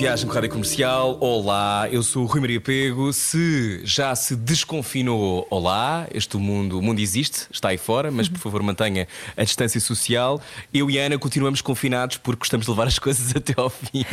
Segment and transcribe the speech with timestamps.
[0.00, 1.18] Viagem com a Rádio Comercial.
[1.20, 3.12] Olá, eu sou o Rui Maria Pego.
[3.12, 8.38] Se já se desconfinou, olá, este mundo, o mundo existe, está aí fora, mas por
[8.38, 10.40] favor mantenha a distância social.
[10.72, 14.06] Eu e a Ana continuamos confinados porque gostamos de levar as coisas até ao fim.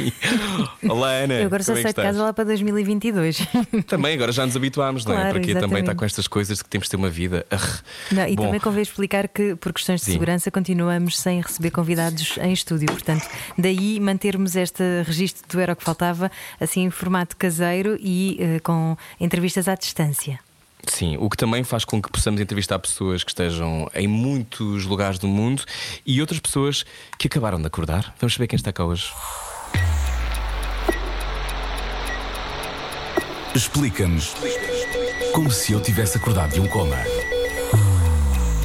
[0.90, 1.36] Olá, Ana.
[1.36, 3.48] Eu agora só é que de casa lá para 2022.
[3.88, 5.22] Também, agora já nos habituámos, não é?
[5.22, 7.46] Claro, Porque também está com estas coisas de que temos de ter uma vida.
[8.12, 10.12] Não, e Bom, também convém explicar que, por questões de Sim.
[10.14, 12.88] segurança, continuamos sem receber convidados em estúdio.
[12.88, 13.26] Portanto,
[13.58, 18.60] daí mantermos este registro do Era o que Faltava, assim em formato caseiro e eh,
[18.60, 20.40] com entrevistas à distância.
[20.88, 25.20] Sim, o que também faz com que possamos entrevistar pessoas que estejam em muitos lugares
[25.20, 25.64] do mundo
[26.06, 26.86] e outras pessoas
[27.18, 28.14] que acabaram de acordar.
[28.20, 29.12] Vamos saber quem está cá hoje.
[33.54, 34.34] Explica-nos
[35.34, 36.98] como se eu tivesse acordado de um coma.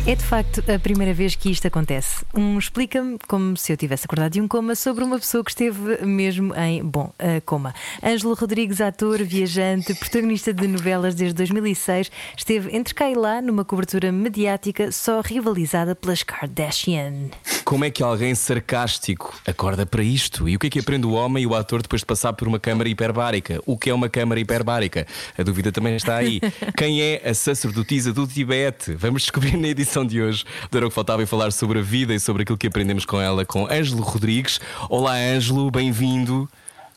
[0.04, 2.24] É de facto a primeira vez que isto acontece.
[2.34, 6.04] Um explica-me como se eu tivesse acordado de um coma sobre uma pessoa que esteve
[6.04, 7.12] mesmo em, bom,
[7.46, 7.72] coma.
[8.02, 13.64] Ângelo Rodrigues, ator, viajante, protagonista de novelas desde 2006, esteve entre cá e lá numa
[13.64, 17.30] cobertura mediática só rivalizada pelas Kardashian.
[17.64, 20.48] Como é que alguém sarcástico acorda para isto?
[20.48, 22.48] E o que é que aprende o homem e o ator depois de passar por
[22.48, 23.60] uma câmara hiperbárica?
[23.64, 25.06] O que é uma câmara hiperbárica?
[25.38, 26.40] A dúvida também está aí.
[26.76, 28.94] Quem é a sacerdotisa do Tibete?
[28.94, 31.82] Vamos descobrir na edição de hoje do Era o que Faltava e falar sobre a
[31.82, 34.58] vida e sobre aquilo que aprendemos com ela, com Ângelo Rodrigues.
[34.88, 36.48] Olá, Ângelo, bem-vindo.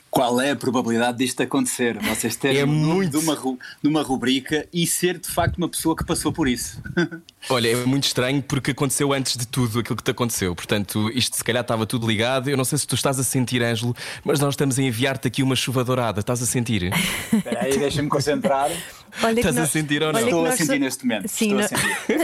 [0.10, 1.98] Qual é a probabilidade disto acontecer?
[2.02, 3.12] Vocês terem É muito.
[3.20, 6.48] de uma, ru- de uma rubrica e ser de facto uma pessoa que passou por
[6.48, 6.82] isso.
[7.50, 10.56] Olha, é muito estranho porque aconteceu antes de tudo aquilo que te aconteceu.
[10.56, 12.50] Portanto, isto se calhar estava tudo ligado.
[12.50, 13.94] Eu não sei se tu estás a sentir, Ângelo,
[14.24, 16.22] mas nós estamos a enviar-te aqui uma chuva dourada.
[16.22, 16.94] Estás a sentir?
[17.34, 18.72] Espera aí, deixa-me concentrar.
[19.24, 20.20] Olha Estás que a nós- sentir ou não?
[20.20, 21.81] Estou a nós sentir so- neste momento, Sim, estou a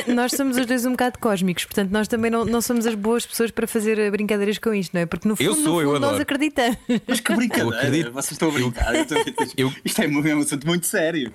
[0.08, 2.96] nó- nós somos os dois um bocado cósmicos, portanto, nós também não, não somos as
[2.96, 5.06] boas pessoas para fazer eh, brincadeiras com isto, não é?
[5.06, 6.22] Porque no fundo, Eu no sou, eu fundo nós adoro.
[6.24, 6.78] acreditamos.
[7.08, 8.12] Mas que brincadeira, Eu acredito.
[8.12, 8.96] vocês estão a brincar.
[8.96, 9.18] Eu estou-
[9.58, 11.32] eu- Isto é um é um assunto muito sério.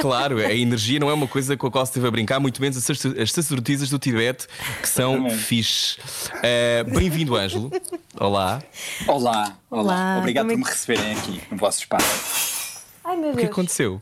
[0.00, 2.60] Claro, a energia não é uma coisa com a qual se esteve a brincar, muito
[2.60, 4.46] menos as sacer- as sacerdotisas do Tibete,
[4.80, 5.96] que são fixe.
[6.42, 7.70] Eh, Bem-vindo, Ângelo.
[8.18, 8.62] Olá.
[9.06, 9.82] Olá, olá.
[9.82, 12.61] Olá, Obrigado como é por me receberem aqui no vosso espaço.
[13.04, 14.00] Ai meu O que aconteceu?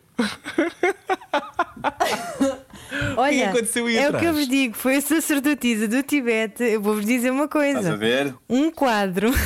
[3.16, 6.02] Olha, O que aconteceu aí é o que eu vos digo, foi a sacerdotisa do
[6.02, 6.62] Tibete.
[6.64, 8.34] Eu vou-vos dizer uma Estás a coisa: ver?
[8.48, 9.30] um quadro.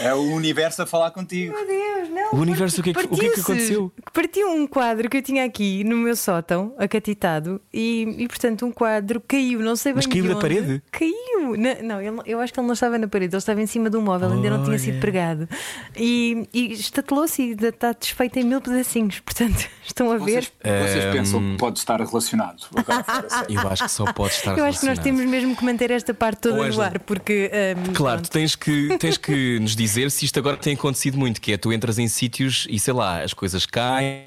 [0.00, 1.52] É o universo a falar contigo.
[1.54, 2.32] Meu Deus, não.
[2.38, 3.90] O universo, o que é que- o que é que aconteceu?
[4.12, 8.70] Partiu um quadro que eu tinha aqui no meu sótão, acatitado, e, e portanto um
[8.70, 10.82] quadro caiu, não sei bem Mas caiu de da parede?
[10.92, 11.14] Caiu!
[11.56, 13.88] Na- Não, ele- eu acho que ele não estava na parede, ele estava em cima
[13.90, 14.78] de um móvel, ainda não tinha Olha.
[14.78, 15.48] sido pregado.
[15.96, 19.20] E, e estatelou-se e está desfeito em mil pedacinhos.
[19.20, 20.42] Portanto, estão a ver?
[20.62, 22.64] Vocês, vocês pensam que pode estar relacionado?
[23.48, 25.02] Eu acho que só pode estar Eu acho que nós relacionado.
[25.04, 27.50] temos mesmo que manter esta parte toda Oh, no ar, porque.
[27.76, 28.28] hum, Claro, pronto.
[28.30, 31.56] tu tens que, tens que nos dizer se isto agora tem acontecido muito, que é
[31.56, 34.26] tu entras em sítios e sei lá, as coisas caem.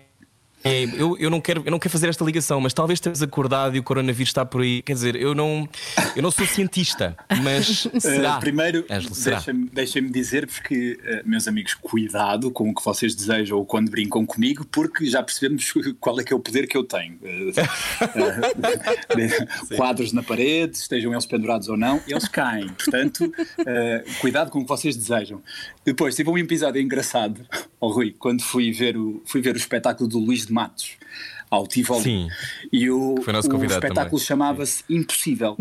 [0.64, 3.76] É, Eu, eu, não quero, eu não quero fazer esta ligação, mas talvez tenhas acordado
[3.76, 4.82] e o coronavírus está por aí.
[4.82, 5.68] Quer dizer, eu não,
[6.16, 8.38] eu não sou cientista, mas será?
[8.38, 13.58] Uh, primeiro, deixem-me deixem dizer-vos que, uh, meus amigos, cuidado com o que vocês desejam
[13.58, 16.84] ou quando brincam comigo, porque já percebemos qual é que é o poder que eu
[16.84, 17.18] tenho.
[18.12, 22.68] Uh, quadros na parede, estejam eles pendurados ou não, eles caem.
[22.70, 23.32] Portanto,
[24.20, 25.42] cuidado com o que vocês desejam.
[25.86, 27.42] Depois, tive um episódio engraçado,
[27.80, 30.98] oh, Rui, quando fui ver o, fui ver o espetáculo do Luís Matos.
[31.50, 32.04] Ao Tivoli.
[32.04, 32.30] Sim.
[32.72, 35.58] E o, Que foi nosso o espetáculo chamava-se Impossível.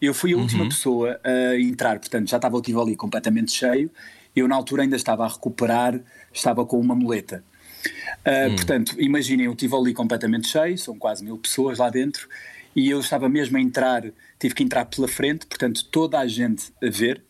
[0.00, 3.90] Eu fui a última pessoa a entrar, portanto já estava o Tivoli completamente cheio.
[4.34, 6.00] Eu, na altura, ainda estava a recuperar,
[6.32, 7.44] estava com uma muleta.
[8.20, 12.28] Uh, Portanto, imaginem o Tivoli completamente cheio, são quase mil pessoas lá dentro,
[12.74, 14.04] e eu estava mesmo a entrar,
[14.38, 17.22] tive que entrar pela frente, portanto, toda a gente a ver.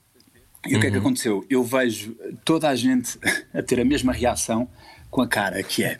[0.66, 1.46] E o que é que aconteceu?
[1.48, 3.18] Eu vejo toda a gente
[3.54, 4.68] a ter a mesma reação
[5.10, 5.98] com a cara que é: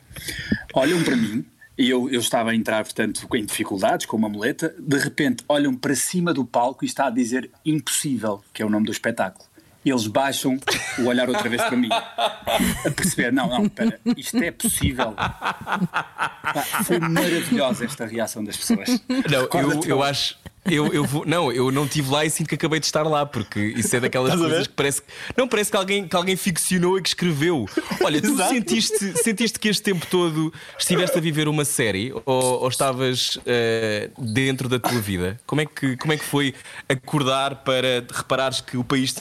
[0.75, 1.45] olham para mim,
[1.77, 5.75] e eu, eu estava a entrar, portanto, em dificuldades, com uma muleta, de repente olham
[5.75, 9.47] para cima do palco e está a dizer impossível, que é o nome do espetáculo.
[9.85, 10.59] Eles baixam
[10.99, 15.13] o olhar outra vez para mim, a perceber: não, não, espera, isto é possível.
[15.13, 19.01] Pá, foi maravilhosa esta reação das pessoas.
[19.09, 20.37] Não, eu, eu acho.
[20.71, 23.25] Eu, eu vou, não, eu não estive lá e sinto que acabei de estar lá,
[23.25, 25.03] porque isso é daquelas coisas que parece
[25.37, 27.67] não parece que alguém, que alguém ficcionou e que escreveu.
[28.03, 32.69] Olha, tu sentiste, sentiste que este tempo todo estiveste a viver uma série ou, ou
[32.69, 35.41] estavas uh, dentro da tua vida?
[35.47, 36.55] Como é, que, como é que foi
[36.89, 39.15] acordar para reparares que o país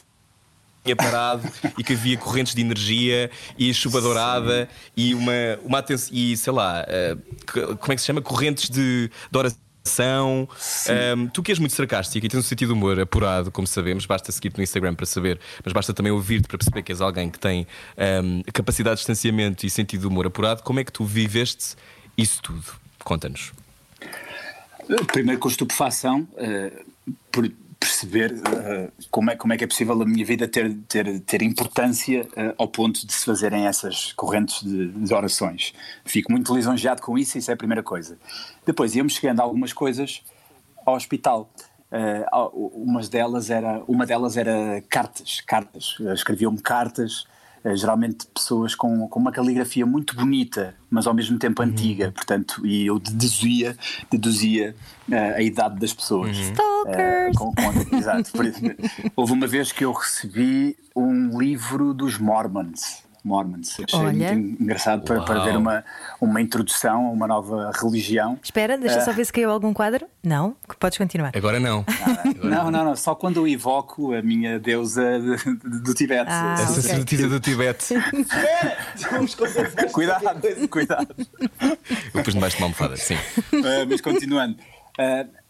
[0.84, 1.48] tinha parado
[1.78, 5.34] e que havia correntes de energia e chuva dourada e uma,
[5.64, 8.22] uma atenção e sei lá, uh, como é que se chama?
[8.22, 9.67] Correntes de, de oração.
[11.16, 14.06] Um, tu que és muito sarcástico e tens um sentido de humor apurado, como sabemos,
[14.06, 17.30] basta seguir-te no Instagram para saber, mas basta também ouvir-te para perceber que és alguém
[17.30, 17.68] que tem
[18.24, 20.64] um, capacidade de distanciamento e sentido de humor apurado.
[20.64, 21.76] Como é que tu viveste
[22.18, 22.66] isso tudo?
[23.04, 23.54] Conta-nos.
[25.12, 26.86] Primeiro com estupefação, uh,
[27.32, 27.52] por,
[27.88, 31.42] perceber uh, como, é, como é que é possível a minha vida ter, ter, ter
[31.42, 35.74] importância uh, ao ponto de se fazerem essas correntes de, de, orações.
[36.04, 38.18] Fico muito lisonjeado com isso, isso é a primeira coisa.
[38.66, 40.22] Depois íamos chegando a algumas coisas
[40.86, 41.50] ao hospital.
[41.90, 45.96] Uh, umas delas era, uma delas era cartas, cartas.
[46.14, 47.26] Escreviam-me cartas
[47.76, 51.70] geralmente pessoas com, com uma caligrafia muito bonita, mas ao mesmo tempo uhum.
[51.70, 53.78] antiga, portanto, e eu deduzia,
[54.10, 54.76] deduzia
[55.10, 56.38] uh, a idade das pessoas.
[56.38, 56.44] Uhum.
[56.44, 57.36] Stalkers!
[57.36, 58.32] Uh, com, com, exato.
[59.16, 63.07] Houve uma vez que eu recebi um livro dos Mormons.
[63.24, 63.80] Mormons.
[63.80, 64.34] Achei Olha.
[64.34, 65.84] muito engraçado para, para, ver uma,
[66.20, 68.40] uma introdução a uma nova religião.
[68.42, 70.06] Espera, deixa uh, só ver se caiu algum quadro.
[70.24, 70.56] Não?
[70.80, 71.32] Podes continuar.
[71.36, 71.86] Agora não.
[72.02, 72.96] Agora não, não, não.
[72.96, 75.20] Só quando eu evoco a minha deusa
[75.64, 76.30] do Tibete.
[76.30, 77.96] Ah, a sacerdotisa do Tibete.
[79.92, 81.16] cuidado, cuidado.
[82.14, 83.16] Eu pus debaixo de uma almofada, sim.
[83.16, 84.58] Uh, mas continuando.
[85.00, 85.47] Uh,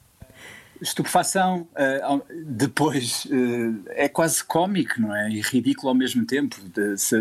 [0.82, 5.30] estupefação, uh, depois uh, é quase cómico, não é?
[5.30, 6.56] E ridículo ao mesmo tempo,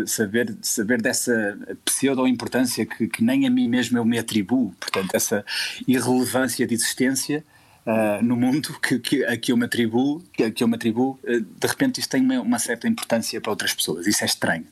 [0.05, 5.45] saber, saber dessa pseudo-importância que, que, nem a mim mesmo eu me atribuo, portanto, essa
[5.87, 7.43] irrelevância de existência.
[7.85, 11.17] Uh, no mundo que, que, a que eu me atribuo, que, que eu me atribuo
[11.23, 14.67] de repente isso tem uma, uma, certa importância para outras pessoas, isso é estranho.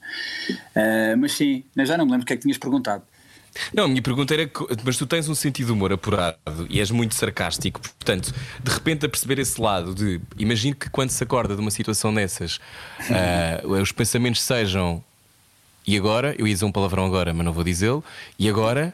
[1.17, 3.03] mas sim, já não me lembro o que é que tinhas perguntado.
[3.73, 4.49] Não, a minha pergunta era:
[4.83, 6.37] mas tu tens um sentido de humor apurado
[6.69, 10.21] e és muito sarcástico, portanto, de repente a perceber esse lado de.
[10.37, 12.57] Imagino que quando se acorda de uma situação dessas,
[13.63, 15.03] uh, os pensamentos sejam.
[15.87, 16.35] E agora?
[16.37, 18.03] Eu ia dizer um palavrão agora, mas não vou dizê-lo.
[18.39, 18.93] E agora?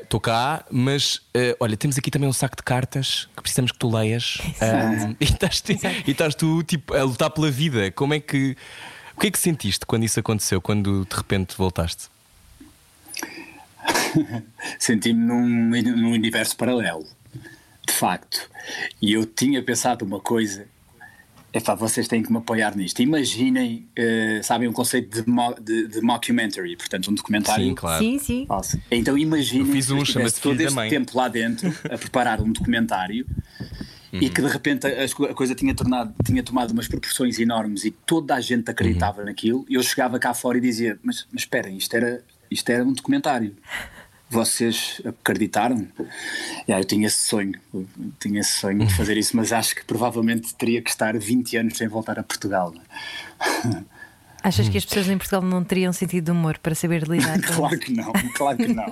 [0.00, 3.72] Estou uh, cá, mas uh, olha, temos aqui também um saco de cartas que precisamos
[3.72, 4.38] que tu leias.
[5.20, 5.64] e, estás,
[6.06, 7.90] e estás tu tipo, a lutar pela vida.
[7.90, 8.56] Como é que.
[9.16, 12.08] O que é que sentiste quando isso aconteceu, quando de repente voltaste?
[14.78, 17.06] senti-me num, num universo paralelo,
[17.86, 18.50] de facto.
[19.00, 20.66] E eu tinha pensado uma coisa
[21.56, 23.00] Epá, vocês têm que me apoiar nisto.
[23.00, 27.64] Imaginem, uh, sabem, um conceito de, mo de, de, mockumentary, portanto, um documentário.
[27.64, 28.04] Sim, claro.
[28.04, 28.46] Sim, sim.
[28.46, 28.78] Falso.
[28.90, 33.26] Então imaginem eu fiz um, que todo este tempo lá dentro a preparar um documentário
[34.12, 34.20] uhum.
[34.20, 37.90] e que de repente a, a, coisa tinha, tornado, tinha tomado umas proporções enormes e
[37.90, 39.26] toda a gente acreditava uhum.
[39.26, 39.66] naquilo.
[39.66, 42.92] E eu chegava cá fora e dizia: Mas, mas esperem, isto era, isto era um
[42.92, 43.56] documentário
[44.28, 45.86] vocês acreditaram?
[46.68, 47.54] Yeah, eu tinha esse sonho,
[48.18, 51.78] tinha esse sonho de fazer isso, mas acho que provavelmente teria que estar 20 anos
[51.78, 52.74] sem voltar a Portugal.
[54.42, 57.54] Achas que as pessoas em Portugal não teriam sentido de humor para saber lidar com
[57.54, 58.86] Claro que não, claro que não.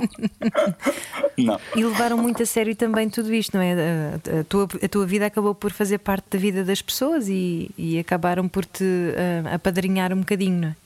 [1.39, 1.61] não.
[1.77, 3.73] E levaram muito a sério também tudo isto, não é?
[3.75, 7.71] A, a, tua, a tua vida acabou por fazer parte da vida das pessoas e,
[7.79, 10.77] e acabaram por te uh, apadrinhar um bocadinho, não é?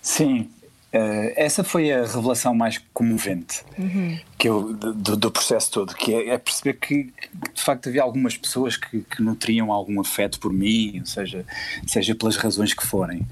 [0.00, 0.48] Sim,
[0.94, 4.18] Uh, essa foi a revelação mais comovente uhum.
[4.38, 7.12] que eu, do, do, processo todo, que é, é, perceber que
[7.52, 11.44] de facto havia algumas pessoas que, que nutriam algum afeto por mim, seja,
[11.86, 13.26] seja pelas razões que forem.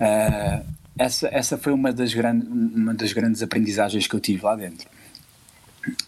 [0.00, 0.64] Uh,
[0.98, 4.88] essa, essa foi uma das, grande, uma das grandes aprendizagens que eu tive lá dentro.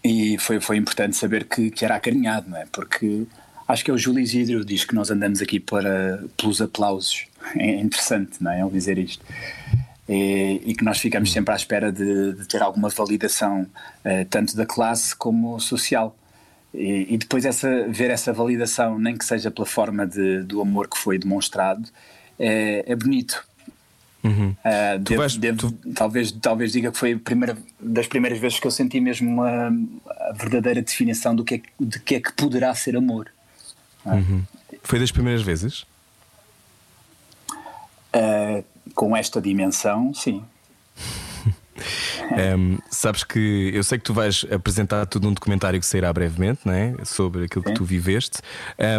[0.03, 2.65] E foi, foi importante saber que, que era acarinhado, não é?
[2.65, 3.25] Porque
[3.67, 7.27] acho que é o Júlio Isidro diz que nós andamos aqui para, pelos aplausos.
[7.55, 8.59] É interessante, não é?
[8.59, 9.23] Ele dizer isto
[10.07, 14.55] e, e que nós ficamos sempre à espera de, de ter alguma validação, uh, tanto
[14.55, 16.15] da classe como social.
[16.73, 20.87] E, e, depois essa, ver essa validação, nem que seja pela forma de, do amor
[20.87, 21.89] que foi demonstrado,
[22.39, 23.45] é, é bonito.
[24.23, 24.49] Uhum.
[24.49, 25.93] Uh, devo, vais, devo, tu...
[25.93, 29.67] talvez, talvez diga que foi primeira, das primeiras vezes que eu senti mesmo uma,
[30.07, 33.31] a verdadeira definição do que é, de que é que poderá ser amor.
[34.05, 34.43] Uhum.
[34.83, 35.85] Foi das primeiras vezes?
[38.13, 38.63] Uh,
[38.95, 40.43] com esta dimensão, sim.
[42.31, 46.61] Um, sabes que eu sei que tu vais apresentar tudo num documentário que sairá brevemente,
[46.65, 46.93] não é?
[47.05, 47.71] Sobre aquilo Sim.
[47.71, 48.39] que tu viveste.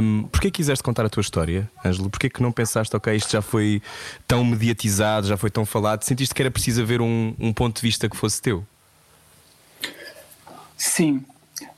[0.01, 2.09] Um, Porquê quiseste contar a tua história, Ângelo?
[2.09, 3.83] Porquê que não pensaste, ok, isto já foi
[4.27, 6.03] tão mediatizado, já foi tão falado?
[6.05, 8.65] Sentiste que era preciso haver um, um ponto de vista que fosse teu?
[10.77, 11.25] Sim.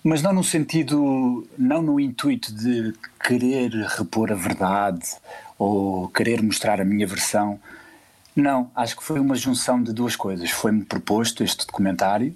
[0.05, 2.93] mas não no sentido, não no intuito de
[3.25, 5.00] querer repor a verdade
[5.59, 7.59] ou querer mostrar a minha versão.
[8.40, 10.50] Não, acho que foi uma junção de duas coisas.
[10.50, 12.35] Foi-me proposto este documentário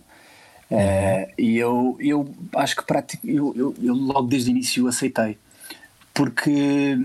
[0.71, 0.79] uhum.
[0.79, 5.39] uh, e eu, eu acho que pratico, eu, eu, eu logo desde o início aceitei.
[6.13, 6.99] Porque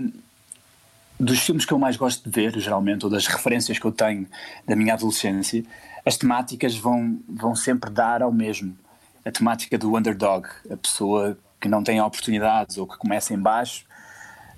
[1.18, 4.26] dos filmes que eu mais gosto de ver, geralmente, ou das referências que eu tenho
[4.66, 5.64] da minha adolescência,
[6.04, 8.76] as temáticas vão, vão sempre dar ao mesmo.
[9.24, 13.84] A temática do underdog, a pessoa que não tem oportunidades ou que começa em baixo,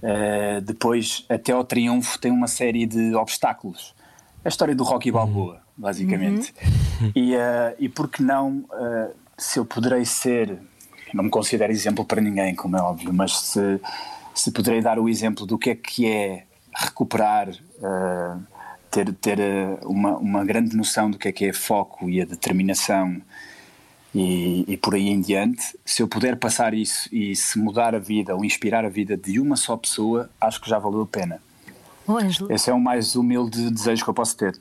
[0.02, 3.94] uh, depois até ao triunfo tem uma série de obstáculos.
[4.44, 6.52] A história do Rocky Balboa, basicamente.
[7.00, 7.12] Uhum.
[7.14, 10.58] E, uh, e por que não, uh, se eu poderei ser,
[11.14, 13.80] não me considero exemplo para ninguém, como é óbvio, mas se,
[14.34, 16.44] se poderei dar o exemplo do que é que é
[16.74, 18.42] recuperar, uh,
[18.90, 19.38] ter, ter
[19.84, 23.22] uma, uma grande noção do que é que é foco e a determinação
[24.14, 27.98] e, e, por aí em diante, se eu puder passar isso e se mudar a
[27.98, 31.40] vida ou inspirar a vida de uma só pessoa, acho que já valeu a pena.
[32.06, 32.18] Oh,
[32.50, 34.58] Esse é o mais humilde desejo que eu posso ter.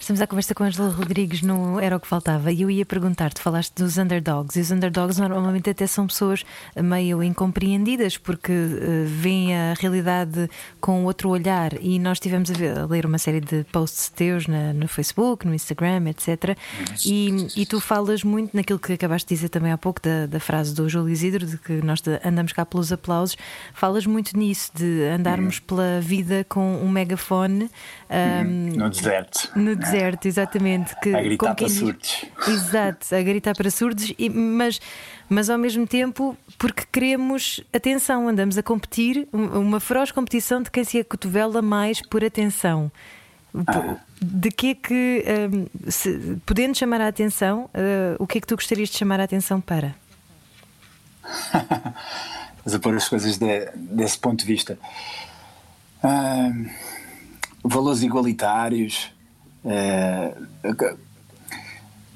[0.00, 3.38] Estamos à conversa com Angela Rodrigues no Era o que Faltava e eu ia perguntar-te,
[3.38, 6.42] falaste dos underdogs e os underdogs normalmente até são pessoas
[6.74, 10.48] meio incompreendidas porque uh, veem a realidade
[10.80, 14.46] com outro olhar e nós tivemos a, ver, a ler uma série de posts teus
[14.46, 16.56] na, no Facebook, no Instagram, etc.
[17.04, 20.40] E, e, tu falas muito naquilo que acabaste de dizer também há pouco da, da
[20.40, 23.36] frase do Júlio Isidro de que nós andamos cá pelos aplausos,
[23.74, 25.64] falas muito nisso de andarmos uhum.
[25.66, 27.70] pela vida com um megafone
[28.10, 29.50] um, no deserto.
[29.54, 30.94] No deserto Certo, exatamente.
[31.00, 32.24] Que, a gritar para surdos.
[32.48, 34.80] Exato, a gritar para surdos, e, mas,
[35.28, 40.84] mas ao mesmo tempo porque queremos atenção, andamos a competir, uma feroz competição de quem
[40.84, 42.90] se acotovela mais por atenção.
[43.66, 43.96] Ah.
[44.20, 48.46] De que é que, um, se, podendo chamar a atenção, uh, o que é que
[48.46, 49.94] tu gostarias de chamar a atenção para?
[52.64, 54.78] Mas a pôr as coisas de, desse ponto de vista.
[56.04, 56.70] Uh,
[57.64, 59.12] valores igualitários,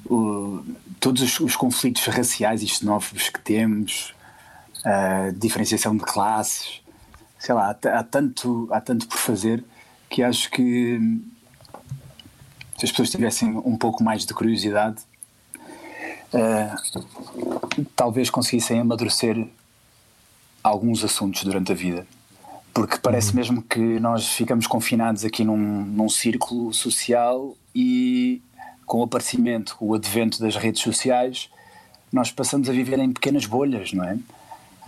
[0.09, 0.63] o,
[0.99, 4.13] todos os, os, conflitos raciais e xenófobos que temos,
[4.83, 6.81] a diferenciação de classes,
[7.39, 9.63] sei lá, há, há, tanto, há tanto por fazer
[10.09, 10.99] que acho que
[12.77, 15.01] se as pessoas tivessem um pouco mais de curiosidade,
[16.33, 19.47] uh, talvez conseguissem amadurecer
[20.63, 22.05] alguns assuntos durante a vida
[22.75, 23.35] porque parece uhum.
[23.37, 28.41] mesmo que nós ficamos confinados aqui num, num círculo social e
[28.85, 31.49] com o aparecimento, o advento das redes sociais,
[32.11, 34.17] nós passamos a viver em pequenas bolhas, não é?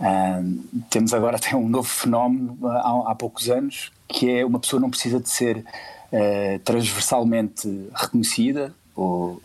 [0.00, 4.78] Uh, temos agora até um novo fenómeno há, há, poucos anos que é uma pessoa
[4.78, 9.40] não precisa de ser uh, transversalmente reconhecida ou,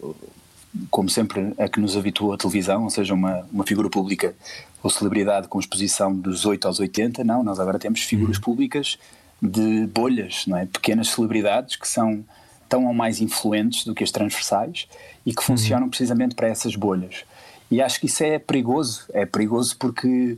[0.89, 4.35] como sempre a que nos habituou a televisão, ou seja, uma, uma figura pública
[4.81, 8.43] ou celebridade com exposição dos 8 aos 80, não, nós agora temos figuras uhum.
[8.43, 8.97] públicas
[9.41, 10.65] de bolhas, não é?
[10.65, 12.23] pequenas celebridades que são
[12.67, 14.87] tão ou mais influentes do que as transversais
[15.25, 15.47] e que uhum.
[15.47, 17.23] funcionam precisamente para essas bolhas.
[17.69, 20.37] E acho que isso é perigoso, é perigoso porque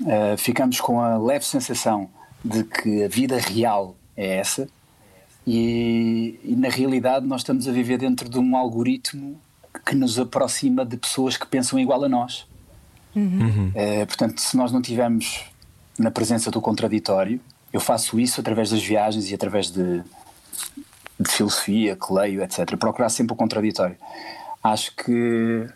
[0.00, 2.08] uh, ficamos com a leve sensação
[2.44, 4.68] de que a vida real é essa
[5.46, 9.38] e, e, na realidade nós estamos a viver dentro de um algoritmo
[9.84, 12.46] que nos aproxima de pessoas que pensam igual a nós.
[13.14, 13.70] Uhum.
[13.74, 15.44] É, portanto, se nós não tivermos
[15.98, 17.40] na presença do contraditório,
[17.72, 20.02] eu faço isso através das viagens e através de,
[21.18, 22.76] de filosofia, que leio, etc.
[22.76, 23.96] Procurar sempre o contraditório.
[24.62, 25.68] Acho que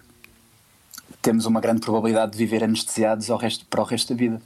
[1.20, 4.42] temos uma grande probabilidade de viver anestesiados ao resto, para o resto da vida.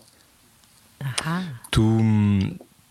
[1.71, 1.81] Tu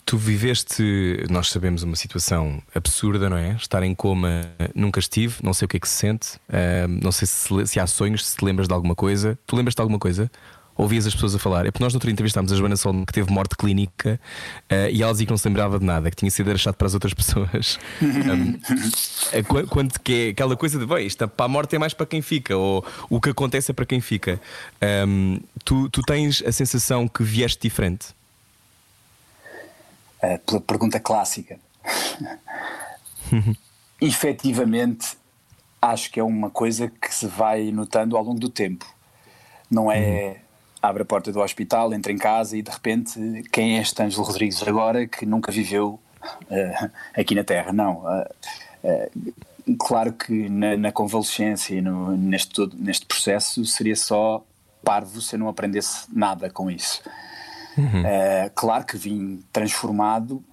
[0.05, 3.51] Tu viveste, nós sabemos, uma situação absurda, não é?
[3.51, 7.11] Estar em coma, nunca estive, não sei o que é que se sente, uh, não
[7.11, 9.37] sei se, se há sonhos, se te lembras de alguma coisa.
[9.45, 10.29] Tu lembras de alguma coisa?
[10.75, 11.65] Ouvias as pessoas a falar?
[11.65, 14.19] É porque nós, no outro entrevistámos a Joana Sol, que teve morte clínica,
[14.71, 16.87] uh, e ela dizia que não se lembrava de nada, que tinha sido achado para
[16.87, 17.77] as outras pessoas.
[18.01, 22.05] um, quando que é aquela coisa de, bem, isto para a morte é mais para
[22.05, 24.41] quem fica, ou o que acontece é para quem fica.
[25.07, 28.07] Um, tu, tu tens a sensação que vieste diferente?
[30.23, 31.59] Uh, pela pergunta clássica.
[33.99, 35.17] Efetivamente,
[35.81, 38.85] acho que é uma coisa que se vai notando ao longo do tempo.
[39.69, 40.35] Não é uhum.
[40.81, 43.19] abre a porta do hospital, entra em casa e de repente
[43.51, 47.71] quem é este Ângelo Rodrigues agora que nunca viveu uh, aqui na Terra?
[47.71, 48.03] Não.
[48.03, 49.33] Uh,
[49.79, 54.43] claro que na, na convalescência e no, neste, todo, neste processo seria só
[54.83, 57.01] parvo se eu não aprendesse nada com isso.
[57.77, 58.01] Uhum.
[58.01, 60.43] Uh, claro que vim transformado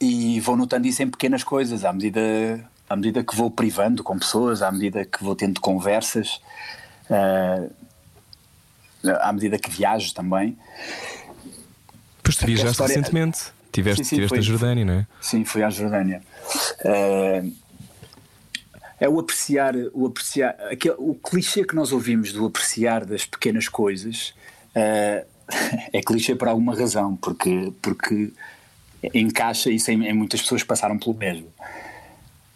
[0.00, 2.20] e vou notando isso em pequenas coisas, à medida,
[2.88, 6.40] à medida que vou privando com pessoas, à medida que vou tendo conversas.
[7.08, 7.70] Uh,
[9.20, 10.56] à medida que viajo também.
[12.22, 12.94] Pois tu viajaste história...
[12.94, 13.52] recentemente.
[13.72, 15.06] Tiveste, sim, sim, tiveste foi, a Jordânia, não é?
[15.20, 16.22] Sim, fui à Jordânia.
[16.84, 17.52] Uh,
[19.00, 23.66] é o apreciar, o apreciar, aquele, o clichê que nós ouvimos do apreciar das pequenas
[23.66, 24.34] coisas
[24.76, 25.26] uh,
[25.92, 28.32] é clichê por alguma razão, porque, porque
[29.14, 31.48] encaixa isso em, em muitas pessoas passaram pelo mesmo.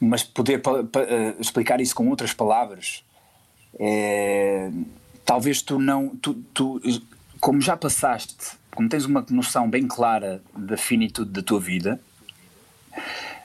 [0.00, 3.02] Mas poder pa, pa, uh, explicar isso com outras palavras,
[3.78, 4.70] é,
[5.24, 6.80] talvez tu não, tu, tu,
[7.40, 11.98] como já passaste como tens uma noção bem clara da finitude da tua vida,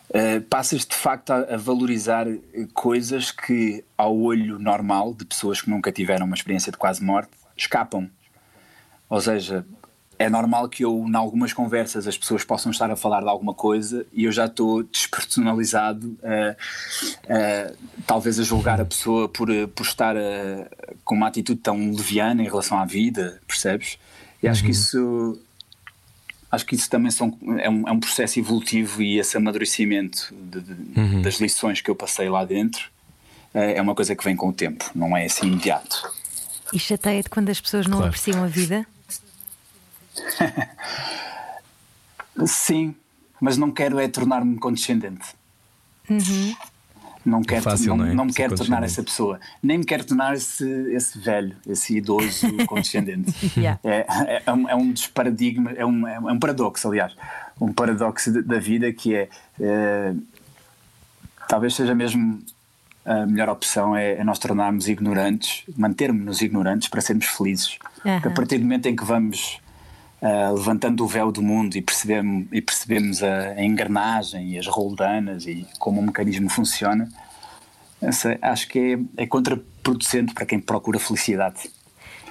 [0.09, 2.27] uh, passas de facto a, a, valorizar
[2.73, 7.31] coisas que, ao olho normal de pessoas que nunca tiveram uma experiência de quase morte,
[7.55, 8.09] escapam.
[9.11, 9.65] Ou seja,
[10.17, 13.53] é normal que eu, em algumas conversas, as pessoas possam estar a falar de alguma
[13.53, 16.55] coisa e eu já estou despersonalizado, uh,
[17.25, 17.77] uh,
[18.07, 20.15] talvez a julgar a pessoa por, por estar
[21.03, 23.99] com uma atitude tão leviana em relação à vida, percebes?
[24.41, 24.67] E acho uhum.
[24.67, 25.39] que isso
[26.49, 30.61] acho que isso também são, é, um, é um processo evolutivo e esse amadurecimento de,
[30.61, 31.21] de, uhum.
[31.21, 32.89] das lições que eu passei lá dentro
[33.53, 36.13] é, é uma coisa que vem com o tempo, não é assim imediato.
[36.73, 38.07] E chateia-te quando as pessoas não claro.
[38.07, 38.85] apreciam a vida?
[42.45, 42.95] Sim,
[43.39, 45.35] mas não quero é tornar-me condescendente.
[46.09, 46.55] Uhum.
[47.23, 48.13] Não quero, é fácil, não, não, é?
[48.15, 52.51] não me quero tornar essa pessoa, nem me quero tornar esse, esse velho, esse idoso
[52.65, 53.31] condescendente.
[53.55, 53.79] yeah.
[53.83, 57.15] é, é, é, um, é um dos paradigmas, é um, é um paradoxo, aliás,
[57.59, 60.15] um paradoxo da vida que é, é
[61.47, 62.43] talvez seja mesmo
[63.05, 67.77] a melhor opção é, é nós tornarmos ignorantes, mantermos-nos ignorantes para sermos felizes.
[68.03, 68.13] Uhum.
[68.13, 69.59] Porque a partir do momento em que vamos
[70.21, 74.67] uh, levantando o véu do mundo e percebemos, e percebemos a, a engrenagem e as
[74.67, 77.09] roldanas e como o mecanismo funciona,
[78.41, 81.69] acho que é, é contraproducente para quem procura felicidade.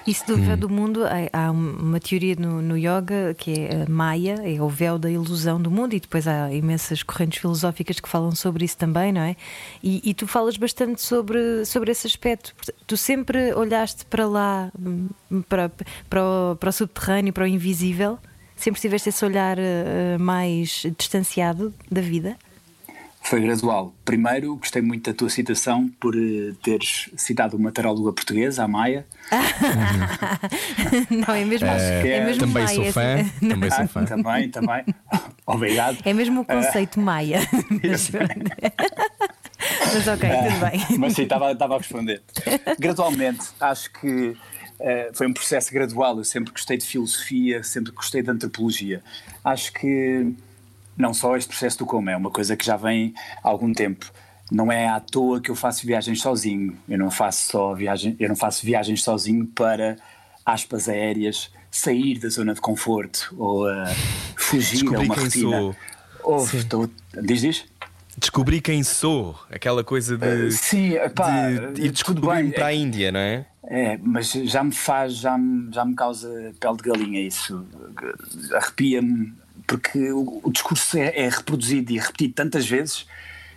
[0.06, 0.58] Isso do véu hum.
[0.58, 1.00] do mundo,
[1.32, 5.60] há uma teoria no, no yoga que é a Maya, é o véu da ilusão
[5.60, 9.36] do mundo, e depois há imensas correntes filosóficas que falam sobre isso também, não é?
[9.82, 12.54] E, e tu falas bastante sobre, sobre esse aspecto.
[12.86, 15.08] Tu sempre olhaste para lá, hum,
[15.48, 15.70] para,
[16.08, 18.18] para, o, para o subterrâneo, para o invisível?
[18.56, 22.36] Sempre tiveste esse olhar uh, mais distanciado da vida?
[23.22, 23.94] Foi gradual.
[24.04, 29.06] Primeiro, gostei muito da tua citação por uh, teres citado uma taróloga portuguesa, a Maia.
[31.10, 32.74] não, é mesmo, é, é mesmo também Maia.
[32.74, 33.16] Sou fã,
[33.48, 34.04] também sou fã.
[34.04, 34.84] também, também.
[35.46, 35.98] Obrigado.
[36.04, 37.40] É mesmo o conceito uh, Maia.
[37.82, 38.10] Mas,
[39.94, 40.98] mas ok, tudo bem.
[40.98, 42.22] Mas sim, estava, estava a responder.
[42.78, 44.36] Gradualmente, acho que
[44.80, 46.16] Uh, foi um processo gradual.
[46.16, 49.02] Eu sempre gostei de filosofia, sempre gostei de antropologia.
[49.44, 50.34] Acho que
[50.96, 54.10] não só este processo do como, é uma coisa que já vem há algum tempo.
[54.50, 56.76] Não é à toa que eu faço viagens sozinho.
[56.88, 59.96] Eu não faço só viagem, eu não faço viagens sozinho para
[60.44, 63.86] aspas aéreas sair da zona de conforto ou uh,
[64.36, 65.58] fugir Descobri a uma rotina.
[65.58, 65.76] Sou.
[66.22, 66.90] Ou, estou,
[67.22, 67.64] diz, diz?
[68.18, 73.12] Descobri quem sou, aquela coisa de, uh, sim, epá, de ir descobrir para a Índia,
[73.12, 73.46] não é?
[73.62, 77.64] É, mas já me faz, já me, já me causa pele de galinha isso.
[78.52, 79.32] Arrepia-me
[79.70, 83.06] porque o, o discurso é, é, reproduzido e repetido tantas vezes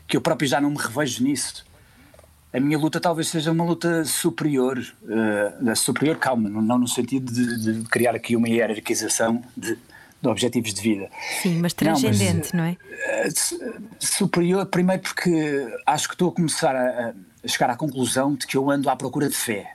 [0.08, 1.66] que eu próprio já não me revejo nisso.
[2.54, 7.80] A minha luta talvez seja uma luta superior, uh, superior, calma, não, no sentido de,
[7.82, 9.76] de, criar aqui uma hierarquização de,
[10.22, 11.10] de, objetivos de vida.
[11.42, 13.28] Sim, mas transcendente, não, mas, não é?
[13.28, 18.46] Uh, superior, primeiro porque acho que estou a começar a, a chegar à conclusão de
[18.46, 19.74] que eu ando à procura de fé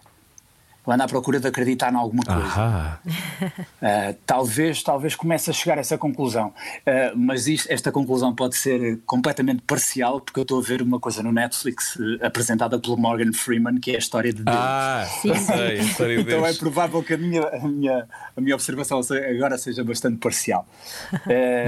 [0.91, 2.99] anda à procura de acreditar em alguma coisa.
[3.43, 6.49] Uh, talvez, talvez comece a chegar a essa conclusão.
[6.49, 10.99] Uh, mas isto, esta conclusão pode ser completamente parcial, porque eu estou a ver uma
[10.99, 14.57] coisa no Netflix uh, apresentada pelo Morgan Freeman, que é a história de Deus.
[14.59, 18.41] Ah, sim, sei, a história de Então é provável que a minha, a minha, a
[18.41, 20.67] minha observação agora seja bastante parcial.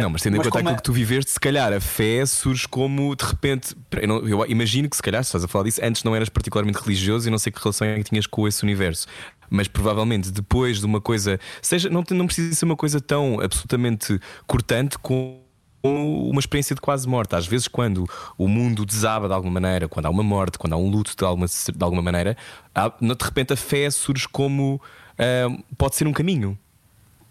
[0.00, 0.76] não, mas tendo em conta aquilo é...
[0.76, 3.76] que tu viveste, se calhar a fé surge como de repente.
[3.92, 6.28] Eu, não, eu imagino que se calhar, se estás a falar disso, antes não eras
[6.28, 9.06] particularmente religioso e não sei que relação é que tinhas com esse universo
[9.50, 14.20] mas provavelmente depois de uma coisa, seja, não, não precisa ser uma coisa tão absolutamente
[14.46, 15.40] cortante como
[15.82, 17.34] uma experiência de quase morte.
[17.34, 20.76] Às vezes, quando o mundo desaba de alguma maneira, quando há uma morte, quando há
[20.76, 22.36] um luto de alguma, de alguma maneira,
[22.74, 26.58] há, de repente a fé surge como uh, pode ser um caminho.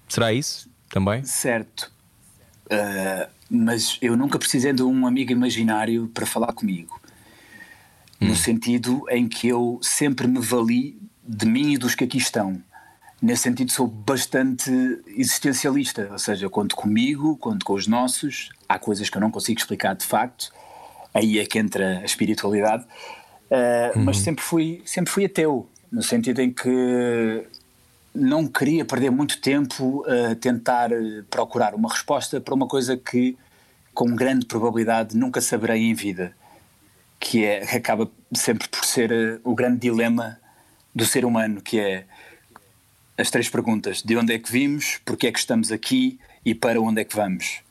[0.08, 1.24] Será isso também?
[1.24, 1.92] Certo.
[2.66, 7.00] Uh, mas eu nunca precisei de um amigo imaginário para falar comigo.
[8.22, 8.30] Hum.
[8.30, 12.60] No sentido em que eu sempre me vali de mim e dos que aqui estão.
[13.22, 14.72] Nesse sentido, sou bastante
[15.16, 18.50] existencialista, ou seja, conto comigo, conto com os nossos.
[18.68, 20.52] Há coisas que eu não consigo explicar de facto,
[21.14, 24.06] aí é que entra a espiritualidade, uh, uhum.
[24.06, 27.46] mas sempre fui, sempre fui ateu, no sentido em que
[28.16, 30.90] não queria perder muito tempo a tentar
[31.30, 33.38] procurar uma resposta para uma coisa que,
[33.94, 36.34] com grande probabilidade, nunca saberei em vida,
[37.20, 40.40] que é acaba sempre por ser eh, o grande dilema
[40.94, 42.06] do ser humano, que é
[43.18, 46.82] as três perguntas: de onde é que vimos, porque é que estamos aqui e para
[46.82, 47.62] onde é que vamos.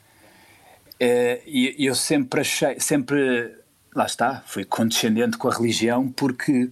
[0.99, 3.55] Eh, e eu sempre achei, sempre,
[3.95, 6.69] lá está, fui condescendente com a religião porque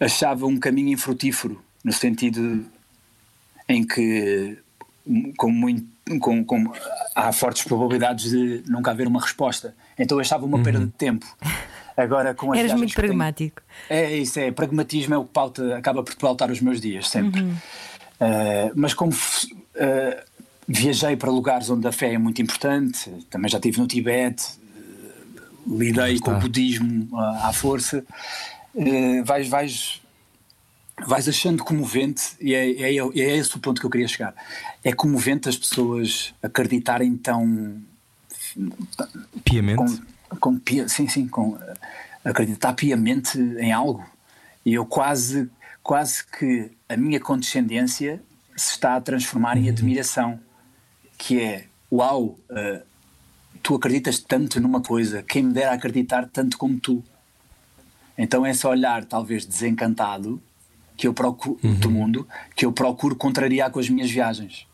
[0.00, 2.64] achava um caminho infrutífero, no sentido
[3.68, 4.58] em que
[5.36, 5.86] com muito,
[6.20, 6.72] com, com,
[7.14, 9.74] há fortes probabilidades de nunca haver uma resposta.
[9.98, 10.62] Então eu achava uma uhum.
[10.62, 11.26] perda de tempo.
[11.96, 13.62] Agora com as Eras muito pragmático.
[13.88, 14.50] Tenho, é isso, é.
[14.50, 17.40] Pragmatismo é o que pauta, acaba por pautar os meus dias, sempre.
[17.40, 17.52] Uhum.
[17.52, 20.22] Uh, mas como uh,
[20.68, 25.78] viajei para lugares onde a fé é muito importante, também já estive no Tibete, uh,
[25.78, 28.04] lidei com o budismo à força,
[29.24, 30.02] vais, vais
[31.04, 34.34] vais achando comovente, e é, é, é esse o ponto que eu queria chegar.
[34.82, 37.82] É comovente as pessoas acreditarem tão.
[39.44, 39.76] Piamente?
[39.76, 41.58] Com, com sim, sim, com,
[42.24, 44.04] acreditar piamente em algo.
[44.64, 45.48] E eu quase,
[45.82, 48.20] quase que a minha condescendência
[48.56, 49.68] se está a transformar em uhum.
[49.68, 50.40] admiração.
[51.18, 52.82] Que é, uau, uh,
[53.62, 57.02] tu acreditas tanto numa coisa, quem me dera acreditar tanto como tu.
[58.18, 60.42] Então esse olhar, talvez desencantado,
[60.96, 61.74] que eu procuro uhum.
[61.74, 64.65] do mundo que eu procuro contrariar com as minhas viagens.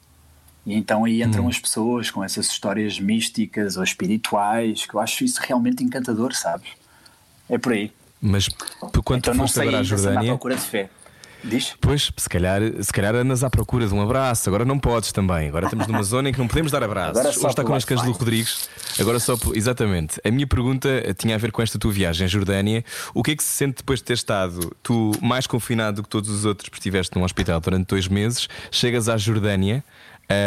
[0.64, 1.48] E então aí entram uhum.
[1.48, 6.68] as pessoas com essas histórias místicas ou espirituais, que eu acho isso realmente encantador, sabes?
[7.48, 7.92] É por aí.
[8.20, 8.48] Mas
[9.04, 10.32] quando então, tu foste agora à Jordânia.
[10.32, 10.88] procura de fé.
[11.44, 11.74] Diz?
[11.80, 15.48] Pois, se calhar, se calhar andas à procura de um abraço, agora não podes também.
[15.48, 17.18] Agora estamos numa zona em que não podemos dar abraços.
[17.18, 18.68] Agora Hoje está connosco Ângelo Rodrigues.
[19.00, 19.36] Agora só.
[19.52, 20.20] Exatamente.
[20.24, 22.84] A minha pergunta tinha a ver com esta tua viagem à Jordânia.
[23.12, 26.08] O que é que se sente depois de ter estado tu mais confinado do que
[26.08, 29.84] todos os outros, porque estiveste num hospital durante dois meses, chegas à Jordânia.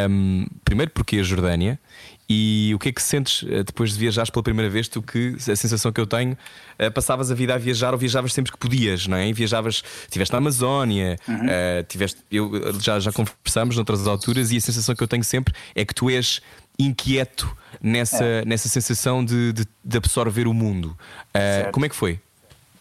[0.10, 1.80] Um, primeiro, porque a Jordânia?
[2.28, 4.88] E o que é que sentes eh, depois de viajares pela primeira vez?
[4.88, 6.36] Tu que a sensação que eu tenho,
[6.80, 9.28] eh, passavas a vida a viajar ou viajavas sempre que podias, não é?
[9.28, 11.36] E viajavas, estiveste na Amazónia, uhum.
[11.36, 15.54] uh, tiveste, eu, já, já conversamos noutras alturas, e a sensação que eu tenho sempre
[15.76, 16.42] é que tu és
[16.80, 18.46] inquieto nessa, é.
[18.46, 20.98] nessa sensação de, de, de, absorver o mundo.
[21.30, 22.20] Uh, como é que foi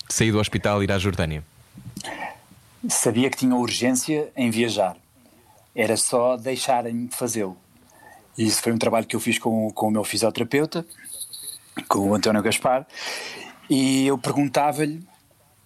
[0.09, 1.45] sair do hospital e ir à Jordânia?
[2.89, 4.97] Sabia que tinha urgência em viajar,
[5.75, 7.57] era só deixarem-me fazê-lo
[8.37, 10.85] e isso foi um trabalho que eu fiz com, com o meu fisioterapeuta,
[11.89, 12.87] com o António Gaspar,
[13.71, 15.07] e eu perguntava-lhe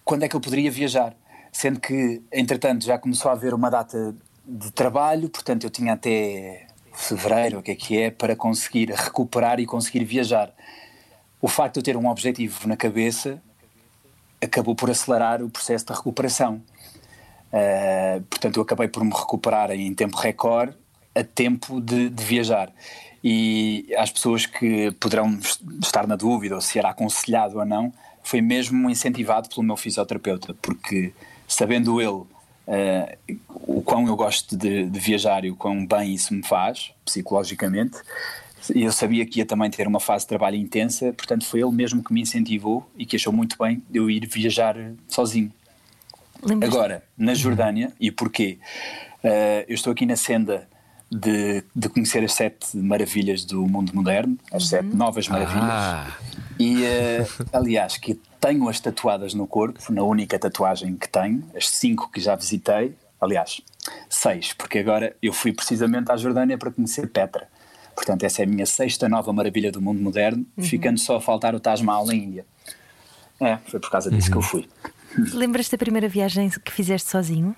[0.05, 1.15] quando é que eu poderia viajar,
[1.51, 6.67] sendo que, entretanto, já começou a haver uma data de trabalho, portanto eu tinha até
[6.93, 10.53] fevereiro, o que é que é, para conseguir recuperar e conseguir viajar.
[11.41, 13.41] O facto de eu ter um objetivo na cabeça
[14.41, 16.61] acabou por acelerar o processo de recuperação.
[17.51, 20.75] Uh, portanto, eu acabei por me recuperar em tempo recorde
[21.15, 22.71] a tempo de, de viajar.
[23.23, 25.37] E as pessoas que poderão
[25.81, 27.91] estar na dúvida ou se era aconselhado ou não,
[28.23, 31.11] foi mesmo incentivado pelo meu fisioterapeuta, porque
[31.47, 36.33] sabendo ele uh, o quão eu gosto de, de, viajar e o quão bem isso
[36.33, 37.97] me faz, psicologicamente,
[38.75, 42.03] eu sabia que ia também ter uma fase de trabalho intensa, portanto foi ele mesmo
[42.03, 44.75] que me incentivou e que achou muito bem eu ir viajar
[45.07, 45.51] sozinho.
[46.63, 48.59] Agora, na Jordânia, e porquê?
[49.23, 50.67] Uh, eu estou aqui na senda
[51.11, 54.69] de, de conhecer as sete maravilhas do mundo moderno, as uhum.
[54.69, 55.63] sete novas maravilhas.
[55.63, 56.17] Ah.
[56.59, 62.09] E, uh, aliás, que tenho-as tatuadas no corpo, na única tatuagem que tenho, as cinco
[62.11, 63.61] que já visitei, aliás,
[64.09, 67.47] seis, porque agora eu fui precisamente à Jordânia para conhecer Petra.
[67.95, 70.63] Portanto, essa é a minha sexta nova maravilha do mundo moderno, uhum.
[70.63, 72.45] ficando só a faltar o Taj Mahal na Índia.
[73.41, 74.31] É, foi por causa disso uhum.
[74.31, 74.69] que eu fui.
[75.33, 77.55] Lembras-te da primeira viagem que fizeste sozinho?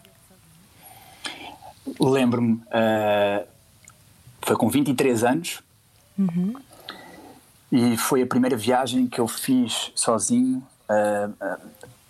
[2.00, 3.48] Lembro-me, uh,
[4.42, 5.62] foi com 23 anos
[6.18, 6.54] uhum.
[7.72, 11.30] e foi a primeira viagem que eu fiz sozinho a,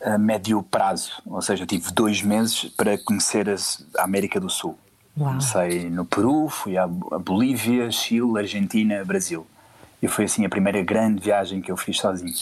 [0.06, 4.78] a, a médio prazo, ou seja, tive dois meses para conhecer a América do Sul.
[5.18, 5.30] Uau.
[5.30, 9.46] Comecei no Peru, fui a Bolívia, Chile, Argentina, Brasil.
[10.02, 12.34] E foi assim a primeira grande viagem que eu fiz sozinho.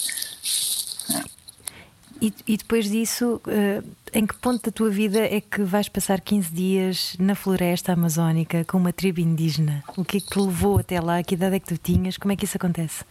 [2.22, 6.20] E, e, depois disso, uh, em que ponto da tua vida é que vais passar
[6.20, 9.84] 15 dias na floresta amazónica com uma tribo indígena?
[9.96, 11.24] O que é que te levou até lá?
[11.24, 12.18] Que idade é que tu tinhas?
[12.18, 13.06] Como é que isso acontece?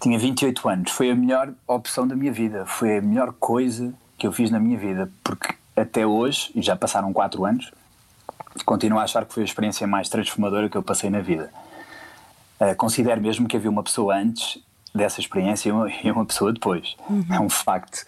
[0.00, 0.92] Tinha 28 anos.
[0.92, 2.64] Foi a melhor opção da minha vida.
[2.64, 5.10] Foi a melhor coisa que eu fiz na minha vida.
[5.22, 7.70] Porque até hoje, e já passaram 4 anos,
[8.64, 11.50] continuo a achar que foi a experiência mais transformadora que eu passei na vida.
[12.58, 14.58] Uh, considero mesmo que havia uma pessoa antes
[14.94, 16.96] dessa experiência e uma, e uma pessoa depois.
[17.08, 17.26] Uhum.
[17.30, 18.04] É um facto.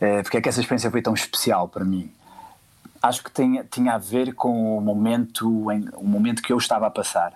[0.00, 2.10] É, porque é que essa experiência foi tão especial para mim?
[3.06, 6.86] acho que tinha, tinha a ver com o momento, em, o momento que eu estava
[6.86, 7.32] a passar.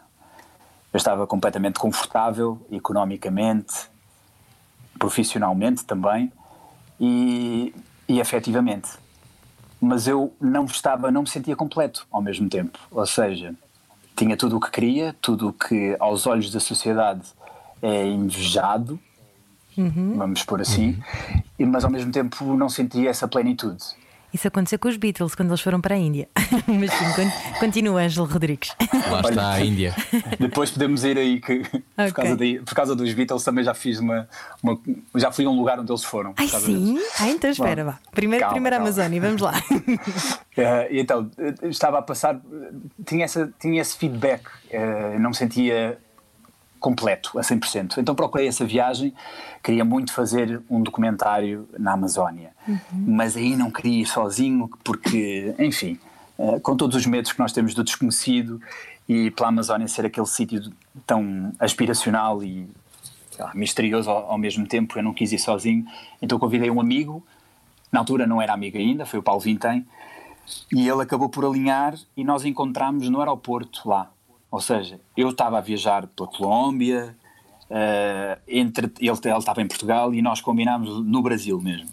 [0.93, 3.89] Eu estava completamente confortável, economicamente,
[4.99, 6.33] profissionalmente também
[6.99, 7.75] e,
[8.09, 8.91] e afetivamente.
[9.81, 12.79] Mas eu não estava, não me sentia completo ao mesmo tempo.
[12.91, 13.55] Ou seja,
[14.17, 17.23] tinha tudo o que queria, tudo o que aos olhos da sociedade
[17.83, 18.99] é invejado,
[19.77, 20.15] uhum.
[20.17, 20.99] vamos por assim,
[21.59, 21.67] uhum.
[21.67, 23.83] mas ao mesmo tempo não sentia essa plenitude.
[24.33, 26.29] Isso aconteceu com os Beatles quando eles foram para a Índia.
[26.69, 28.75] Mas sim, continua, Ângelo Rodrigues.
[29.11, 29.95] Lá está a Índia.
[30.39, 31.83] Depois podemos ir aí que okay.
[31.97, 34.29] por, causa de, por causa dos Beatles também já fiz uma,
[34.63, 34.79] uma,
[35.15, 36.35] Já fui a um lugar onde eles foram.
[36.37, 37.01] Ai sim?
[37.19, 37.99] Ah, então espera, Bom, vá.
[38.13, 38.91] Primeiro, calma, primeiro calma.
[38.91, 39.55] Amazônia, vamos lá.
[39.59, 41.31] Uh, então,
[41.63, 42.39] estava a passar,
[43.07, 45.99] tinha, essa, tinha esse feedback, uh, não me sentia
[46.79, 47.99] completo, a 100%.
[47.99, 49.13] Então procurei essa viagem,
[49.63, 52.79] queria muito fazer um documentário na Amazónia, uhum.
[52.93, 55.99] mas aí não queria ir sozinho, porque, enfim,
[56.39, 58.61] uh, com todos os medos que nós temos do desconhecido
[59.09, 60.73] e pela Amazónia ser aquele sítio
[61.07, 62.69] tão aspiracional e
[63.39, 65.87] lá, misterioso ao, ao, mesmo tempo, eu não quis ir sozinho,
[66.21, 67.25] então convidei um amigo,
[67.91, 69.87] na altura não era amigo ainda, foi o Paulo Vintém,
[70.73, 74.11] e ele acabou por alinhar e nós encontramos no aeroporto lá,
[74.51, 77.15] ou seja, eu estava a viajar pela Colômbia,
[77.71, 81.89] uh, entre, ele, ele estava em Portugal e nós combinámos no Brasil mesmo.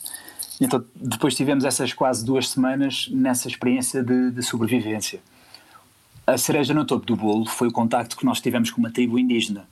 [0.59, 5.21] Então, depois tivemos essas quase duas semanas nessa experiência de, de sobrevivência.
[6.25, 9.19] A cereja no topo do bolo foi o contacto que nós tivemos com uma tribo
[9.19, 9.67] indígena.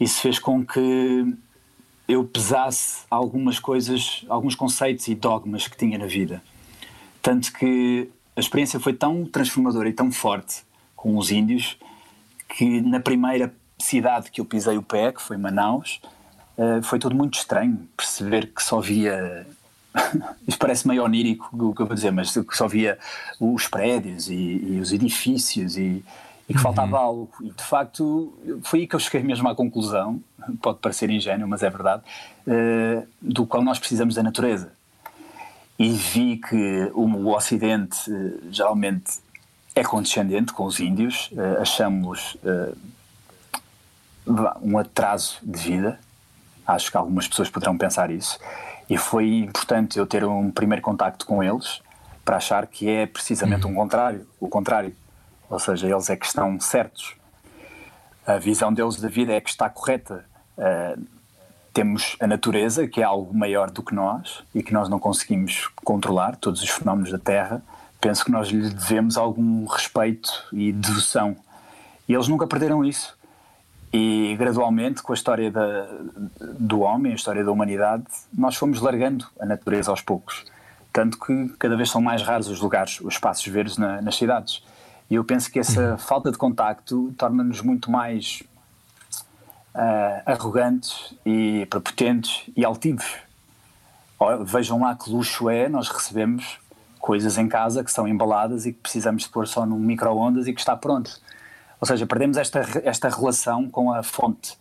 [0.00, 1.36] Isso fez com que
[2.08, 6.42] eu pesasse algumas coisas, alguns conceitos e dogmas que tinha na vida.
[7.20, 10.64] Tanto que a experiência foi tão transformadora e tão forte
[11.02, 11.76] com os índios,
[12.48, 16.00] que na primeira cidade que eu pisei o pé, que foi Manaus,
[16.56, 19.44] uh, foi tudo muito estranho perceber que só via.
[20.46, 23.00] Isto parece meio onírico o que eu vou dizer, mas que só via
[23.40, 26.04] os prédios e, e os edifícios e,
[26.48, 26.62] e que uhum.
[26.62, 27.28] faltava algo.
[27.40, 30.22] E de facto foi aí que eu cheguei mesmo à conclusão,
[30.62, 32.04] pode parecer ingênuo, mas é verdade,
[32.46, 34.72] uh, do qual nós precisamos da natureza.
[35.76, 39.14] E vi que o, Ocidente uh, geralmente
[39.74, 42.76] é condescendente com os índios, uh, achamos uh,
[44.60, 45.98] um atraso de vida.
[46.66, 48.38] Acho que algumas pessoas poderão pensar isso.
[48.88, 51.80] E foi importante eu ter um primeiro contacto com eles
[52.24, 53.72] para achar que é precisamente uhum.
[53.72, 54.94] um contrário, o contrário.
[55.48, 57.14] Ou seja, eles é que estão certos.
[58.26, 60.24] A visão deles da vida é que está correta.
[60.56, 61.02] Uh,
[61.72, 65.68] temos a natureza, que é algo maior do que nós e que nós não conseguimos
[65.76, 67.62] controlar, todos os fenómenos da Terra
[68.02, 71.36] penso que nós lhe devemos algum respeito e devoção.
[72.08, 73.16] E eles nunca perderam isso.
[73.92, 75.86] E gradualmente, com a história da,
[76.58, 80.44] do homem, a história da humanidade, nós fomos largando a natureza aos poucos.
[80.92, 84.64] Tanto que cada vez são mais raros os lugares, os espaços verdes na, nas cidades.
[85.08, 88.42] E eu penso que essa falta de contacto torna-nos muito mais
[89.74, 93.14] uh, arrogantes e prepotentes e altivos.
[94.44, 96.58] Vejam lá que luxo é, nós recebemos
[97.02, 100.52] coisas em casa que estão embaladas e que precisamos de pôr só num micro-ondas e
[100.52, 101.20] que está pronto.
[101.80, 104.56] Ou seja, perdemos esta, esta relação com a fonte.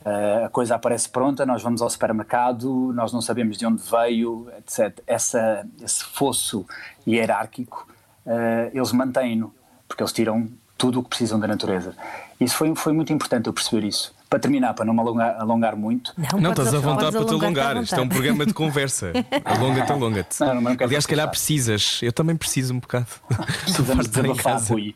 [0.00, 4.50] Uh, a coisa aparece pronta, nós vamos ao supermercado, nós não sabemos de onde veio,
[4.56, 5.02] etc.
[5.06, 6.64] Essa, esse fosso
[7.06, 7.86] hierárquico,
[8.24, 9.54] uh, eles mantêm-no,
[9.86, 11.94] porque eles tiram tudo o que precisam da natureza.
[12.40, 14.14] Isso foi, foi muito importante eu perceber isso.
[14.30, 16.14] Para terminar, para não me alongar, alongar muito.
[16.16, 17.82] Não, não estás à vontade para te alongar.
[17.82, 19.12] Isto é um programa de conversa.
[19.44, 20.36] Alonga-te, alonga-te.
[20.84, 21.98] Aliás, se calhar precisas.
[22.00, 23.08] Eu também preciso um bocado.
[23.64, 24.94] Precisamos de desabafar, Rui.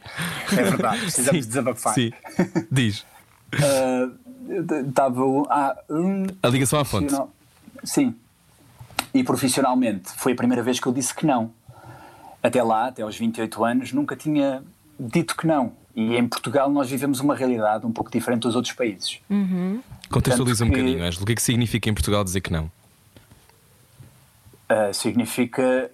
[0.53, 1.95] É verdade, precisamos sim, desabafar.
[1.95, 2.13] Sim.
[2.71, 3.05] Diz.
[4.89, 5.25] Estava.
[5.25, 7.13] Uh, ah, um, a ligação à fonte.
[7.83, 8.15] Sim.
[9.13, 11.51] E profissionalmente, foi a primeira vez que eu disse que não.
[12.41, 14.63] Até lá, até aos 28 anos, nunca tinha
[14.99, 15.73] dito que não.
[15.95, 19.21] E em Portugal nós vivemos uma realidade um pouco diferente dos outros países.
[19.31, 19.81] Uhum.
[20.11, 21.23] Contextualiza um que, bocadinho, Ângelo.
[21.23, 22.71] O que é que significa em Portugal dizer que não?
[24.71, 25.91] Uh, significa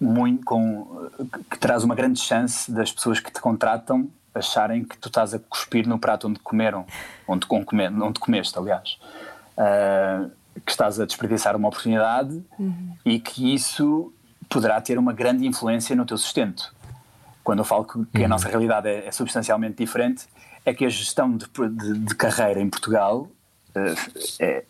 [0.00, 1.08] muito com,
[1.50, 5.38] que traz uma grande chance das pessoas que te contratam acharem que tu estás a
[5.38, 6.86] cuspir no prato onde comeram,
[7.26, 8.98] onde, onde comeste, aliás.
[9.56, 10.30] Uh,
[10.64, 12.92] que estás a desperdiçar uma oportunidade uhum.
[13.04, 14.12] e que isso
[14.48, 16.74] poderá ter uma grande influência no teu sustento
[17.46, 18.28] quando eu falo que, que a uhum.
[18.28, 20.24] nossa realidade é, é, substancialmente diferente,
[20.64, 23.30] é que a gestão de, de, de carreira em Portugal
[23.68, 24.64] uh, é,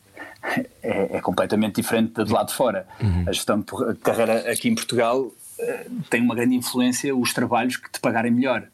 [0.82, 2.86] é, é, completamente diferente da do lado de fora.
[3.00, 3.24] Uhum.
[3.26, 3.64] A gestão de
[4.02, 8.64] carreira aqui em Portugal uh, tem uma grande influência os trabalhos que te pagarem melhor,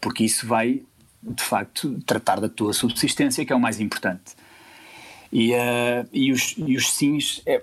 [0.00, 0.82] porque isso vai,
[1.22, 4.34] de facto, tratar da tua subsistência, que é o mais importante.
[5.32, 7.62] E, uh, e, os, e os sims, é,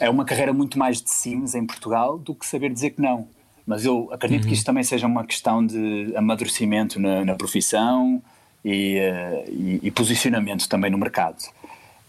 [0.00, 3.28] é uma carreira muito mais de sims em Portugal do que saber dizer que não.
[3.66, 4.48] Mas eu acredito uhum.
[4.48, 8.22] que isto também seja uma questão de amadurecimento na, na profissão
[8.64, 11.38] e, uh, e, e, posicionamento também no mercado.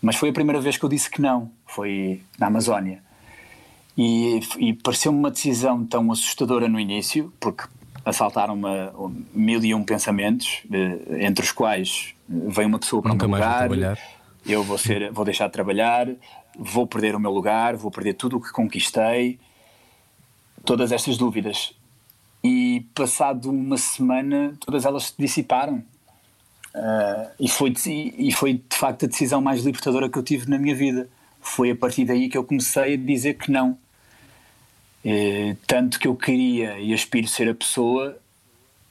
[0.01, 3.01] Mas foi a primeira vez que eu disse que não, foi na Amazónia.
[3.97, 7.63] E, e pareceu-me uma decisão tão assustadora no início, porque
[8.05, 8.67] assaltaram-me
[9.33, 13.97] mil e um pensamentos, eh, entre os quais vem uma pessoa para Nunca um lugar,
[14.45, 16.07] eu vou, ser, vou deixar de trabalhar,
[16.57, 19.39] vou perder o meu lugar, vou perder tudo o que conquistei,
[20.65, 21.73] todas estas dúvidas.
[22.43, 25.83] E passado uma semana, todas elas se dissiparam.
[26.75, 30.57] Uh, e, foi, e foi de facto a decisão mais libertadora que eu tive na
[30.57, 31.07] minha vida.
[31.39, 33.77] Foi a partir daí que eu comecei a dizer que não.
[35.05, 38.17] Uh, tanto que eu queria e aspiro ser a pessoa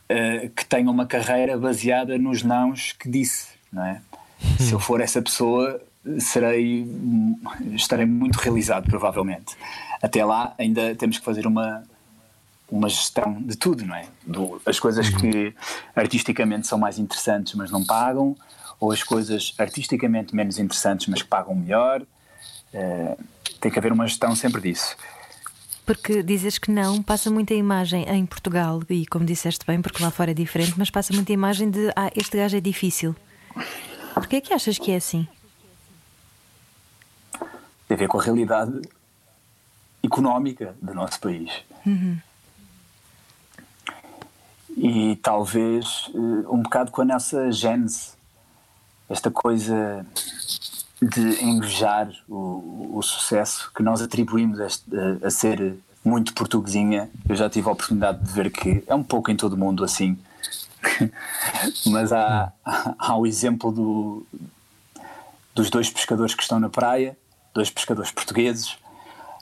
[0.04, 4.00] uh, que tenha uma carreira baseada nos nãos que disse, não é?
[4.58, 5.80] Se eu for essa pessoa,
[6.18, 6.86] serei
[7.72, 9.56] estarei muito realizado provavelmente.
[10.02, 11.82] Até lá ainda temos que fazer uma
[12.70, 14.06] uma gestão de tudo, não é?
[14.26, 15.54] Do, as coisas que
[15.94, 18.36] artisticamente são mais interessantes, mas não pagam,
[18.80, 22.02] ou as coisas artisticamente menos interessantes, mas que pagam melhor.
[22.72, 23.24] Uh,
[23.60, 24.96] tem que haver uma gestão sempre disso.
[25.86, 30.10] Porque dizes que não, passa muita imagem em Portugal, e como disseste bem, porque lá
[30.10, 33.14] fora é diferente, mas passa muita imagem de ah, este gajo é difícil.
[34.14, 35.28] Porquê é que achas que é assim?
[37.86, 38.80] Tem a ver com a realidade
[40.04, 41.50] económica do nosso país.
[41.86, 42.18] Uhum.
[44.76, 48.12] E talvez uh, um bocado com a nossa gênese,
[49.08, 50.04] esta coisa
[51.00, 57.10] de invejar o, o sucesso que nós atribuímos a, a, a, ser muito portuguesinha.
[57.28, 59.84] Eu já tive a oportunidade de ver que é um pouco em todo o mundo
[59.84, 60.18] assim.
[61.86, 62.52] Mas há,
[62.98, 64.26] há o exemplo do,
[65.54, 67.16] dos dois pescadores que estão na praia,
[67.54, 68.76] dois pescadores portugueses,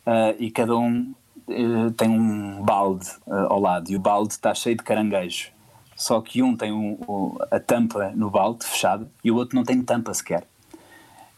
[0.06, 1.14] uh, e cada um
[1.48, 5.50] uh, tem um balde uh, ao lado, e o balde está cheio de caranguejo.
[5.96, 9.80] Só que um tem um, a tampa no balde fechada e o outro não tem
[9.82, 10.44] tampa sequer.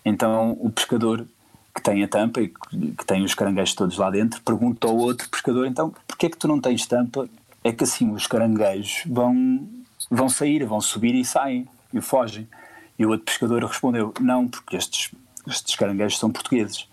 [0.05, 1.27] Então o pescador
[1.75, 5.29] que tem a tampa e que tem os caranguejos todos lá dentro pergunta ao outro
[5.29, 7.29] pescador: então porquê é que tu não tens tampa?
[7.63, 9.69] É que assim os caranguejos vão
[10.11, 12.49] vão sair, vão subir e saem e fogem.
[12.99, 15.11] E o outro pescador respondeu: Não, porque estes,
[15.47, 16.89] estes caranguejos são portugueses.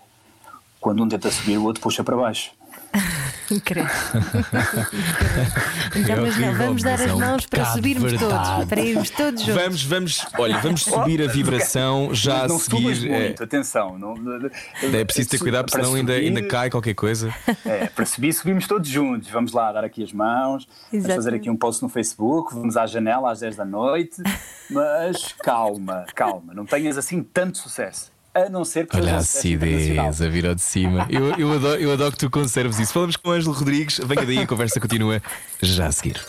[0.82, 2.50] Quando um tenta subir, o outro puxa para baixo.
[3.48, 3.84] Incrível.
[5.94, 9.62] então, mas não, vamos dar as mãos para subirmos todos, para irmos todos juntos.
[9.62, 13.08] Vamos, vamos, olha, vamos subir a vibração já não, a seguir.
[13.08, 13.96] É, muito, atenção.
[13.96, 14.16] Não,
[14.92, 17.32] é preciso ter cuidado, porque senão ainda, ainda cai qualquer coisa.
[17.64, 19.30] É, para subir, subimos todos juntos.
[19.30, 22.86] Vamos lá dar aqui as mãos, vamos fazer aqui um post no Facebook, vamos à
[22.86, 24.20] janela às 10 da noite,
[24.68, 30.20] mas calma, calma, não tenhas assim tanto sucesso a não ser que Olha a acidez
[30.22, 31.06] a vir ao de cima.
[31.10, 32.92] Eu, eu, adoro, eu adoro que tu conserves isso.
[32.92, 34.00] Falamos com o Ângelo Rodrigues.
[34.04, 35.22] Venha daí, a conversa continua
[35.60, 36.20] já a seguir.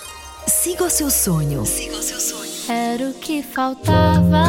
[0.48, 1.66] Siga o seu sonho.
[1.66, 2.52] Siga o seu sonho.
[2.70, 4.46] Era o que faltava.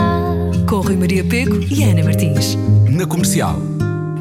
[0.68, 2.56] Com Rui Maria Pego e Ana Martins.
[2.88, 3.73] Na comercial.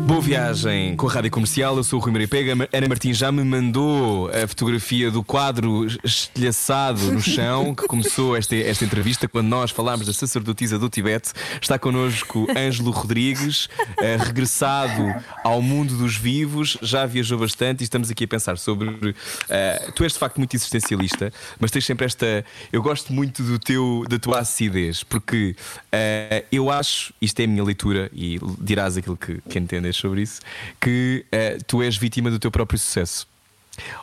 [0.06, 2.52] Boa viagem com a Rádio Comercial, eu sou o Rui Maria Pega.
[2.52, 8.54] Ana Martins já me mandou a fotografia do quadro estilhaçado no chão que começou esta,
[8.54, 11.32] esta entrevista quando nós falámos da sacerdotisa do Tibete.
[11.62, 18.12] Está connosco Ângelo Rodrigues, uh, regressado ao mundo dos vivos, já viajou bastante e estamos
[18.12, 18.90] aqui a pensar sobre.
[18.90, 22.44] Uh, tu és de facto muito existencialista, mas tens sempre esta.
[22.74, 25.56] Eu gosto muito do teu, da tua acidez, porque
[25.94, 30.22] uh, eu acho, isto é a minha leitura e dirás aquilo que, que entendes sobre
[30.22, 30.42] isso,
[30.82, 33.26] que uh, tu és vítima do teu próprio sucesso.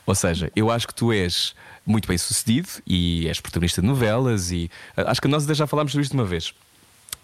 [0.06, 1.54] Ou seja, eu acho que tu és
[1.86, 5.66] muito bem sucedido e és protagonista de novelas e uh, acho que nós até já
[5.66, 6.54] falámos sobre isto uma vez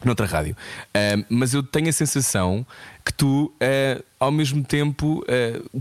[0.05, 0.55] noutra rádio.
[1.31, 2.67] Mas eu tenho a sensação
[3.03, 5.25] que tu, uh, ao mesmo tempo,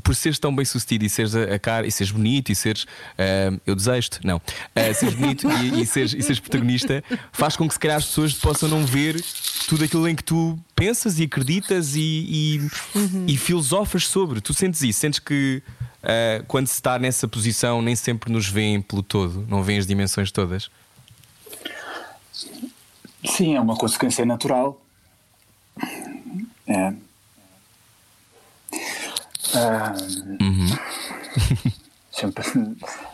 [0.02, 2.88] por seres tão bem sucedido e seres a, a cara e seres bonito e seres.
[3.68, 4.42] eu desejo-te, não.
[4.96, 7.04] seres bonito e, e, seres, e seres protagonista,
[7.34, 9.22] faz com que se calhar as pessoas possam não ver
[9.68, 12.60] tudo aquilo em que tu pensas e acreditas e, e,
[12.98, 13.26] uhum.
[13.28, 14.42] e filosofas sobre.
[14.42, 15.00] Tu sentes isso?
[15.00, 15.64] Sentes que.
[16.48, 20.32] quando se está nessa posição, nem sempre nos veem pelo todo, não veem as dimensões
[20.32, 20.70] todas?
[23.26, 24.82] Sim, é uma consequência natural.
[26.68, 26.94] É.
[29.54, 29.94] Ah,
[30.42, 30.68] uhum.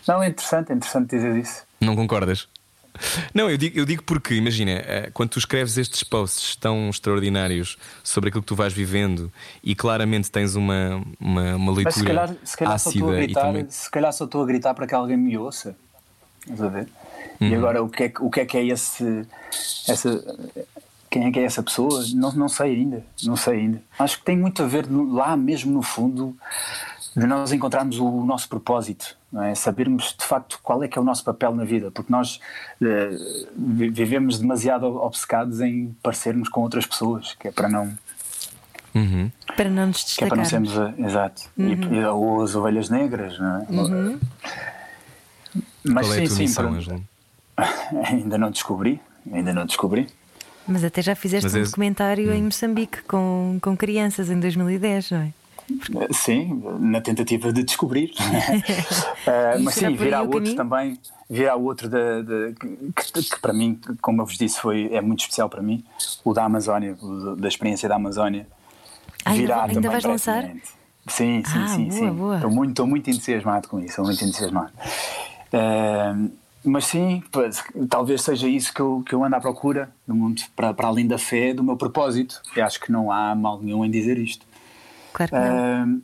[0.08, 1.64] Não, é interessante, é interessante dizer isso.
[1.80, 2.48] Não concordas?
[3.34, 7.78] Não, eu digo, eu digo porque, imagina, eh, quando tu escreves estes posts tão extraordinários
[8.04, 9.32] sobre aquilo que tu vais vivendo
[9.64, 13.70] e claramente tens uma, uma, uma leitura Mas se calhar, se calhar ácida gritar, também...
[13.70, 15.76] Se calhar só estou a gritar para que alguém me ouça.
[16.42, 16.88] Estás a ver?
[17.40, 17.48] Uhum.
[17.48, 19.28] E agora o que, é, o que é que é esse,
[19.88, 20.24] essa,
[21.10, 22.04] quem é que é essa pessoa?
[22.16, 23.84] Não, não sei ainda, não sei ainda.
[24.00, 26.36] Acho que tem muito a ver lá mesmo no fundo
[27.16, 29.54] de nós encontrarmos o nosso propósito, não é?
[29.54, 32.40] sabermos de facto qual é que é o nosso papel na vida, porque nós
[32.82, 37.94] uh, vivemos demasiado obcecados em parecermos com outras pessoas, que é para não
[38.96, 39.30] uhum.
[39.58, 40.28] para não nos destacar.
[40.28, 41.94] É para não sermos, uh, exato, uhum.
[41.94, 43.66] e, ou as ovelhas negras, não é?
[43.70, 44.20] Uhum.
[45.84, 47.68] Mas qual é sim, sim, para...
[48.08, 49.02] ainda não descobri,
[49.32, 50.08] ainda não descobri.
[50.66, 51.64] Mas até já fizeste Mas um é...
[51.64, 52.46] documentário em hum.
[52.46, 55.34] Moçambique com, com crianças em 2010, não é?
[56.12, 58.12] Sim, na tentativa de descobrir.
[58.12, 60.98] uh, mas sim, virá outro também,
[61.30, 62.56] virá outro de, de,
[62.94, 65.84] que, que, para mim, como eu vos disse, foi, é muito especial para mim,
[66.24, 68.48] o da Amazónia, o da experiência da Amazónia.
[69.24, 70.44] Ah, virá ainda, ainda vais lançar?
[71.08, 72.12] Sim, sim, ah, sim, boa, sim.
[72.12, 72.36] Boa.
[72.36, 74.72] Estou muito, estou muito entusiasmado com isso, estou muito entusiasmado.
[75.54, 76.32] Uh,
[76.64, 77.24] mas sim,
[77.90, 81.08] talvez seja isso que eu, que eu ando à procura no mundo, para, para além
[81.08, 82.42] da fé, do meu propósito.
[82.56, 84.46] Eu acho que não há mal nenhum em dizer isto.
[85.14, 85.98] Claro que não.
[85.98, 86.02] Uh,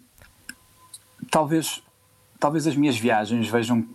[1.30, 1.82] talvez,
[2.40, 3.86] talvez as minhas viagens vejam,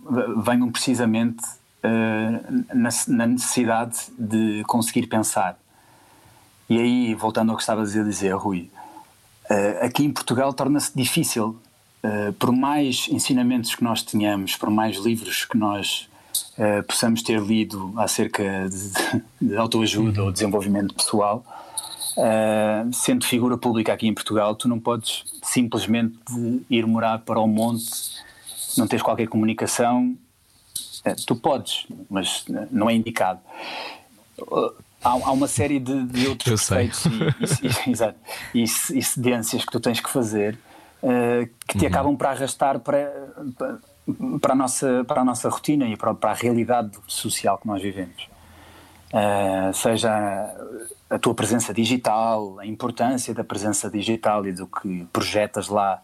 [0.43, 1.43] venham precisamente
[1.83, 5.57] uh, na, na, necessidade de conseguir pensar.
[6.69, 8.71] E aí, voltando ao que estavas a dizer, Rui,
[9.49, 11.57] uh, aqui em Portugal torna-se difícil.
[12.37, 16.09] por mais ensinamentos que nós tenhamos, por mais livros que nós
[16.85, 20.25] possamos ter lido acerca de, de autoajuda uhum.
[20.27, 21.45] ou desenvolvimento pessoal,
[22.17, 26.17] uh, sendo figura pública aqui em Portugal, tu não podes simplesmente
[26.69, 27.85] ir morar para o monte,
[28.77, 30.15] não tens qualquer comunicação.
[31.05, 33.39] Uh, tu podes, mas não é indicado.
[35.03, 37.09] Há, há, uma série de, de outros conceitos e,
[38.53, 38.63] e, e,
[38.99, 40.57] e, cedências que tu tens que fazer
[41.67, 41.91] que te uhum.
[41.91, 43.11] acabam por arrastar para,
[43.57, 43.77] para
[44.41, 47.81] para a nossa, para a nossa rotina e para, para a realidade social que nós
[47.81, 48.27] vivemos.
[49.73, 50.53] Seja
[51.13, 56.01] a tua presença digital, a importância da presença digital e do que projetas lá,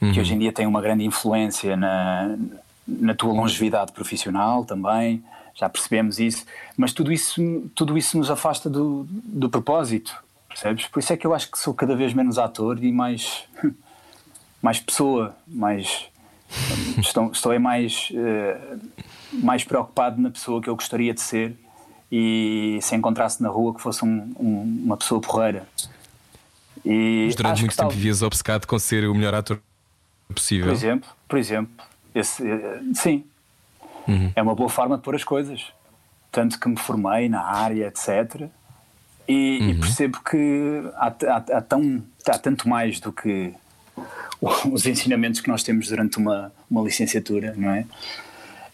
[0.00, 0.10] uhum.
[0.10, 2.34] que hoje em dia tem uma grande influência na,
[2.86, 5.22] na tua longevidade profissional também,
[5.54, 6.46] já percebemos isso,
[6.78, 10.16] mas tudo isso, tudo isso nos afasta do, do propósito,
[10.48, 10.86] percebes?
[10.86, 13.44] Por isso é que eu acho que sou cada vez menos ator e mais,
[14.62, 16.06] mais pessoa, mais
[16.98, 18.80] estou, estou mais, uh,
[19.30, 21.54] mais preocupado na pessoa que eu gostaria de ser
[22.12, 25.66] e se encontrasse na rua que fosse um, um, uma pessoa porreira.
[26.84, 27.90] E Mas durante muito tempo tal...
[27.90, 29.58] vivias obcecado com ser o melhor ator
[30.34, 30.66] possível.
[30.66, 31.72] Por exemplo, por exemplo
[32.14, 33.24] esse, uh, sim.
[34.06, 34.30] Uhum.
[34.36, 35.72] É uma boa forma de pôr as coisas.
[36.30, 38.48] Tanto que me formei na área, etc.
[39.26, 39.68] E, uhum.
[39.70, 43.54] e percebo que há, há, há, tão, há tanto mais do que
[44.70, 47.86] os ensinamentos que nós temos durante uma, uma licenciatura, não é?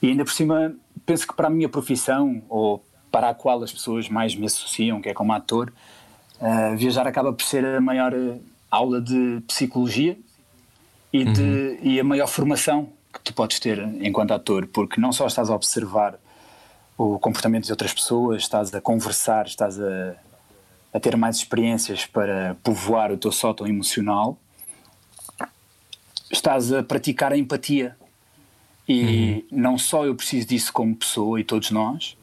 [0.03, 0.75] E ainda por cima,
[1.07, 5.01] penso que para a minha profissão, ou para a qual as pessoas mais me associam,
[5.01, 5.73] que é como ator,
[6.41, 8.39] uh, viajar acaba por ser a maior eh,
[8.71, 10.17] aula de psicologia
[11.13, 11.79] e, de, uhum.
[11.83, 15.55] e a maior formação que tu podes ter enquanto ator, porque não só estás a
[15.55, 16.19] observar
[16.97, 20.17] o comportamento de outras pessoas, estás a conversar, estás a,
[20.93, 24.37] a ter mais experiências para povoar o teu sótão emocional,
[26.31, 27.97] estás a praticar a empatia.
[28.89, 29.61] E uhum.
[29.61, 32.17] não só eu preciso disso como pessoa e todos nós,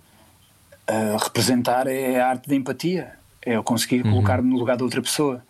[0.89, 3.13] uh, representar é a arte da empatia,
[3.45, 4.11] é eu conseguir uhum.
[4.11, 5.43] colocar-me no lugar da outra pessoa.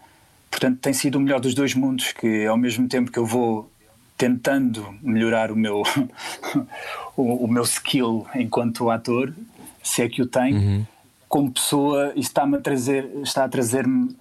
[0.49, 3.69] Portanto, tem sido o melhor dos dois mundos, que ao mesmo tempo que eu vou
[4.17, 5.83] tentando melhorar o meu,
[7.15, 9.33] o, o, meu skill enquanto ator,
[9.83, 10.85] se é que o tenho, uhum.
[11.27, 14.15] como pessoa, isso está-me a trazer, está a trazer-me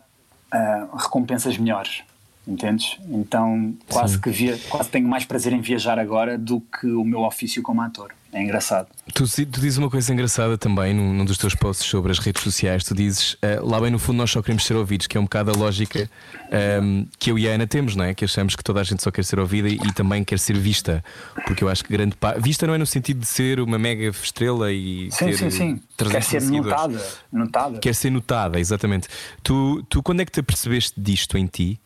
[0.52, 2.02] uh, recompensas melhores.
[2.46, 2.98] Entendes?
[3.08, 4.20] Então quase Sim.
[4.20, 7.80] que via, quase tenho mais prazer em viajar agora do que o meu ofício como
[7.80, 8.12] ator.
[8.34, 8.88] É engraçado.
[9.14, 12.42] Tu, tu dizes uma coisa engraçada também num, num, dos teus posts sobre as redes
[12.42, 12.82] sociais.
[12.82, 15.24] Tu dizes uh, lá bem no fundo nós só queremos ser ouvidos, que é um
[15.24, 16.10] bocado a lógica
[16.50, 18.12] um, ehm, que eu e a Ana temos, não é?
[18.12, 20.58] Que achamos que toda a gente só quer ser ouvida e, e também quer ser
[20.58, 21.02] vista.
[21.46, 22.40] Porque eu acho que grande parte.
[22.40, 25.08] Vista não é no sentido de ser uma mega estrela e.
[25.12, 25.80] Sim, ter sim, sim.
[25.96, 27.78] Quer ser notada, notada.
[27.78, 29.06] Quer ser notada, exatamente.
[29.44, 31.80] Tu, tu quando é que te percebeste disto em ti?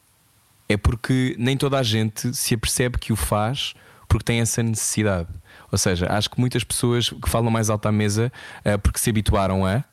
[0.68, 3.74] é porque nem toda a gente se apercebe que o faz
[4.06, 5.28] porque tem essa necessidade.
[5.70, 8.32] Ou seja, acho que muitas pessoas que falam mais alto à mesa
[8.64, 9.84] uh, porque se habituaram a.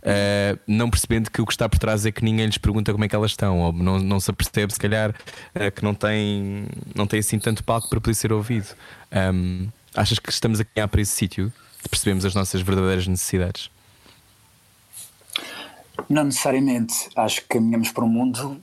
[0.00, 3.04] Uh, não percebendo que o que está por trás é que ninguém lhes pergunta como
[3.04, 6.66] é que elas estão, ou não, não se apercebe, se calhar, uh, que não tem,
[6.94, 8.68] não tem assim tanto palco para poder ser ouvido.
[9.12, 11.52] Um, achas que estamos a caminhar para esse sítio
[11.82, 13.70] de percebermos as nossas verdadeiras necessidades?
[16.08, 17.08] Não necessariamente.
[17.14, 18.60] Acho que caminhamos para um mundo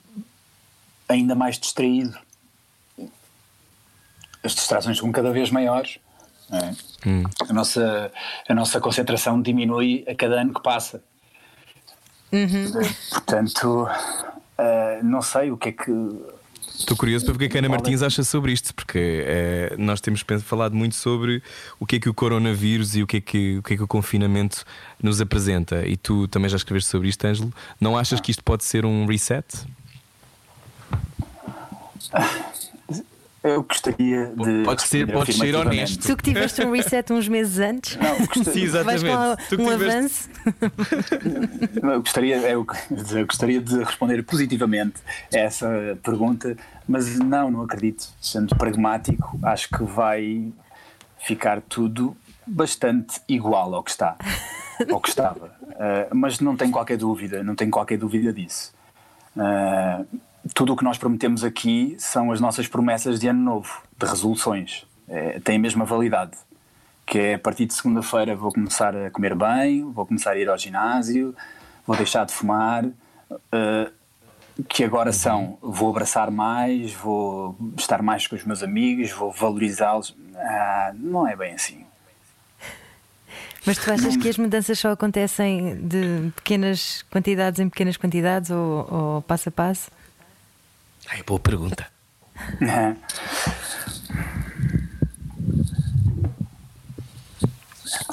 [1.07, 2.17] ainda mais distraído.
[4.43, 5.99] As distrações são cada vez maiores.
[6.51, 6.73] É?
[7.07, 7.23] Hum.
[7.47, 8.11] A, nossa,
[8.47, 11.01] a nossa concentração diminui a cada ano que passa.
[12.31, 12.71] Uhum.
[13.09, 15.91] Portanto, uh, não sei o que é que.
[16.77, 19.23] Estou curioso para ver o que é que a Ana Martins acha sobre isto, porque
[19.25, 21.41] eh, nós temos falado muito sobre
[21.79, 23.81] o que é que o coronavírus e o que é que, o que é que
[23.81, 24.63] o confinamento
[25.01, 25.87] nos apresenta.
[25.87, 27.51] E tu também já escreveste sobre isto, Ângelo.
[27.81, 29.47] Não achas que isto pode ser um reset?
[33.47, 34.63] Eu gostaria de.
[34.63, 36.07] Pode ser, pode ser honesto.
[36.07, 37.95] Tu que tiveste um reset uns meses antes?
[37.95, 39.03] Não, gostaria, Sim, exatamente.
[39.03, 40.29] Vais com um avanço?
[41.81, 42.65] eu, gostaria, eu,
[43.11, 45.01] eu gostaria de responder positivamente
[45.33, 46.55] a essa pergunta,
[46.87, 48.07] mas não, não acredito.
[48.21, 50.51] Sendo pragmático, acho que vai
[51.19, 54.15] ficar tudo bastante igual ao que está,
[54.89, 55.51] ao que estava.
[55.61, 58.73] Uh, mas não tenho qualquer dúvida, não tenho qualquer dúvida disso.
[59.35, 60.05] Uh,
[60.53, 64.85] tudo o que nós prometemos aqui são as nossas promessas de ano novo, de resoluções.
[65.07, 66.31] É, tem a mesma validade.
[67.05, 70.49] Que é a partir de segunda-feira vou começar a comer bem, vou começar a ir
[70.49, 71.33] ao ginásio,
[71.85, 72.85] vou deixar de fumar.
[72.85, 73.91] Uh,
[74.67, 80.15] que agora são vou abraçar mais, vou estar mais com os meus amigos, vou valorizá-los.
[80.35, 81.85] Ah, não é bem assim.
[83.65, 88.87] Mas tu achas que as mudanças só acontecem de pequenas quantidades em pequenas quantidades ou,
[88.89, 89.91] ou passo a passo?
[91.09, 91.87] Ai, boa pergunta.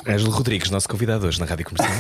[0.07, 1.92] Ângelo Rodrigues, nosso convidado hoje na Rádio Comercial.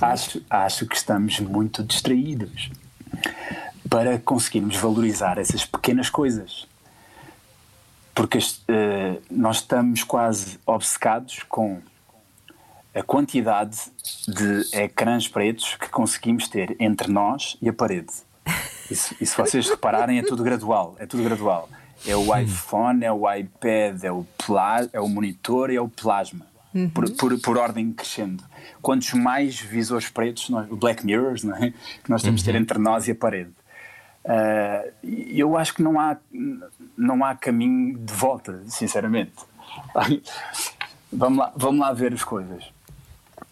[0.00, 2.70] acho, acho que estamos muito distraídos
[3.90, 6.66] para conseguirmos valorizar essas pequenas coisas.
[8.14, 11.82] Porque uh, nós estamos quase obcecados com
[12.94, 13.76] a quantidade
[14.28, 18.12] de ecrãs pretos que conseguimos ter entre nós e a parede.
[18.90, 20.96] E se, se vocês repararem, é tudo gradual.
[20.98, 21.68] É tudo gradual.
[22.06, 25.88] É o iPhone, é o iPad, é o, pla, é o monitor e é o
[25.88, 26.46] plasma.
[26.74, 26.90] Uhum.
[26.90, 28.42] Por, por, por, ordem crescendo.
[28.82, 31.70] Quantos mais visores pretos, nós, Black Mirrors, não é?
[32.02, 32.44] que nós temos uhum.
[32.44, 32.62] de ter uhum.
[32.62, 33.52] entre nós e a parede.
[34.24, 36.16] Uh, eu acho que não há,
[36.96, 39.32] não há caminho de volta, sinceramente.
[41.12, 42.64] vamos, lá, vamos lá ver as coisas.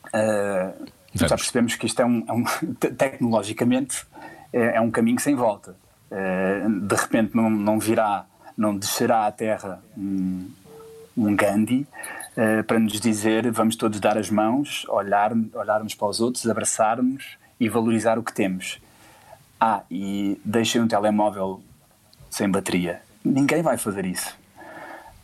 [0.09, 2.45] Uh, já percebemos que isto é um, é um
[2.97, 4.07] tecnologicamente
[4.53, 5.77] é, é um caminho sem volta.
[6.11, 8.27] É, de repente não, não virá,
[8.57, 10.51] não descerá à terra um,
[11.17, 11.87] um Gandhi
[12.37, 17.37] é, para nos dizer vamos todos dar as mãos, olhar, olharmos para os outros, abraçarmos
[17.59, 18.79] e valorizar o que temos.
[19.61, 21.63] Ah, e deixem um telemóvel
[22.29, 23.01] sem bateria.
[23.25, 24.37] Ninguém vai fazer isso.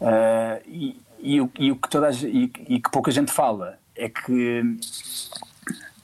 [0.00, 4.62] Uh, e, e, e, o que toda e, e, que pouca gente fala é que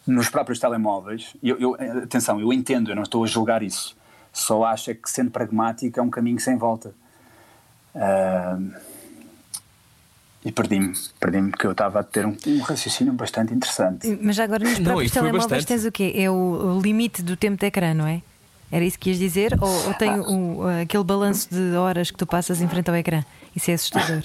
[0.07, 3.97] nos próprios telemóveis, eu, eu, atenção, eu entendo, eu não estou a julgar isso,
[4.33, 6.95] só acho é que sendo pragmático é um caminho sem volta.
[7.95, 8.75] Uh,
[10.45, 14.19] e perdi-me, perdi-me porque eu estava a ter um, um, raciocínio bastante interessante.
[14.21, 16.13] Mas agora nos próprios não, telemóveis tens o quê?
[16.15, 18.21] É o, o, limite do tempo de ecrã, não é?
[18.71, 19.57] Era isso que ias dizer?
[19.59, 20.21] Ou, ou tem ah.
[20.21, 23.25] o, aquele balanço de horas que tu passas em frente ao ecrã?
[23.57, 24.23] Isso é assustador.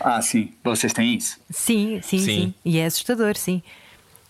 [0.00, 0.52] Ah, sim.
[0.62, 1.40] Vocês têm isso?
[1.50, 2.24] Sim, sim, sim.
[2.24, 2.54] sim.
[2.64, 3.62] E é assustador, sim.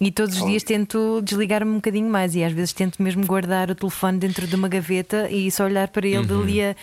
[0.04, 3.70] E todos os dias tento desligar-me um bocadinho mais e às vezes tento mesmo guardar
[3.70, 6.40] o telefone dentro de uma gaveta e só olhar para ele uhum.
[6.40, 6.74] dali a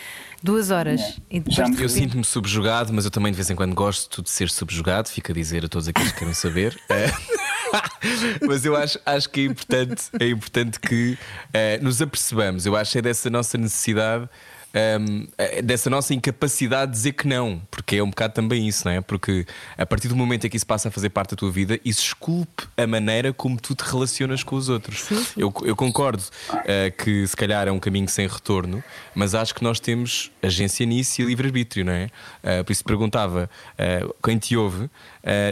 [0.42, 1.02] duas horas.
[1.30, 1.40] É.
[1.40, 1.82] De...
[1.82, 5.34] Eu sinto-me subjugado, mas eu também de vez em quando gosto de ser subjugado, fica
[5.34, 6.80] a dizer a todos aqueles que querem saber.
[6.88, 7.12] É.
[8.48, 11.18] mas eu acho, acho que é importante, é importante que
[11.48, 12.66] uh, nos apercebamos.
[12.66, 14.30] Eu acho que é dessa nossa necessidade
[14.74, 18.86] um, eh, dessa nossa incapacidade de dizer que não, porque é um bocado também isso,
[18.86, 19.02] não é?
[19.02, 19.46] Porque
[19.78, 22.02] a partir do momento em que isso passa a fazer parte da tua vida, isso
[22.02, 25.02] esculpe a maneira como tu te relacionas com os outros.
[25.02, 25.42] Sim, sim.
[25.42, 28.84] Eu, eu, concordo uh, que se calhar é um caminho sem retorno,
[29.16, 32.10] mas acho que nós temos agência nisso e livre-arbítrio, não é?
[32.44, 34.90] Uh, por isso perguntava: uh, quem te ouve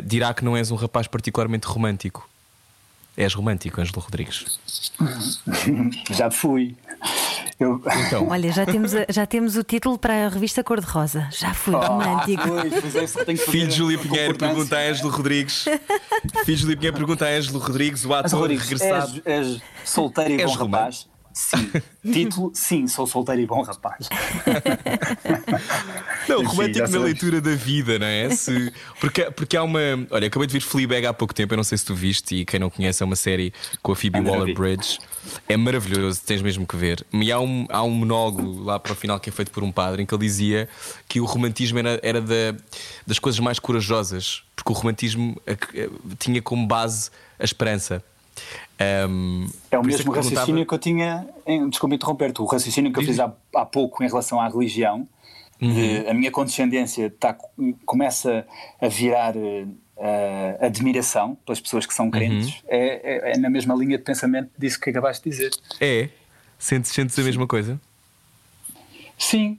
[0.06, 2.28] dirá que não és um rapaz particularmente romântico.
[3.18, 4.60] És romântico, Ângelo Rodrigues?
[6.12, 6.76] Já fui.
[7.60, 7.82] Eu...
[8.06, 8.28] Então.
[8.30, 11.28] Olha, já temos, já temos o título para a revista Cor-de-Rosa.
[11.32, 12.44] Já fui oh, romântico.
[13.28, 15.66] É, Filho de Júlio Pinheiro pergunta a Ângelo Rodrigues.
[16.46, 19.22] Filho de Júlio Pinheiro pergunta a Ângelo Rodrigues, o ator Rodrigues, regressado.
[19.26, 21.08] És, és solteiro e és bom rapaz.
[21.38, 21.70] Sim.
[22.12, 24.10] Título: Sim, sou solteiro e bom rapaz.
[26.28, 28.30] Não, romântico na leitura da vida, não é?
[28.32, 29.80] Se, porque, porque há uma.
[30.10, 32.46] Olha, acabei de ver Fleabag há pouco tempo, eu não sei se tu viste, e
[32.46, 35.00] quem não conhece, é uma série com a Phoebe Waller Bridge.
[35.48, 37.06] É maravilhoso, tens mesmo que ver.
[37.14, 39.72] E há um, há um monólogo lá para o final que é feito por um
[39.72, 40.68] padre em que ele dizia
[41.08, 42.56] que o romantismo era, era da,
[43.06, 45.40] das coisas mais corajosas, porque o romantismo
[46.20, 47.10] tinha como base
[47.40, 48.04] a esperança.
[49.10, 51.28] Um, é o mesmo é raciocínio que eu tinha.
[51.46, 55.08] Em, desculpa interromper-te, o raciocínio que eu fiz há, há pouco em relação à religião
[55.60, 56.10] Uhum.
[56.10, 57.36] a minha condescendência tá,
[57.84, 58.46] começa
[58.80, 59.76] a virar uh,
[60.62, 62.62] admiração pelas pessoas que são crentes, uhum.
[62.68, 65.52] é, é, é, na mesma linha de pensamento disso que acabaste de dizer.
[65.82, 66.10] É?
[66.60, 67.80] Sentes, sentes a mesma coisa?
[69.18, 69.58] Sim.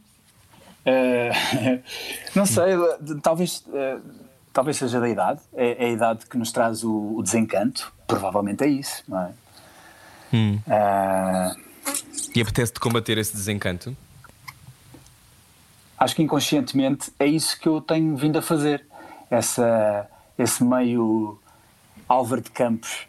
[0.87, 1.83] Uh,
[2.35, 2.75] não sei,
[3.21, 4.01] talvez, uh,
[4.59, 5.41] talvez seja da idade.
[5.55, 7.93] É, é, a idade que nos traz o, o desencanto.
[8.09, 9.31] Provavelmente é isso, não é?
[10.35, 10.59] Hum.
[10.67, 11.57] Uh,
[12.35, 13.97] e apetece-te combater esse desencanto?
[15.97, 18.85] Acho que inconscientemente é isso que eu tenho vindo a fazer.
[19.31, 21.39] Essa, esse meio
[22.09, 23.07] Álvaro de Campos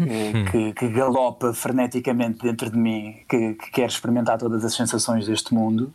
[0.00, 5.26] eh, que, que, galopa freneticamente dentro de mim, que, que quer experimentar todas as sensações
[5.26, 5.92] deste mundo,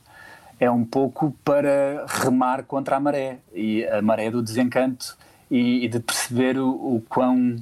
[0.61, 5.17] é um pouco para remar contra a maré e a maré do desencanto
[5.49, 7.55] e, e de perceber o, o, quão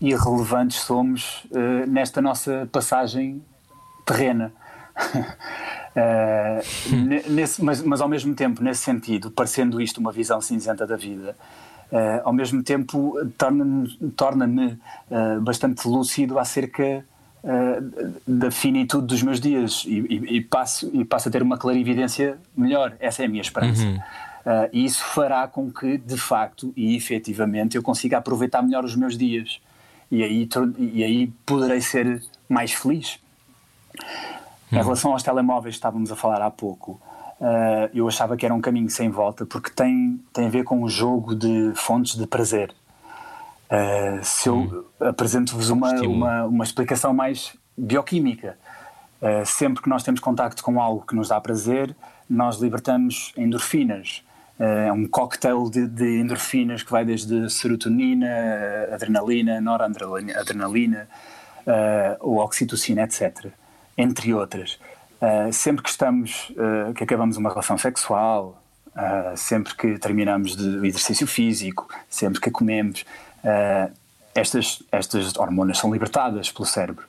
[0.00, 3.42] irrelevantes somos uh, nesta nossa passagem
[4.06, 4.52] terrena.
[5.96, 10.96] uh, nesse, mas, mas, ao mesmo tempo, nesse sentido, parecendo isto uma visão cinzenta da
[10.96, 11.34] vida,
[11.90, 14.78] uh, ao mesmo tempo torna-me torna
[15.42, 17.04] bastante lúcido acerca
[18.26, 22.38] da finitude dos meus dias e, e, e, passo, e passo a ter uma clarividência
[22.56, 22.96] melhor.
[22.98, 23.84] Essa é a minha esperança.
[23.84, 23.98] Uhum.
[24.72, 29.16] e isso fará com que, de facto e efetivamente, eu consiga aproveitar melhor os meus
[29.16, 29.60] dias.
[30.10, 33.18] E aí, e aí poderei ser mais feliz.
[34.72, 37.00] Em relação aos telemóveis, estávamos a falar há pouco,
[37.40, 40.82] uh, eu achava que era um caminho sem volta, porque tem, tem a ver com
[40.82, 42.74] um jogo de fontes de prazer.
[43.70, 44.84] Uh, se eu hum.
[45.00, 48.58] apresento-vos uma, uma, uma, explicação mais bioquímica,
[49.20, 51.94] uh, sempre que nós temos contacto com algo que nos dá prazer,
[52.28, 54.22] nós libertamos endorfinas.
[54.56, 58.28] É um cocktail de, de, endorfinas que vai desde serotonina,
[58.92, 61.08] adrenalina, noradrenalina,
[61.66, 63.52] uh, ou oxitocina, etc
[63.96, 64.78] entre outras.
[65.20, 70.86] Uh, sempre que estamos, uh, que acabamos uma relação sexual, uh, sempre que terminamos de
[70.86, 73.04] exercício físico, sempre que comemos,
[74.34, 77.04] estas, estas hormonas são libertadas pelo cérebro.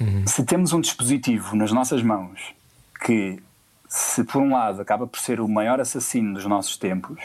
[0.00, 0.26] Uhum.
[0.26, 2.54] Se temos um dispositivo nas nossas mãos
[3.04, 3.40] que,
[3.88, 7.20] se por um lado acaba por ser o maior assassino dos nossos tempos,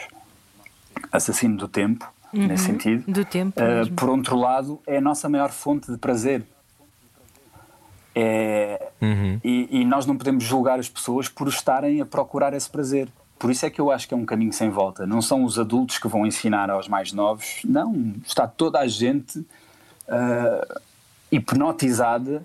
[1.10, 2.46] assassino do tempo, uhum.
[2.46, 3.60] nesse sentido, do tempo,
[3.96, 6.44] por outro lado, é a nossa maior fonte de prazer
[8.18, 9.38] é, uhum.
[9.44, 13.08] e, e, nós não podemos julgar as pessoas por estarem a procurar esse prazer.
[13.38, 15.06] Por isso é que eu acho que é um caminho sem volta.
[15.06, 18.14] Não são os adultos que vão ensinar aos mais novos, não.
[18.24, 20.80] Está toda a gente uh,
[21.30, 22.42] hipnotizada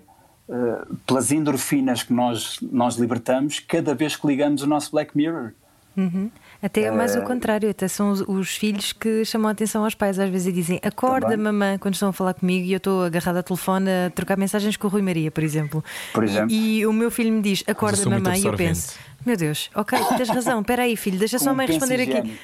[0.48, 5.52] uh, pelas endorfinas que nós, nós libertamos cada vez que ligamos o nosso Black Mirror.
[5.96, 6.30] Uhum.
[6.62, 9.94] Até é mais o contrário, até são os, os, filhos que chamam a atenção aos
[9.94, 11.38] pais às vezes e dizem acorda Também.
[11.38, 14.76] mamãe quando estão a falar comigo e eu estou agarrada ao telefone a trocar mensagens
[14.76, 15.84] com o Rui Maria, por exemplo.
[16.12, 16.50] Por exemplo.
[16.50, 19.96] E, e o meu filho me diz acorda mamãe e eu penso meu Deus, ok,
[20.16, 22.38] tens razão, espera aí filho, deixa só a mãe responder aqui.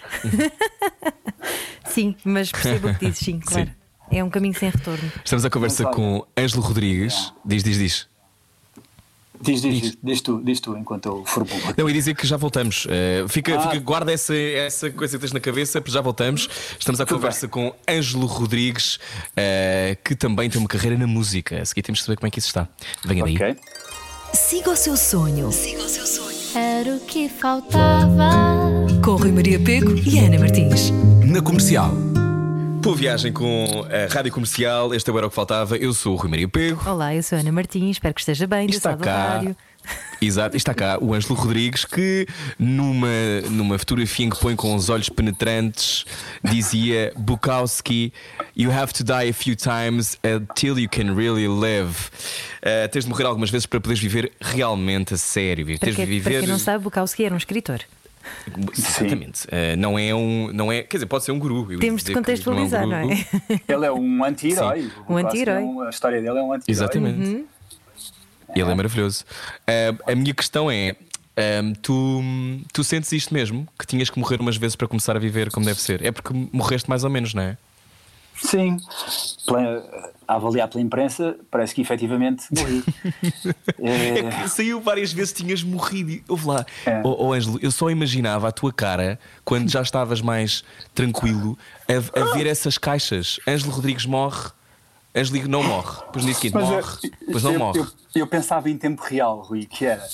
[1.87, 3.67] sim, mas percebo o que dizes, sim, claro.
[3.67, 3.75] Sim.
[4.11, 5.13] É um caminho sem retorno.
[5.23, 7.33] Estamos a conversa com Ângelo Rodrigues.
[7.45, 8.09] Diz, diz, diz.
[9.41, 11.61] Diz, diz, diz, diz, tu, diz tu enquanto eu formulo.
[11.77, 12.87] Não, e dizer que já voltamos.
[12.87, 13.63] Uh, fica, ah.
[13.63, 16.49] fica, guarda essa, essa coisa que tens na cabeça, porque já voltamos.
[16.79, 17.51] Estamos à Tudo conversa bem.
[17.51, 21.61] com Ângelo Rodrigues, uh, que também tem uma carreira na música.
[21.61, 22.69] A seguir temos de saber como é que isso está.
[23.05, 23.35] Venha daí.
[23.35, 23.57] Okay.
[24.35, 25.51] Siga o seu sonho.
[25.53, 26.37] Siga o seu sonho.
[26.55, 28.31] Era o que faltava.
[29.05, 30.91] Com Rui Maria Pego e Ana Martins.
[31.25, 31.93] Na comercial.
[32.89, 34.95] Boa viagem com a Rádio Comercial.
[34.95, 35.77] Este era o que faltava.
[35.77, 36.89] Eu sou o Rui Maria Pego.
[36.89, 37.97] Olá, eu sou a Ana Martins.
[37.97, 38.67] Espero que esteja bem.
[38.67, 39.35] Está cá.
[39.35, 39.57] Rádio.
[40.23, 42.27] Exato, está cá o Ângelo Rodrigues que,
[42.59, 46.07] numa, numa fotografia em que põe com os olhos penetrantes,
[46.43, 48.11] dizia: Bukowski,
[48.57, 51.95] you have to die a few times until you can really live.
[52.63, 55.79] Uh, tens de morrer algumas vezes para poderes viver realmente a sério.
[55.79, 56.31] Para, que, viver...
[56.31, 57.81] para quem não sabe, Bukowski era um escritor.
[58.77, 59.47] Exatamente.
[59.47, 60.53] Uh, não é um.
[60.53, 61.79] Não é, quer dizer, pode ser um guru.
[61.79, 63.05] Temos de contextualizar, não é?
[63.05, 63.27] Um não é?
[63.69, 64.91] Ele é um anti-herói.
[65.09, 65.63] Um anti-herói.
[65.63, 66.65] É a história dele é um anti-herói.
[66.69, 67.29] Exatamente.
[67.29, 67.47] Uhum.
[68.55, 69.25] Ele é maravilhoso.
[69.63, 70.97] Uh, a minha questão é.
[71.37, 72.21] Um, ehm, tu,
[72.73, 73.69] tu sentes isto mesmo?
[73.79, 76.05] Que tinhas que morrer umas vezes para começar a viver como deve ser?
[76.05, 77.57] É porque morreste mais ou menos, não é?
[78.41, 78.77] Sim,
[80.27, 82.85] a avaliar pela imprensa, parece que efetivamente morri.
[83.81, 84.19] é...
[84.19, 86.23] é que saiu várias vezes tinhas morrido.
[86.29, 87.01] Ouve lá, é.
[87.05, 90.63] oh, oh, Ângelo, eu só imaginava a tua cara quando já estavas mais
[90.95, 91.59] tranquilo
[91.89, 93.41] a, a ver essas caixas.
[93.49, 94.51] Ângelo Rodrigues morre.
[95.17, 96.01] Ângelo não morre.
[96.07, 96.99] Depois no dia morre.
[97.03, 97.81] Eu, depois não eu, morre.
[97.81, 100.07] Eu, eu pensava em tempo real, Rui, que era.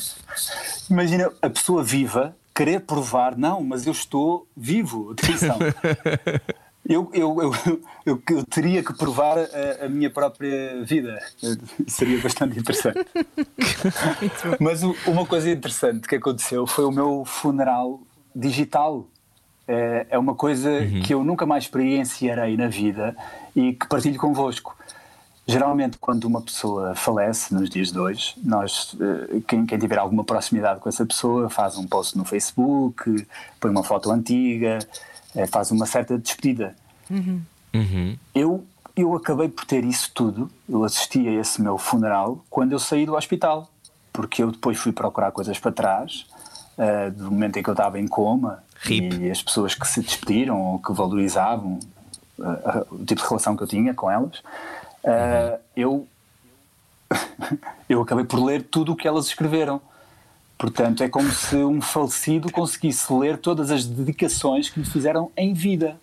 [0.90, 5.12] Imagina a pessoa viva querer provar, não, mas eu estou vivo.
[5.12, 5.58] Atenção.
[6.86, 7.52] Eu, eu, eu,
[8.04, 11.18] eu, eu teria que provar a, a, minha própria vida.
[11.86, 12.98] Seria bastante interessante.
[14.60, 18.00] Mas uma coisa interessante que aconteceu foi o meu funeral
[18.34, 19.06] digital.
[19.66, 21.00] É, é uma coisa uhum.
[21.02, 23.16] que eu nunca mais experienciarei na vida
[23.56, 24.76] e que partilho convosco.
[25.46, 30.24] Geralmente, quando uma pessoa falece nos dias de hoje, nós, eh, quem, quem, tiver alguma
[30.24, 33.26] proximidade com essa pessoa, faz um post no Facebook,
[33.60, 34.78] põe uma foto antiga,
[35.50, 36.74] faz uma certa despedida.
[37.10, 37.42] Uhum.
[37.74, 38.16] Uhum.
[38.34, 38.64] Eu,
[38.96, 43.04] eu acabei por ter isso tudo, eu assisti a esse meu funeral quando eu saí
[43.04, 43.68] do hospital,
[44.12, 46.26] porque eu depois fui procurar coisas para trás,
[46.78, 49.16] uh, do momento em que eu estava em coma, Rip.
[49.16, 51.80] e as pessoas que se despediram ou que valorizavam
[52.38, 54.40] uh, o tipo de relação que eu tinha com elas
[55.04, 56.06] uh, eu,
[57.88, 59.80] eu acabei por ler tudo o que elas escreveram.
[60.56, 65.52] Portanto, é como se um falecido conseguisse ler todas as dedicações que lhe fizeram em
[65.52, 65.98] vida.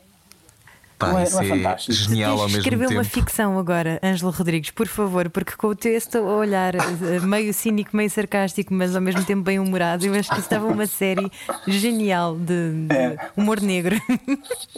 [1.01, 1.93] Pá, não é, não é fantástico.
[1.93, 2.99] Genial ao mesmo escrever tempo.
[2.99, 7.51] uma ficção agora, Ângelo Rodrigues, por favor, porque com o texto a olhar eh, meio
[7.55, 11.31] cínico, meio sarcástico, mas ao mesmo tempo bem humorado, eu acho que estava uma série
[11.67, 13.17] genial de, de é.
[13.35, 13.99] humor negro.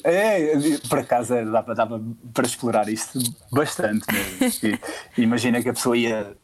[0.04, 0.54] É,
[0.90, 2.02] por acaso dava, dava
[2.34, 3.20] para explorar isto
[3.52, 4.78] bastante mesmo.
[5.18, 6.36] imagina que a pessoa ia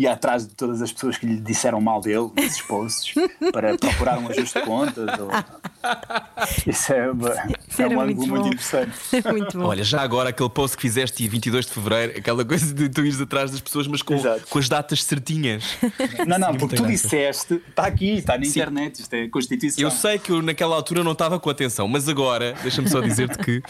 [0.00, 3.14] ia atrás de todas as pessoas que lhe disseram mal dele, esses posts,
[3.52, 5.06] para procurar um ajuste de contas.
[5.18, 5.30] Ou...
[6.66, 7.30] Isso é, uma,
[7.68, 8.92] Isso é um ângulo muito, muito interessante.
[9.30, 9.66] muito bom.
[9.66, 13.20] Olha, já agora aquele post que fizeste 22 de Fevereiro, aquela coisa de tu ires
[13.20, 14.16] atrás das pessoas, mas com,
[14.48, 15.76] com as datas certinhas.
[16.26, 18.50] Não, não, porque tu disseste, está aqui, está na Sim.
[18.50, 19.82] internet, isto é Constituição.
[19.82, 23.38] Eu sei que eu naquela altura não estava com atenção, mas agora, deixa-me só dizer-te
[23.38, 23.62] que.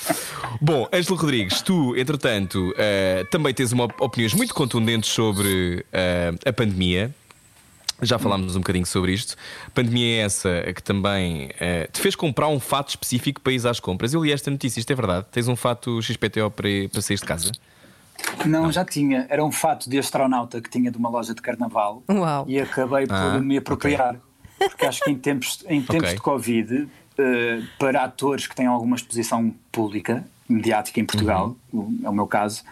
[0.60, 5.84] Bom, Ângelo Rodrigues, tu, entretanto, uh, também tens uma opiniões muito contundentes sobre.
[5.92, 7.14] Uh, a pandemia.
[8.02, 9.36] Já falámos um bocadinho sobre isto.
[9.66, 13.66] A pandemia é essa que também uh, te fez comprar um fato específico para ir
[13.66, 14.14] às compras.
[14.14, 15.26] Eu li esta notícia, isto é verdade?
[15.30, 17.52] Tens um fato XPTO para, para sair de casa?
[18.46, 19.26] Não, Não, já tinha.
[19.28, 22.44] Era um fato de astronauta que tinha de uma loja de carnaval Uau.
[22.48, 24.16] e acabei por ah, me apropriar.
[24.16, 24.68] Okay.
[24.68, 26.14] Porque acho que em tempos, em tempos okay.
[26.14, 26.88] de Covid, uh,
[27.78, 31.98] para atores que têm alguma exposição pública, mediática em Portugal, uhum.
[32.04, 32.62] é o meu caso,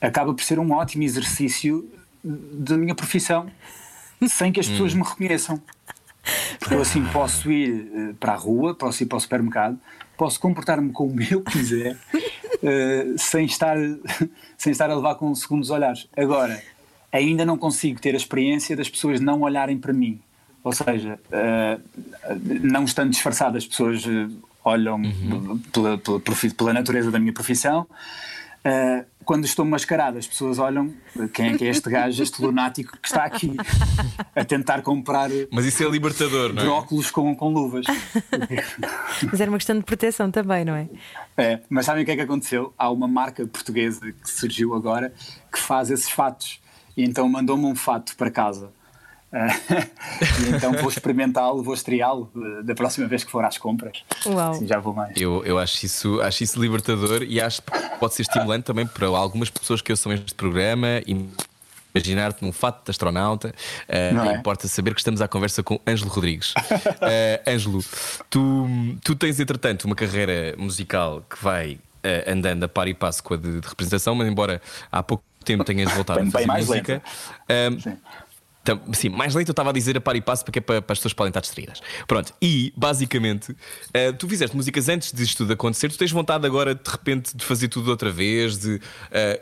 [0.00, 1.90] acaba por ser um ótimo exercício
[2.26, 3.50] da minha profissão
[4.28, 4.98] sem que as pessoas hum.
[4.98, 5.62] me reconheçam.
[6.58, 9.78] Porque eu assim posso ir uh, para a rua, posso ir para o supermercado,
[10.16, 13.76] posso comportar-me como eu quiser, uh, sem, estar,
[14.58, 16.08] sem estar a levar com segundos olhares.
[16.16, 16.60] Agora,
[17.12, 20.20] ainda não consigo ter a experiência das pessoas não olharem para mim.
[20.64, 21.80] Ou seja, uh,
[22.60, 24.02] não estando disfarçadas, as pessoas
[24.64, 25.58] olham uhum.
[25.72, 26.20] pela, pela,
[26.56, 27.86] pela, natureza da minha profissão.
[28.66, 30.92] Uh, quando estou mascarado, as pessoas olham
[31.32, 33.56] quem é que é este gajo, este lunático que está aqui
[34.34, 35.30] a tentar comprar.
[35.52, 36.64] Mas isso é libertador, não é?
[36.64, 37.86] Brócolos com, com luvas.
[39.30, 40.88] mas era uma questão de proteção também, não é?
[41.36, 42.74] É, mas sabem o que é que aconteceu?
[42.76, 45.12] Há uma marca portuguesa que surgiu agora
[45.52, 46.60] que faz esses fatos.
[46.96, 48.72] E então mandou-me um fato para casa
[49.36, 54.02] e então vou experimentá-lo, vou estreá-lo eh, da próxima vez que for às compras.
[54.24, 54.54] Uau.
[54.54, 55.20] Sim, já vou mais.
[55.20, 59.06] Eu, eu acho, isso, acho isso libertador e acho que pode ser estimulante também para
[59.06, 61.28] algumas pessoas que ouçam este programa e
[61.94, 63.48] imaginar-te num fato de astronauta.
[63.88, 64.36] Uh, é?
[64.36, 66.52] Importa saber que estamos à conversa com Ângelo Rodrigues.
[66.52, 67.84] uh, Ângelo,
[68.30, 68.68] tu,
[69.02, 73.34] tu tens entretanto uma carreira musical que vai uh, andando a par e passo com
[73.34, 74.60] a de, de representação, mas embora
[74.92, 77.02] há pouco tempo tenhas voltado bem, a fazer música.
[78.92, 80.92] Sim, mais leite eu estava a dizer a par e passo porque é para, para
[80.92, 81.80] as pessoas podem estar distraídas.
[82.06, 86.74] Pronto, e basicamente, uh, tu fizeste músicas antes disto tudo acontecer, tu tens vontade agora
[86.74, 88.80] de repente de fazer tudo outra vez, de uh,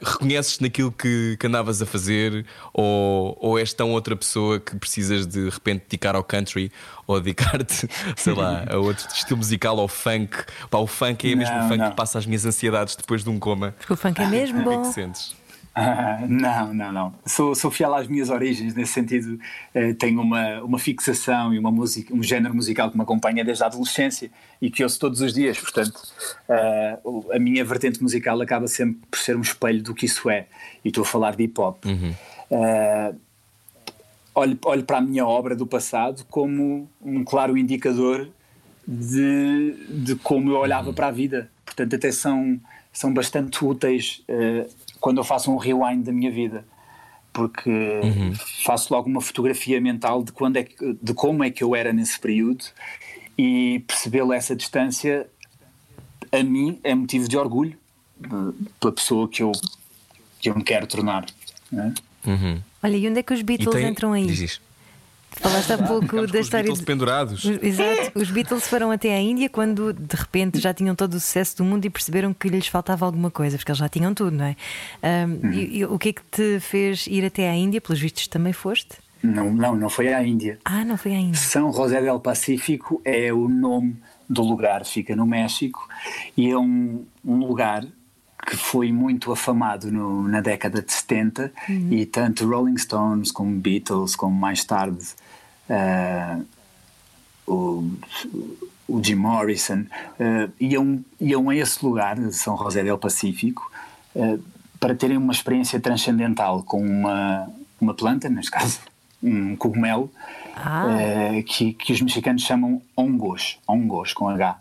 [0.04, 5.26] reconheces naquilo que, que, andavas a fazer, ou, ou és tão outra pessoa que precisas
[5.26, 6.70] de, de repente dedicar ao country
[7.06, 10.36] ou dedicar-te, sei lá, a outro estilo musical, ao funk.
[10.70, 11.90] Pá, o funk é mesmo o funk não.
[11.90, 13.74] que passa as minhas ansiedades depois de um coma.
[13.78, 14.70] Porque o funk é mesmo bom.
[14.70, 15.43] O que é que sentes?
[16.28, 17.14] Não, não, não.
[17.26, 19.38] Sou, sou fiel às minhas origens, nesse sentido,
[19.74, 23.64] eh, tenho uma, uma fixação e uma música, um género musical que me acompanha desde
[23.64, 24.30] a adolescência
[24.62, 25.58] e que ouço todos os dias.
[25.58, 26.00] Portanto,
[26.48, 30.46] uh, a minha vertente musical acaba sempre por ser um espelho do que isso é.
[30.84, 31.84] E estou a falar de hip hop.
[31.84, 32.14] Uhum.
[32.50, 33.20] Uh,
[34.34, 38.28] olho, olho para a minha obra do passado como um claro indicador
[38.86, 40.94] de, de como eu olhava uhum.
[40.94, 41.50] para a vida.
[41.64, 42.60] Portanto, até são,
[42.92, 44.22] são bastante úteis.
[45.04, 46.64] Quando eu faço um rewind da minha vida
[47.30, 48.32] porque uhum.
[48.64, 51.92] faço logo uma fotografia mental de quando é que, de como é que eu era
[51.92, 52.64] nesse período
[53.36, 55.28] e percebê-lo essa distância
[56.32, 57.76] a mim é motivo de orgulho
[58.80, 59.52] pela pessoa que eu
[60.40, 61.26] que eu me quero tornar
[61.70, 61.92] é?
[62.26, 62.62] uhum.
[62.82, 63.86] olha e onde é que os Beatles tem...
[63.86, 64.26] entram aí
[65.36, 66.64] Falaste há pouco da Os história.
[66.64, 67.44] Beatles de- pendurados.
[67.44, 71.20] Os- Exato, os Beatles foram até à Índia quando de repente já tinham todo o
[71.20, 74.36] sucesso do mundo e perceberam que lhes faltava alguma coisa, porque eles já tinham tudo,
[74.36, 74.56] não é?
[75.02, 77.80] Ahm, e, e o que é que te fez ir até à Índia?
[77.80, 78.96] Pelos vistos também foste?
[79.22, 80.58] Não, não, não foi à Índia.
[80.64, 81.40] Ah, não foi à Índia.
[81.40, 83.96] São José del Pacífico é o nome
[84.28, 85.88] do lugar, fica no México
[86.36, 87.84] e é um, um lugar
[88.46, 91.50] que foi muito afamado no- na década de 70
[91.90, 94.98] e tanto Rolling Stones como Beatles, como mais tarde
[95.70, 96.38] ah,
[97.46, 97.90] o,
[98.88, 99.84] o Jim Morrison,
[100.20, 103.70] ah, iam, iam a esse lugar, São José del Pacífico,
[104.16, 104.38] ah,
[104.80, 107.48] para terem uma experiência transcendental com uma,
[107.80, 108.80] uma planta, neste caso
[109.22, 110.10] um cogumelo,
[110.56, 110.86] Ah.
[111.46, 114.58] que, que os mexicanos chamam hongos, hongos com H.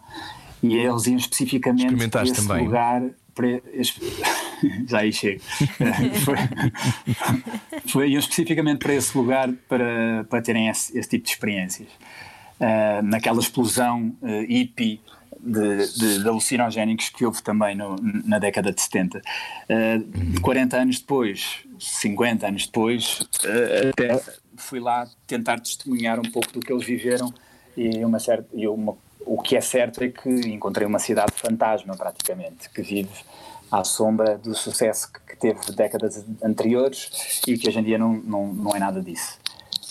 [0.63, 2.65] E eles iam especificamente para Experimentaste esse também?
[2.65, 3.03] lugar.
[4.87, 5.41] Já aí chego.
[6.23, 6.35] Foi,
[7.87, 11.87] foi, iam especificamente para esse lugar para, para terem esse, esse tipo de experiências.
[12.59, 15.01] Eh, naquela explosão eh, hippie
[15.39, 19.21] de, de, de alucinogénicos que houve também no- na década de 70.
[19.67, 19.99] Eh,
[20.41, 24.23] 40 anos depois, 50 anos depois, eh, até
[24.55, 27.33] fui lá tentar testemunhar um pouco do que eles viveram
[27.75, 31.95] e, uma certa, e uma, o que é certo é que encontrei uma cidade fantasma
[31.95, 33.23] praticamente, que vive
[33.71, 38.53] à sombra do sucesso que, teve décadas anteriores e que hoje em dia não, não,
[38.53, 39.37] não é nada disso.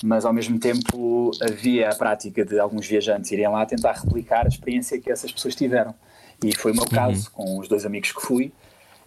[0.03, 4.49] Mas ao mesmo tempo havia a prática de alguns viajantes irem lá tentar replicar a
[4.49, 5.95] experiência que essas pessoas tiveram.
[6.43, 8.51] E foi o meu caso, com os dois amigos que fui,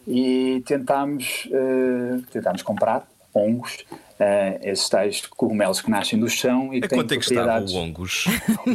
[0.08, 3.86] e tentámos, eh, tentámos comprar hongos,
[4.20, 7.24] eh, esses tais cogumelos que nascem do chão e que A têm quanto é que
[7.26, 8.26] estava o Hongos?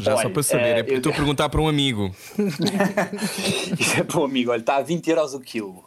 [0.00, 2.14] Já só Olha, para saber, eh, é porque eu- estou a perguntar para um amigo.
[3.78, 5.84] Isso é para o amigo, olha, está a 20 euros o quilo.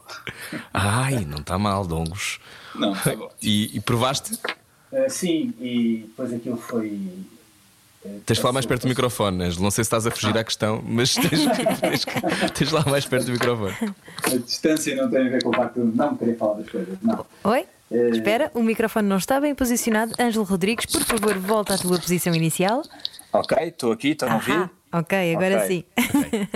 [0.74, 2.40] Ai, não está mal, de Hongos.
[2.76, 3.30] Não, está bom.
[3.42, 4.38] E, e provaste?
[4.92, 7.10] Eh, sim, e depois aquilo foi.
[8.26, 9.64] Tens de falar mais perto do microfone, Ângelo.
[9.64, 11.30] Não sei se estás a fugir à questão, mas tens,
[11.80, 12.06] tens,
[12.54, 13.74] tens de lá mais perto do microfone.
[14.26, 16.98] A distância não tem a ver com o facto de não querer falar das coisas,
[17.02, 17.26] não.
[17.46, 17.66] Oi?
[18.12, 20.14] Espera, o microfone não está bem posicionado.
[20.20, 22.84] Ângelo Rodrigues, por favor, volta à tua posição inicial.
[23.32, 24.70] Ok, estou aqui, estão a ouvir?
[24.92, 25.68] Ok, agora Ok.
[25.68, 25.84] sim.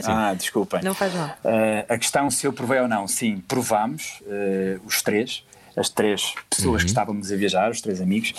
[0.04, 0.82] Ah, desculpem.
[0.84, 1.36] Não faz mal.
[1.44, 5.44] Eh, a questão se eu provei ou não, sim, provámos, eh, os três,
[5.76, 8.34] as três pessoas que estávamos a viajar, os três amigos,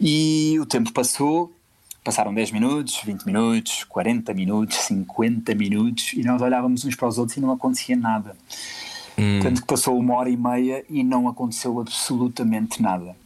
[0.00, 1.52] e o tempo passou,
[2.02, 7.18] passaram 10 minutos, 20 minutos, 40 minutos, 50 minutos, e nós olhávamos uns para os
[7.18, 8.34] outros e não acontecia nada.
[9.42, 13.16] Tanto que passou uma hora e meia e não aconteceu absolutamente nada.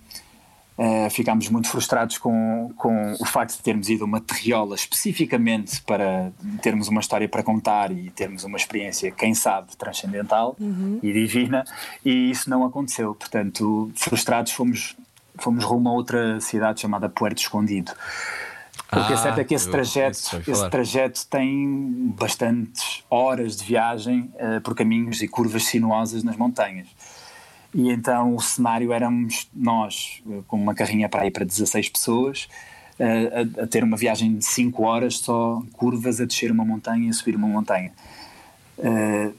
[0.79, 5.81] Uh, ficámos muito frustrados com, com o facto de termos ido a uma terriola especificamente
[5.81, 6.31] para
[6.61, 10.55] termos uma história para contar e termos uma experiência, quem sabe, transcendental
[11.03, 11.65] e divina,
[12.05, 13.15] e isso não aconteceu.
[13.15, 14.95] Portanto, frustrados, fomos,
[15.39, 17.93] fomos rumo a outra cidade chamada Puerto Escondido.
[18.97, 20.19] O que é Ah, certo é que esse trajeto,
[20.49, 26.89] esse trajeto tem bastantes horas de viagem uh, por caminhos e curvas sinuosas nas montanhas.
[27.75, 32.49] E então o cenário éramos nós, eh, com uma carrinha para ir para 16 pessoas,
[32.99, 37.09] eh, a, a ter uma viagem de 5 horas só curvas a descer uma montanha
[37.09, 37.93] e a subir uma montanha.
[38.79, 39.31] Eh,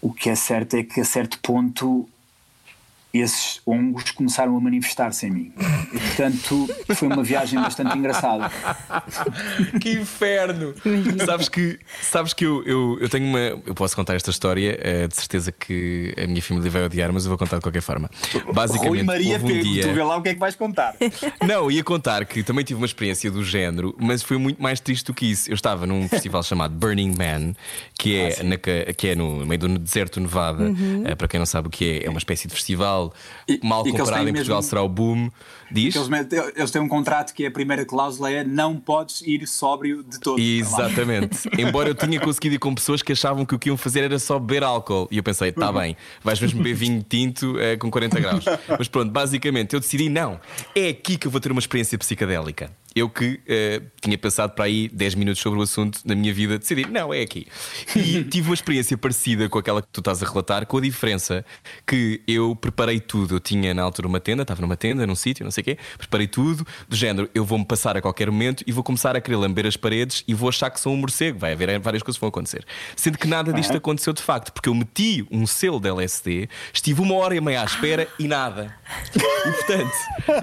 [0.00, 2.08] o que é certo é que a certo ponto
[3.12, 5.52] esses hongos começaram a manifestar-se em mim.
[5.92, 8.50] E, portanto, foi uma viagem bastante engraçada.
[9.80, 10.74] Que inferno!
[11.24, 13.38] sabes que, sabes que eu, eu, eu tenho uma.
[13.38, 17.24] Eu posso contar esta história, eh, de certeza que a minha família vai odiar, mas
[17.24, 18.08] eu vou contar de qualquer forma.
[18.52, 19.82] Basicamente, Rui Maria houve um dia.
[19.88, 20.94] tu vê lá o que é que vais contar.
[21.46, 25.06] Não, ia contar que também tive uma experiência do género, mas foi muito mais triste
[25.06, 25.50] do que isso.
[25.50, 27.54] Eu estava num festival chamado Burning Man,
[27.98, 30.72] que é, na ca- que é no meio do deserto Nevada.
[31.04, 32.99] Eh, para quem não sabe o que é, é uma espécie de festival
[33.48, 35.30] E- mal e comparado em Portugal mesmo- será o boom.
[35.70, 35.94] Diz?
[35.94, 36.08] Eles,
[36.56, 40.40] eles têm um contrato que a primeira cláusula é não podes ir sóbrio de todo.
[40.40, 41.48] Exatamente.
[41.58, 44.18] Embora eu tinha conseguido ir com pessoas que achavam que o que iam fazer era
[44.18, 45.08] só beber álcool.
[45.10, 48.44] E eu pensei, tá bem, vais mesmo beber vinho tinto eh, com 40 graus.
[48.78, 50.40] Mas pronto, basicamente eu decidi, não,
[50.74, 52.70] é aqui que eu vou ter uma experiência psicadélica.
[52.94, 56.58] Eu que eh, tinha pensado para aí 10 minutos sobre o assunto na minha vida,
[56.58, 57.46] decidi, não, é aqui.
[57.94, 61.44] E tive uma experiência parecida com aquela que tu estás a relatar, com a diferença
[61.86, 63.36] que eu preparei tudo.
[63.36, 65.78] Eu tinha na altura uma tenda, estava numa tenda, num sítio, não sei o quê,
[65.98, 69.36] preparei tudo, do género, eu vou-me passar a qualquer momento e vou começar a querer
[69.36, 71.38] lamber as paredes e vou achar que sou um morcego.
[71.38, 72.64] Vai haver várias coisas que vão acontecer.
[72.96, 77.00] Sendo que nada disto aconteceu de facto, porque eu meti um selo de LSD, estive
[77.00, 78.74] uma hora e meia à espera e nada.
[79.14, 79.92] E portanto,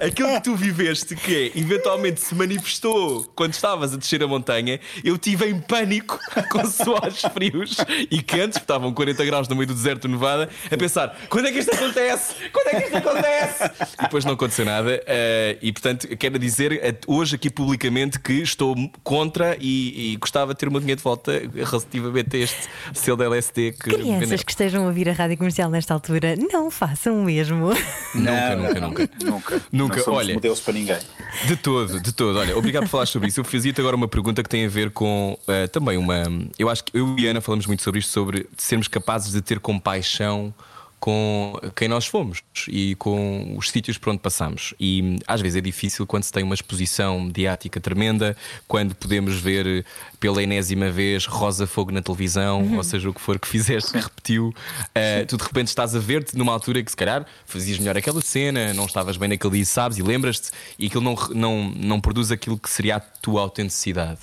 [0.05, 4.79] aquilo que tu viveste, que é eventualmente se manifestou quando estavas a descer a montanha,
[5.03, 6.19] eu tive em pânico
[6.51, 7.77] com suores frios
[8.09, 11.59] e quentes, estavam 40 graus no meio do deserto Nevada, a pensar: quando é que
[11.59, 12.35] isto acontece?
[12.51, 13.63] Quando é que isto acontece?
[13.99, 15.01] E depois não aconteceu nada.
[15.07, 20.53] Uh, e portanto, quero dizer eh, hoje aqui publicamente que estou contra e, e gostava
[20.53, 23.89] de ter meu dinheiro de volta relativamente a este selo da LSD que.
[23.89, 27.69] Crianças que estejam a ouvir a rádio comercial nesta altura, não façam o mesmo.
[28.13, 29.09] Nunca, nunca, nunca.
[29.23, 29.61] Nunca.
[29.71, 29.95] Nunca.
[29.95, 30.97] Não somos Olha, modelos para ninguém.
[31.45, 32.39] De todo, de todo.
[32.39, 33.39] Olha, obrigado por falar sobre isso.
[33.39, 36.23] Eu fazia-te agora uma pergunta que tem a ver com uh, também uma.
[36.59, 39.41] Eu acho que eu e a Ana falamos muito sobre isto, sobre sermos capazes de
[39.41, 40.53] ter compaixão
[40.99, 44.73] com quem nós fomos e com os sítios por onde passamos.
[44.79, 48.35] E às vezes é difícil quando se tem uma exposição mediática tremenda,
[48.67, 49.85] quando podemos ver
[50.19, 52.77] pela enésima vez Rosa Fogo na televisão, uhum.
[52.77, 54.47] ou seja, o que for que fizeste que repetiu.
[54.49, 58.21] Uh, tu de repente estás a ver-te numa altura que se calhar fazias melhor aquela
[58.21, 62.31] cena, não estavas bem naquele dia, sabes, e lembras-te, e aquilo não, não, não produz
[62.31, 64.19] aquilo que seria a tua autenticidade.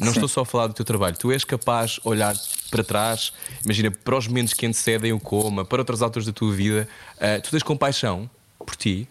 [0.00, 0.12] Não Sim.
[0.12, 2.36] estou só a falar do teu trabalho, tu és capaz de olhar
[2.70, 3.32] para trás,
[3.64, 7.42] imagina, para os momentos que antecedem o coma, para outras alturas da tua vida, uh,
[7.42, 9.08] tu tens compaixão por ti?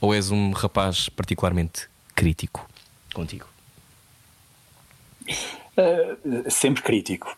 [0.00, 2.66] Ou és um rapaz particularmente crítico
[3.12, 3.49] contigo?
[5.76, 7.36] Uh, sempre crítico,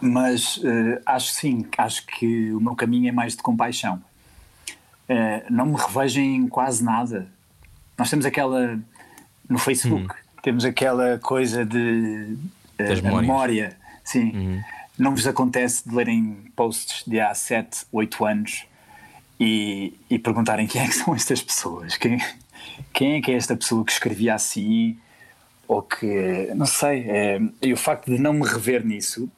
[0.00, 4.02] mas uh, acho sim, acho que o meu caminho é mais de compaixão.
[5.50, 7.26] não me revejo em quase nada.
[7.98, 8.78] Nós temos aquela
[9.48, 10.14] no Facebook.
[10.14, 12.36] Hum temos aquela coisa de
[12.78, 13.76] uh, memória.
[14.04, 14.32] Sim.
[14.34, 14.62] Uhum.
[14.98, 18.64] Não vos acontece de lerem posts de há 7, 8 anos
[19.38, 21.96] e, e perguntarem quem é que são estas pessoas?
[21.96, 22.18] Quem,
[22.92, 24.98] quem é que é esta pessoa que escrevia assim?
[25.70, 29.30] Ou que, não sei, é, e o facto de não me rever nisso,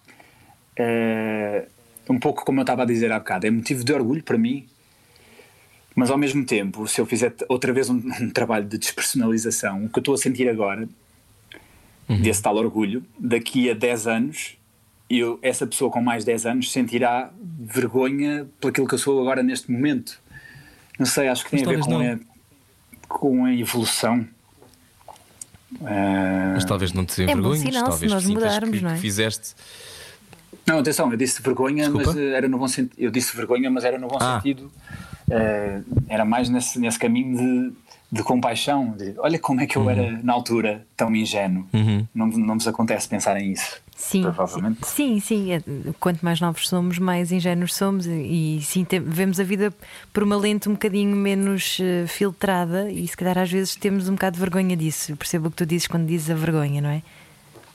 [0.77, 1.67] é,
[2.09, 4.67] um pouco como eu estava a dizer há bocado, é motivo de orgulho para mim
[5.95, 9.89] mas ao mesmo tempo, se eu fizer outra vez um, um trabalho de despersonalização, o
[9.89, 10.89] que eu estou a sentir agora,
[12.09, 12.21] uhum.
[12.21, 14.57] desse tal orgulho, daqui a 10 anos,
[15.09, 17.31] eu, essa pessoa com mais 10 anos sentirá
[17.61, 20.19] vergonha por aquilo que eu sou agora neste momento.
[20.99, 22.19] Não sei, acho que tem Mas a ver com a,
[23.09, 24.27] com a evolução.
[25.81, 26.55] Uh...
[26.55, 28.95] Mas talvez não te é envergonhes, sinal, talvez se nós mudarmos, que, não é?
[28.95, 29.55] que fizeste.
[30.67, 32.09] Não, atenção, eu disse vergonha, Desculpa?
[32.09, 32.95] mas era no bom sentido.
[32.99, 34.37] Eu disse vergonha, mas era no bom ah.
[34.37, 34.71] sentido
[35.33, 37.73] uh, era mais nesse, nesse caminho de,
[38.13, 38.91] de compaixão.
[38.91, 39.91] De, olha como é que eu uhum.
[39.91, 41.67] era na altura tão ingênuo.
[41.73, 42.07] Uhum.
[42.15, 43.81] Não, não nos acontece pensar em isso.
[43.97, 44.87] Sim, provavelmente.
[44.87, 45.53] sim, sim.
[45.53, 45.63] É,
[45.99, 49.73] quanto mais novos somos, mais ingênuos somos e, sim, vemos a vida
[50.13, 54.13] por uma lente um bocadinho menos uh, filtrada e se calhar às vezes temos um
[54.13, 55.13] bocado de vergonha disso.
[55.13, 57.03] Eu percebo o que tu dizes quando dizes a vergonha, não é?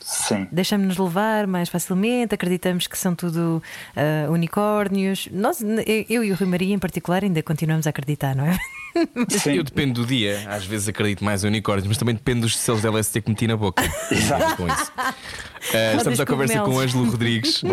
[0.07, 0.47] Sim.
[0.49, 3.61] Deixamos-nos levar mais facilmente, acreditamos que são tudo
[3.93, 5.27] uh, unicórnios.
[5.33, 5.61] Nós,
[6.07, 8.57] eu e o Rui Maria, em particular, ainda continuamos a acreditar, não é?
[9.27, 9.55] Sim.
[9.55, 12.81] Eu dependo do dia, às vezes acredito mais em unicórnios, mas também depende dos selos
[12.81, 13.83] de LSD que meti na boca.
[14.09, 14.55] Exato.
[14.55, 14.91] Com isso.
[14.95, 17.61] Uh, estamos à conversa com o Ângelo Rodrigues.
[17.63, 17.67] Uh,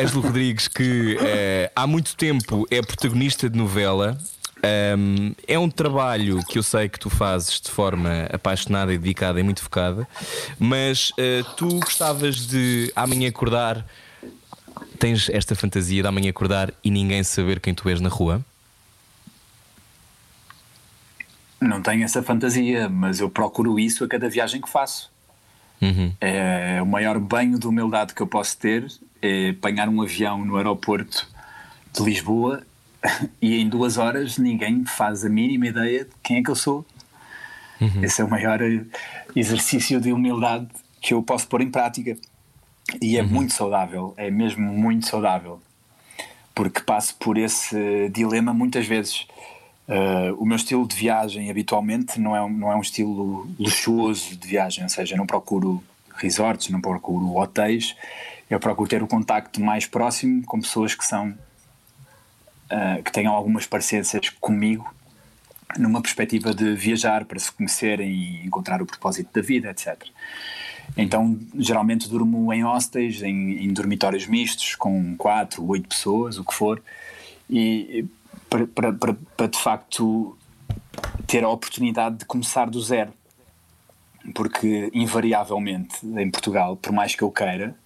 [0.00, 4.16] Ângelo Rodrigues, que uh, há muito tempo é protagonista de novela
[4.96, 9.38] um, é um trabalho que eu sei que tu fazes de forma apaixonada e dedicada
[9.38, 10.08] e muito focada,
[10.58, 13.86] mas uh, tu gostavas de amanhã acordar,
[14.98, 18.44] tens esta fantasia de amanhã acordar e ninguém saber quem tu és na rua?
[21.60, 25.10] Não tenho essa fantasia, mas eu procuro isso a cada viagem que faço.
[25.80, 26.12] Uhum.
[26.20, 28.86] É, o maior banho de humildade que eu posso ter
[29.20, 31.26] é apanhar um avião no aeroporto
[31.92, 32.62] de Lisboa
[33.40, 36.84] e em duas horas ninguém faz a mínima ideia de quem é que eu sou.
[37.80, 38.04] Uhum.
[38.04, 38.60] Esse é o maior
[39.34, 40.68] exercício de humildade
[41.00, 42.16] que eu posso pôr em prática.
[43.00, 43.28] E é uhum.
[43.28, 45.60] muito saudável, é mesmo muito saudável.
[46.54, 49.26] Porque passo por esse dilema muitas vezes.
[49.86, 54.48] Uh, o meu estilo de viagem habitualmente não é, não é um estilo luxuoso de
[54.48, 55.82] viagem, ou seja, não procuro
[56.16, 57.94] resorts, não procuro hotéis,
[58.48, 61.34] eu procuro ter o contacto mais próximo com pessoas que são
[62.70, 64.92] uh, que tenham algumas parecências comigo,
[65.78, 70.04] numa perspectiva de viajar para se conhecerem e encontrar o propósito da vida, etc.
[70.96, 76.54] Então, geralmente durmo em hostels, em, em dormitórios mistos, com quatro, oito pessoas, o que
[76.54, 76.82] for,
[77.48, 78.06] e
[78.48, 80.36] para, para, para, para de facto
[81.26, 83.12] ter a oportunidade de começar do zero.
[84.34, 87.76] Porque, invariavelmente, em Portugal, por mais que eu queira,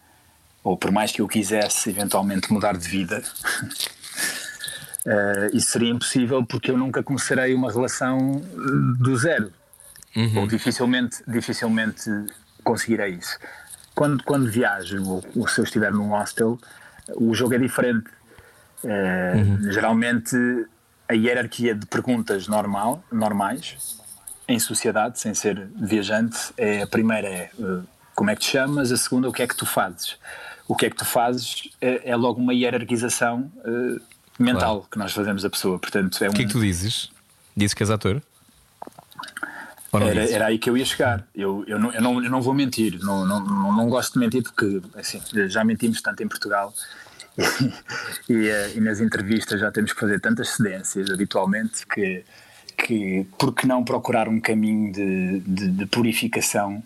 [0.63, 3.23] ou por mais que eu quisesse eventualmente mudar de vida,
[5.07, 8.43] Uh, isso seria impossível porque eu nunca começarei uma relação
[8.99, 9.53] do zero.
[10.17, 10.41] Uhum.
[10.41, 12.11] Ou dificilmente, dificilmente
[12.65, 13.39] conseguirei isso.
[13.95, 16.59] Quando, quando viajo, ou, ou se eu estiver num hostel,
[17.17, 18.09] o jogo é diferente.
[18.85, 19.73] Uh, uhum.
[19.73, 20.37] Geralmente
[21.09, 23.99] a hierarquia de perguntas normal, normais
[24.47, 27.83] em sociedade, sem ser viajante, é a primeira é uh,
[28.15, 30.17] como é que te chamas, a segunda o que é que tu fazes.
[30.67, 34.01] O que é que tu fazes é, é logo uma hierarquização uh,
[34.39, 34.89] mental claro.
[34.91, 35.79] que nós fazemos a pessoa.
[35.79, 37.11] Portanto, é o que é que tu dizes?
[37.57, 38.23] Dizes que és ator?
[39.93, 41.27] Era, era, aí que eu ia chegar.
[41.35, 44.19] Eu, eu, não, eu, não, eu não vou mentir, não, não, não, não gosto de
[44.19, 46.75] mentir porque assim, já mentimos tanto em Portugal
[48.29, 52.23] e, e, eh, e, nas entrevistas já temos que fazer tantas cedências habitualmente que,
[52.77, 56.83] que por que não procurar um caminho de, de, de purificação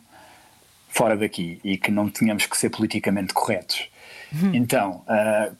[0.88, 3.88] fora daqui e que não tenhamos que ser politicamente corretos.
[4.32, 4.54] Uhum.
[4.54, 5.56] Então, uh,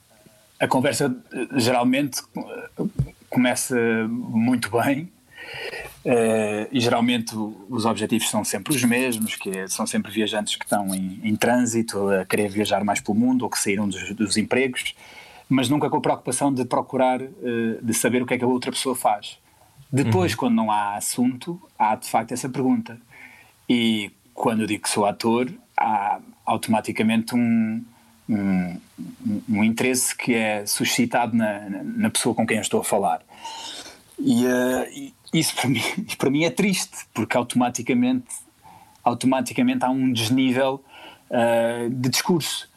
[0.63, 2.23] a conversa eh, geralmente
[3.29, 3.77] começa
[4.09, 5.11] muito bem
[6.05, 7.33] Uh, e geralmente
[7.69, 11.37] os objetivos são sempre os mesmos, que é, são sempre viajantes que estão em, em,
[11.37, 14.97] trânsito, a querer viajar mais pelo mundo ou que saíram dos, dos empregos,
[15.49, 17.31] mas nunca com a preocupação de procurar, uh,
[17.81, 19.39] de saber o que é que a outra pessoa faz.
[19.93, 20.39] Depois, uhum.
[20.39, 22.99] quando não há assunto, há de facto essa pergunta.
[23.69, 27.85] E quando eu digo que sou ator, há automaticamente um,
[28.29, 28.81] um,
[29.49, 33.23] um interesse que é suscitado na, na, pessoa com quem eu estou a falar.
[34.19, 35.81] E, uh, isso para mim,
[36.19, 38.27] para mim é triste, porque automaticamente,
[39.03, 40.83] automaticamente há um desnível
[41.31, 42.69] uh, de discurso,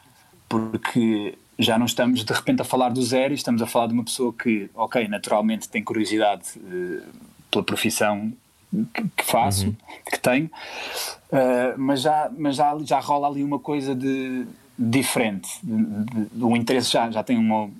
[0.48, 4.04] porque já não estamos de repente a falar do zero, estamos a falar de uma
[4.04, 7.02] pessoa que, ok, naturalmente tem curiosidade uh,
[7.50, 8.32] pela profissão
[8.92, 9.76] que, que faço, uhum.
[10.10, 14.46] que tenho, uh, mas, já, mas já, já rola ali uma coisa de
[14.78, 15.48] diferente,
[16.40, 17.70] o interesse já, já tem uma,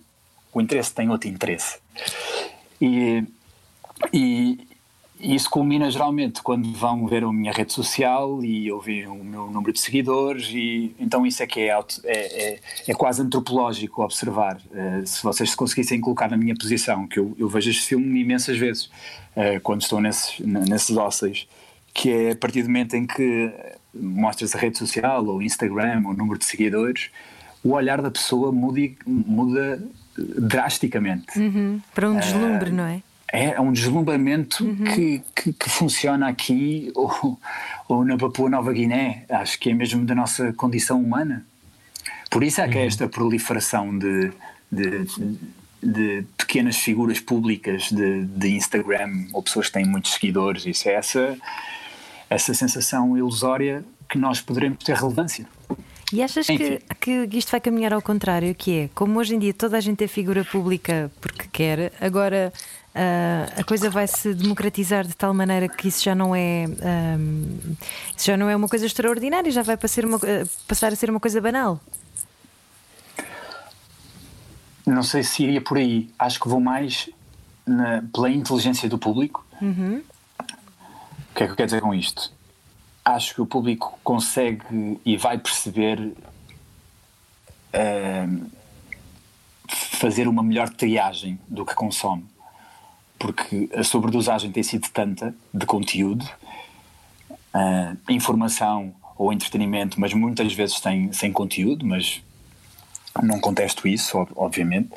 [0.52, 1.78] o interesse tem outro interesse.
[2.80, 3.24] E,
[4.12, 4.66] e,
[5.18, 9.72] isso culmina geralmente quando vão ver a minha rede social e ouvir o meu número
[9.72, 14.56] de seguidores e então isso é que é, auto, é, é, é, quase antropológico observar
[14.56, 18.20] uh, se vocês se conseguissem colocar na minha posição que eu, eu vejo este filme
[18.20, 21.48] imensas vezes uh, quando estou nesses, nesses ósseos
[21.94, 23.54] que é a partir do momento em que
[24.00, 27.10] mostras a rede social ou Instagram ou o número de seguidores
[27.66, 29.82] o olhar da pessoa muda, muda
[30.16, 33.02] drasticamente uhum, para um deslumbre, uh, não é?
[33.32, 34.84] É, é um deslumbramento uhum.
[34.84, 37.38] que, que, que, funciona aqui ou,
[37.88, 39.24] ou na Papua Nova Guiné.
[39.28, 41.44] Acho que é mesmo da nossa condição humana.
[42.30, 42.86] Por isso é que é uhum.
[42.86, 44.30] esta proliferação de,
[44.70, 45.06] de,
[45.82, 50.64] de pequenas figuras públicas de, de, Instagram ou pessoas que têm muitos seguidores.
[50.64, 51.36] Isso é essa,
[52.28, 55.46] essa sensação ilusória que nós poderemos ter relevância.
[56.12, 59.52] E achas que, que isto vai caminhar ao contrário, que é, como hoje em dia
[59.52, 62.52] toda a gente é figura pública porque quer, agora
[62.94, 66.66] uh, a coisa vai se democratizar de tal maneira que isso já não é
[67.18, 67.76] um,
[68.16, 71.18] isso já não é uma coisa extraordinária, já vai uma, uh, passar a ser uma
[71.18, 71.80] coisa banal.
[74.86, 76.08] Não sei se iria por aí.
[76.16, 77.10] Acho que vou mais
[77.66, 79.44] na, pela inteligência do público.
[79.60, 80.00] Uhum.
[81.36, 82.32] O que é que eu quero dizer com isto?
[83.06, 86.12] acho que o público consegue e vai perceber
[87.72, 88.46] uh,
[89.68, 92.24] fazer uma melhor triagem do que consome.
[93.16, 96.28] Porque a sobredosagem tem sido tanta de conteúdo,
[97.30, 102.20] uh, informação ou entretenimento, mas muitas vezes sem, sem conteúdo, mas
[103.22, 104.90] não contesto isso, obviamente.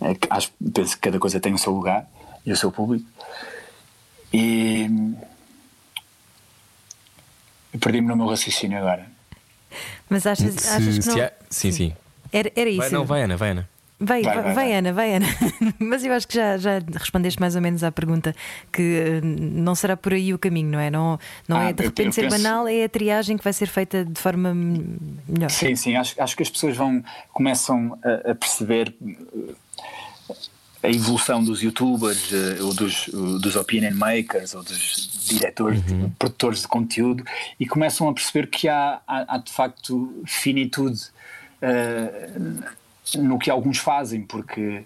[0.00, 2.08] É, acho, penso que cada coisa tem o seu lugar
[2.46, 3.04] e o seu público.
[4.32, 4.88] E
[7.86, 9.06] Perdi-me no meu raciocínio agora.
[10.08, 11.24] Mas achas, se, achas que não...
[11.24, 11.32] Há...
[11.48, 11.92] Sim, sim.
[12.32, 12.80] Era, era isso.
[12.80, 13.68] Vai, não, vai Ana, vai Ana.
[13.98, 15.26] Vai, vai, vai, vai, Ana, vai Ana.
[15.78, 18.34] Mas eu acho que já, já respondeste mais ou menos à pergunta
[18.70, 20.90] que eh, não será por aí o caminho, não é?
[20.90, 21.18] Não,
[21.48, 22.36] não ah, é de repente ser penso...
[22.36, 25.48] banal, é a triagem que vai ser feita de forma melhor.
[25.48, 28.94] Sim, sim, acho, acho que as pessoas vão começam a, a perceber
[30.86, 36.06] a evolução dos youtubers, uh, ou dos, uh, dos opinion makers, ou dos diretores, uhum.
[36.06, 37.24] de, produtores de conteúdo,
[37.58, 41.00] e começam a perceber que há, há, há de facto finitude
[41.60, 42.64] uh,
[43.18, 44.82] no que alguns fazem, porque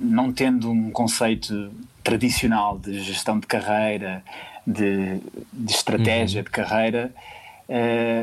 [0.00, 1.72] não tendo um conceito
[2.04, 4.22] tradicional de gestão de carreira,
[4.64, 5.18] de,
[5.52, 6.44] de estratégia uhum.
[6.44, 7.12] de carreira,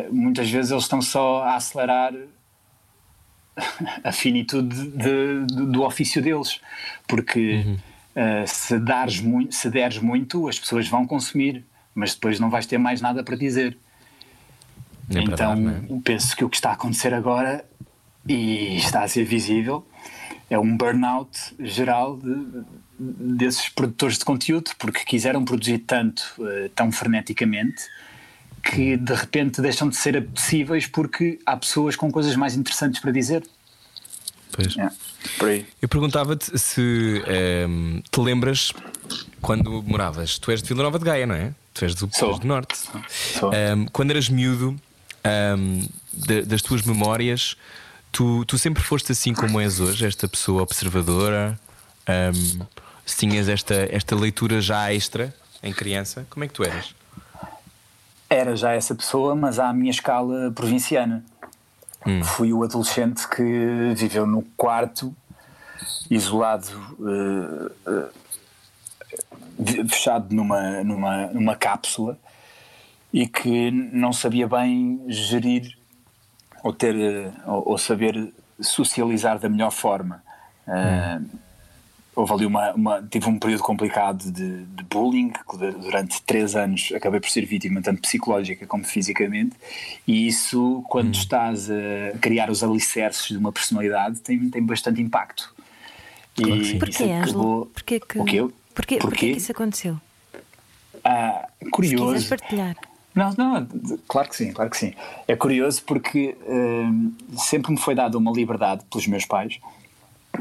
[0.09, 2.13] muitas vezes eles estão só a acelerar
[4.03, 6.59] a finitude de, de, do ofício deles,
[7.07, 7.73] porque uhum.
[7.73, 11.63] uh, se, dares muito, se deres muito, as pessoas vão consumir,
[11.93, 13.77] mas depois não vais ter mais nada para dizer.
[15.09, 15.99] É então, verdade, é?
[16.03, 17.63] penso que o que está a acontecer agora,
[18.27, 19.85] e está a ser visível,
[20.49, 22.63] é um burnout geral de,
[22.99, 27.83] desses produtores de conteúdo, porque quiseram produzir tanto, uh, tão freneticamente,
[28.65, 33.11] que de repente deixam de ser apetecíveis porque há pessoas com coisas mais interessantes para
[33.11, 33.43] dizer.
[34.51, 34.75] Pois.
[34.75, 34.89] É,
[35.37, 35.65] por aí.
[35.79, 38.73] Eu perguntava-te se um, ehm, te lembras
[39.39, 40.39] quando moravas.
[40.39, 41.53] Tu és de Vila Nova de Gaia, não é?
[41.73, 42.75] Tu és do, és do norte.
[43.43, 44.75] Um, quando eras miúdo,
[45.57, 47.55] um, de, das tuas memórias,
[48.11, 51.59] tu, tu sempre foste assim como és hoje, esta pessoa observadora.
[52.09, 52.65] Um,
[53.05, 56.95] se tinhas esta, esta leitura já extra em criança, como é que tu eras?
[58.29, 61.23] Era já essa pessoa, mas à minha escala provinciana.
[62.05, 62.23] Hum.
[62.23, 65.15] Fui o adolescente que viveu no quarto,
[66.09, 66.67] isolado,
[66.99, 72.17] uh, uh, fechado numa, numa, numa cápsula
[73.13, 75.77] e que não sabia bem gerir
[76.63, 80.23] ou ter ou, ou saber socializar da melhor forma.
[80.67, 80.71] Hum.
[80.71, 81.44] Uh,
[82.15, 85.33] houve ali uma, uma, tive um período complicado de, de, bullying
[85.81, 89.55] durante três anos acabei por ser vítima tanto psicológica como fisicamente
[90.07, 91.19] e isso quando hum.
[91.19, 95.53] estás a criar os alicerces de uma personalidade tem, tem bastante impacto
[96.35, 97.65] claro e porquê, acabou...
[97.67, 98.41] porquê que o quê?
[98.41, 98.97] Porquê, porquê?
[98.97, 99.99] porquê que isso aconteceu
[101.03, 102.75] ah, curioso Se partilhar
[103.15, 103.67] não, não,
[104.09, 104.93] claro que sim, claro que sim.
[105.25, 109.57] É curioso porque hum, sempre me foi dada uma liberdade pelos meus pais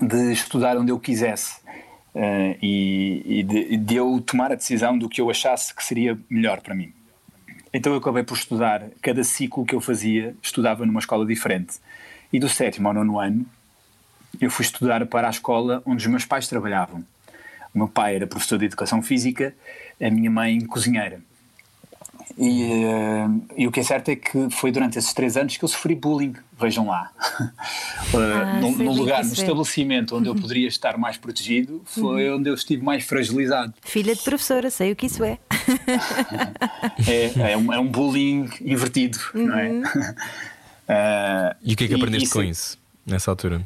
[0.03, 1.64] de estudar onde eu quisesse
[2.15, 6.19] uh, e, e de, de, eu tomar a decisão do que eu achasse que seria
[6.31, 6.93] melhor para mim.
[7.73, 11.79] Então eu acabei por estudar, cada ciclo que eu fazia, estudava numa escola diferente.
[12.33, 13.47] E do sétimo ao nono ano,
[14.41, 17.05] eu fui estudar para a escola onde os meus pais trabalhavam.
[17.75, 19.55] O meu pai era professor de educação física,
[20.01, 21.21] a minha mãe cozinheira.
[22.37, 25.65] E, uh, e, o que é certo é que foi durante esses três anos que
[25.65, 27.13] eu sofri bullying, vejam lá.
[27.41, 32.39] uh, no, no lugar, no estabelecimento onde eu poderia estar mais protegido, foi uhum.
[32.39, 33.73] onde eu estive mais fragilizado.
[33.83, 35.39] Filha de professora, sei o que isso é.
[37.07, 39.47] é, é, um, é um bullying invertido, uhum.
[39.47, 39.71] não é?
[39.71, 43.63] Uh, e o que é que aprendeste com isso, nessa altura?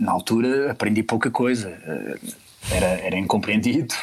[0.00, 1.78] na altura aprendi pouca coisa.
[2.72, 3.94] era, era incompreendido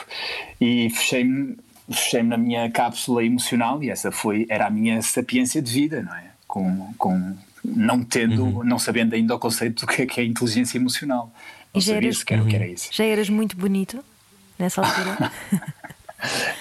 [0.61, 1.57] e fechei-me
[1.89, 6.15] fechei-me na minha cápsula emocional e essa foi era a minha sapiência de vida, não
[6.15, 6.31] é?
[6.47, 8.63] Com, com não tendo, uhum.
[8.63, 11.31] não sabendo ainda o conceito do que é, que é inteligência emocional.
[11.73, 12.45] Não já sabia eras, sequer uhum.
[12.45, 12.73] o que era uhum.
[12.73, 12.89] isso.
[12.91, 14.03] Já eras muito bonito
[14.57, 15.31] nessa altura?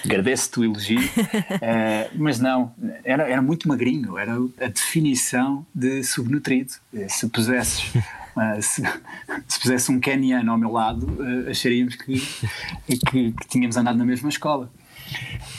[0.05, 2.71] Agradeço-te o elogio, uh, mas não,
[3.03, 6.73] era, era muito magrinho, era a definição de subnutrido.
[6.93, 7.91] Eh, se pusesses
[8.37, 8.83] Uh, se,
[9.49, 12.19] se pusesse um keniano ao meu lado, uh, acharíamos que,
[12.85, 14.71] que, que, tínhamos andado na mesma escola.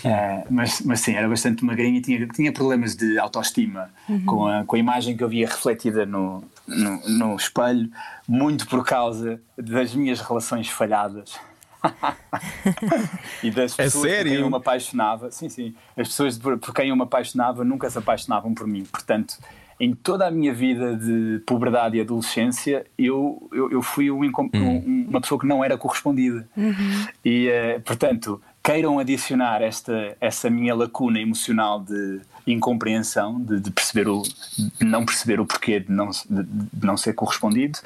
[0.04, 4.24] Uh, mas, mas sim, era bastante magrinho e tinha, tinha problemas de autoestima uhum.
[4.24, 7.90] com, a, com a imagem que eu via refletida no, no, no espelho,
[8.26, 11.38] muito por causa das minhas relações falhadas.
[13.42, 16.74] e das pessoas é por quem eu me apaixonava, sim, sim, as pessoas por, por
[16.74, 19.38] quem eu me apaixonava nunca se apaixonavam por mim, portanto,
[19.80, 25.06] em toda a minha vida de puberdade e adolescência, eu, eu, eu fui um, um,
[25.08, 26.48] uma pessoa que não era correspondida.
[26.56, 27.06] Uhum.
[27.24, 34.06] E, uh, portanto, queiram adicionar esta, essa minha lacuna emocional de incompreensão, de, de perceber
[34.06, 37.78] o, de não perceber o porquê de não, de, de não ser correspondido,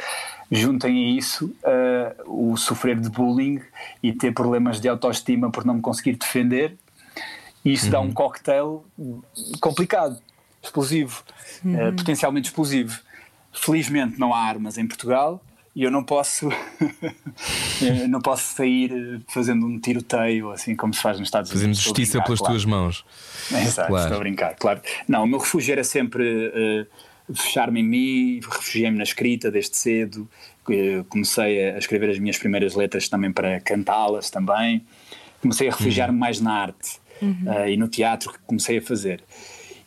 [0.51, 3.61] juntem a isso uh, o sofrer de bullying
[4.03, 6.77] e ter problemas de autoestima por não me conseguir defender,
[7.65, 7.93] e isso uhum.
[7.93, 8.85] dá um cocktail
[9.61, 10.19] complicado,
[10.61, 11.23] explosivo,
[11.65, 11.91] uhum.
[11.91, 12.99] uh, potencialmente explosivo.
[13.53, 15.41] Felizmente não há armas em Portugal
[15.75, 16.51] e eu não posso
[17.81, 21.63] eu não posso sair eh, fazendo um tiroteio assim como se faz nos Estados Unidos.
[21.63, 22.55] Fazendo justiça brincar, pelas claro.
[22.55, 23.05] tuas mãos.
[23.51, 24.05] Exato, claro.
[24.05, 24.81] estou a brincar, claro.
[25.09, 30.29] Não, o meu refúgio era sempre uh, fechar-me em mim, refugiei-me na escrita desde cedo,
[31.09, 34.85] comecei a escrever as minhas primeiras letras também para cantá-las também,
[35.41, 36.21] comecei a refugiar-me uhum.
[36.21, 37.45] mais na arte uhum.
[37.47, 39.25] uh, e no teatro que comecei a fazer.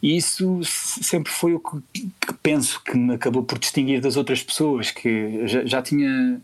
[0.01, 4.43] E isso sempre foi o que, que, penso que me acabou por distinguir das outras
[4.43, 6.39] pessoas, que já, já tinha.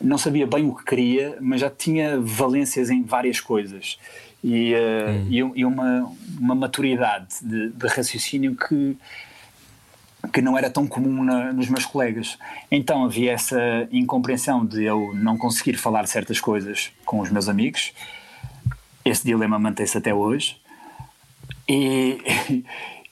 [0.00, 3.98] Não sabia bem o que queria, mas já tinha valências em várias coisas.
[4.42, 5.52] E, uh, hum.
[5.54, 8.96] e, uma, uma maturidade de, de, raciocínio que,
[10.32, 12.38] que não era tão comum na, nos meus colegas.
[12.70, 13.58] Então havia essa
[13.90, 17.92] incompreensão de eu não conseguir falar certas coisas com os meus amigos.
[19.04, 20.58] Esse dilema mantém-se até hoje.
[21.68, 22.18] E,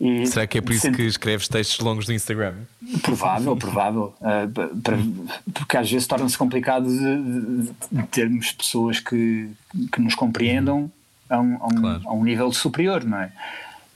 [0.00, 2.54] e Será que é por isso que escreves textos longos no Instagram?
[3.02, 4.14] Provável, provável.
[4.20, 4.98] Uh, para,
[5.54, 9.48] porque às vezes torna-se complicado de, de, termos pessoas que,
[9.92, 10.90] que nos compreendam
[11.30, 12.02] a um, a, um, claro.
[12.04, 13.32] a um nível superior, não é?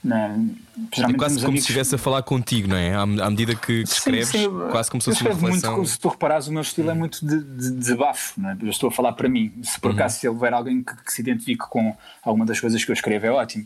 [0.09, 2.93] é quase como se estivesse a falar contigo, não é?
[2.95, 5.75] À, medida que, que escreves, sim, quase como se fosse uma reflexão.
[5.75, 6.99] Muito, se tu reparares, o meu estilo é uhum.
[6.99, 8.57] muito de, de desabafo, não é?
[8.61, 9.51] Eu estou a falar para mim.
[9.63, 9.97] Se por uhum.
[9.97, 13.25] acaso se houver alguém que, que, se identifique com alguma das coisas que eu escrevo,
[13.25, 13.65] é ótimo.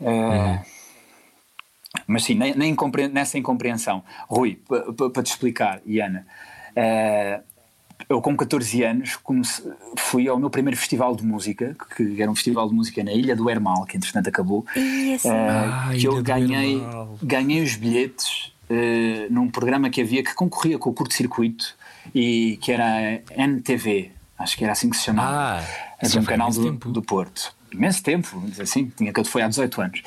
[0.00, 0.64] Uh,
[2.06, 2.76] Mas sim, nem, nem
[3.12, 4.02] nessa incompreensão.
[4.28, 4.60] Rui,
[5.12, 6.26] para te explicar, e Ana,
[6.76, 7.42] uh,
[8.08, 9.64] eu com 14 anos comecei,
[9.96, 13.34] fui ao meu primeiro festival de música, que era um festival de música na Ilha
[13.34, 14.60] do Hermal, que entretanto acabou.
[14.60, 16.80] Uh, Ah, que eu ganhei,
[17.22, 21.74] ganhei os bilhetes uh, num programa que havia que concorria com o curto-circuito
[22.14, 25.60] e que era a NTV, acho que era assim que se chamava.
[26.00, 27.57] Ah, de um canal do, do Porto.
[27.72, 30.02] Imenso tempo, vamos dizer assim, tinha que foi há 18 anos.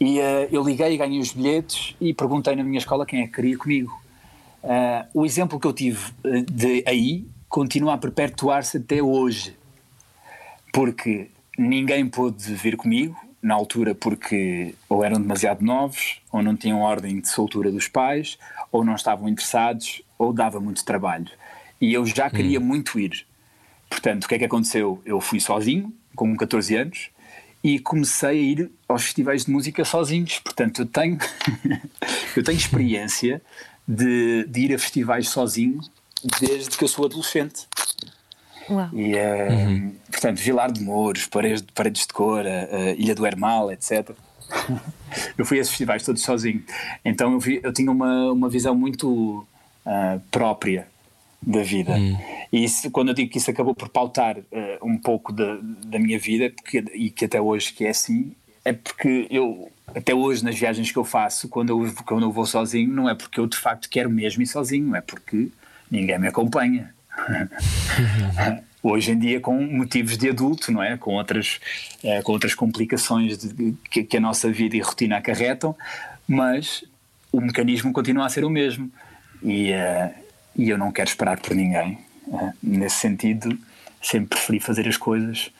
[0.00, 3.34] E uh, eu liguei ganhei os bilhetes e perguntei na minha escola quem é que
[3.34, 3.92] queria comigo.
[4.62, 9.56] Uh, o exemplo que eu tive uh, de aí continua a perpetuar-se até hoje,
[10.72, 16.80] porque ninguém pôde vir comigo na altura porque ou eram demasiado novos, ou não tinham
[16.80, 18.38] ordem de soltura dos pais,
[18.70, 21.30] ou não estavam interessados, ou dava muito trabalho.
[21.80, 23.24] E eu já queria muito ir.
[23.88, 25.00] Portanto, o que é que aconteceu?
[25.04, 27.10] Eu fui sozinho, com 14 anos,
[27.62, 30.40] e comecei a ir aos festivais de música sozinhos.
[30.40, 31.18] Portanto, eu tenho,
[32.36, 33.40] eu tenho experiência
[33.86, 35.80] de, de ir a festivais sozinho
[36.40, 37.66] desde que eu sou adolescente.
[38.68, 38.90] Uau.
[38.92, 44.10] E, eh, portanto, Vilar de Mouros, Paredes, Paredes de Cora, eh, Ilha do Hermal, etc.
[45.38, 46.62] eu fui a esses festivais todos sozinho.
[47.04, 49.46] Então eu, vi, eu tinha uma, uma visão muito
[49.86, 50.86] ah, própria
[51.40, 51.94] da vida.
[52.52, 55.98] E isso, quando eu digo que isso acabou por pautar eh, um pouco da, da
[55.98, 58.32] minha vida, porque, e que até hoje que é assim,
[58.64, 62.44] é porque eu, até hoje, nas viagens que eu faço, quando eu, quando eu vou
[62.46, 65.48] sozinho, não é porque eu de facto quero mesmo ir sozinho, é porque
[65.90, 66.94] ninguém me acompanha.
[68.80, 70.96] Hoje em dia, com motivos de adulto, não é?
[70.96, 71.58] Com outras,
[72.02, 75.74] eh, com outras complicações de- que, que a nossa vida e rotina acarretam,
[76.28, 76.84] mas
[77.32, 78.88] o mecanismo continua a ser o mesmo.
[79.42, 80.14] E, eh,
[80.58, 81.98] e eu não quero esperar por ninguém.
[82.30, 83.56] Eh, nesse sentido,
[84.02, 85.50] sempre preferi fazer as coisas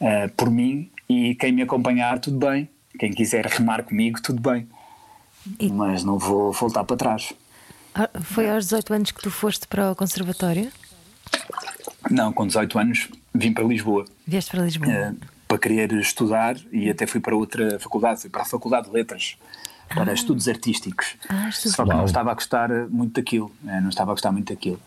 [0.00, 2.68] eh, por mim e quem me acompanhar, tudo bem.
[2.98, 4.68] Quem quiser remar comigo, tudo bem.
[5.58, 7.32] E- Mas não vou voltar para trás.
[7.94, 10.70] Ah, Foi aos 18 anos que tu foste para o conservatório?
[12.10, 14.04] Não, com 18 anos vim para Lisboa.
[14.26, 14.92] Vieste para Lisboa?
[14.92, 15.12] eh,
[15.46, 19.36] para querer estudar e até fui para outra faculdade, fui para a Faculdade de Letras,
[19.94, 21.16] para estudos artísticos.
[21.28, 24.14] Ah, estudos Só que não estava a gostar eh, muito daquilo, eh, não estava a
[24.14, 24.80] gostar muito daquilo.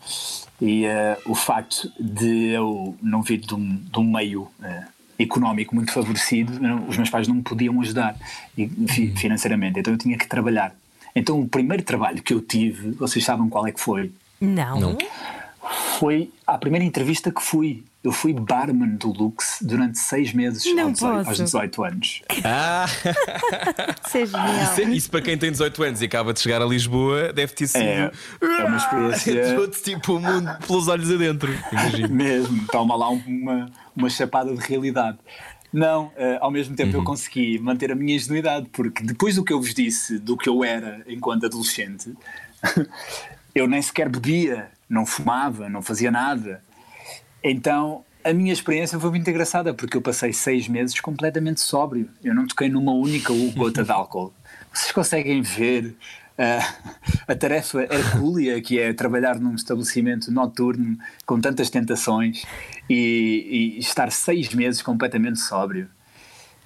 [0.60, 4.84] E eh, o facto de eu não vir de um, de um meio eh,
[5.18, 8.16] económico muito favorecido, não- os meus pais não me podiam ajudar
[8.56, 10.74] e, fi- financeiramente, então eu tinha que trabalhar.
[11.14, 14.10] Então o primeiro trabalho que eu tive, vocês sabem qual é que foi?
[14.40, 14.80] Não.
[14.80, 14.98] Não.
[15.98, 17.84] Foi a primeira entrevista que fui.
[18.04, 21.28] Eu fui barman do Lux durante seis meses Não aos, 18, posso.
[21.30, 22.22] aos 18 anos.
[22.42, 22.86] Ah,
[24.06, 24.62] Isso é genial.
[24.64, 27.68] isso, isso para quem tem 18 anos e acaba de chegar a Lisboa deve ter
[27.68, 27.80] sido.
[27.80, 28.10] É,
[28.40, 31.56] é uma experiência Todo tipo o mundo pelos olhos adentro.
[31.70, 32.08] Imagino.
[32.14, 32.66] mesmo.
[32.72, 35.18] Toma lá um- uma, uma chapada de realidade.
[35.72, 39.52] Não, eh, ao mesmo tempo eu consegui manter a minha ingenuidade, porque depois do que
[39.52, 42.12] eu vos disse, do que eu era enquanto adolescente,
[43.54, 46.62] eu nem sequer bebia, não fumava, não fazia nada.
[47.42, 52.08] Então a minha experiência foi muito engraçada, porque eu passei seis meses completamente sóbrio.
[52.22, 54.32] Eu não toquei numa única gota de álcool.
[54.72, 55.94] Vocês conseguem ver
[56.38, 56.74] ah,
[57.26, 60.96] a tarefa hercúlea que é trabalhar num estabelecimento noturno
[61.26, 62.44] com tantas tentações
[62.88, 65.88] e, e estar seis meses completamente sóbrio.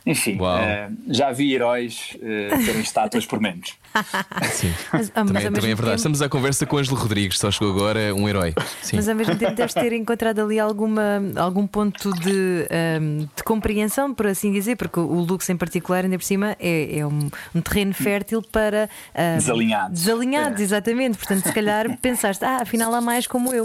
[0.06, 3.74] Enfim, ah, já vi heróis ah, terem estátuas por menos.
[4.52, 4.72] Sim.
[4.92, 5.78] Mas, ah, mas também, também é verdade.
[5.78, 8.54] tempo- Estamos à conversa com o Ângelo Rodrigues, só chegou agora um herói.
[8.82, 8.96] Sim.
[8.96, 14.14] Mas ao mesmo tempo deves ter encontrado ali alguma, algum ponto de, ahm, de compreensão,
[14.14, 17.60] por assim dizer, porque o Lux em particular, ainda por cima, é, é um, um
[17.60, 20.00] terreno fértil para ahm, Desalinhados.
[20.00, 20.62] Desalinhados, É.
[20.62, 21.18] exatamente.
[21.18, 23.64] Portanto, se calhar pensaste, ah, afinal há mais como eu.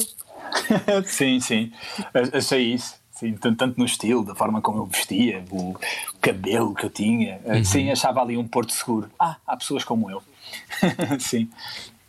[1.06, 1.72] sim, sim.
[2.34, 3.01] Achei isso.
[3.22, 5.76] Sim, tanto, no estilo, da forma como eu vestia, o
[6.20, 7.40] cabelo que eu tinha.
[7.64, 9.12] Sim, achava ali um porto seguro.
[9.20, 10.24] Ah, há pessoas como eu.
[11.22, 11.48] sim.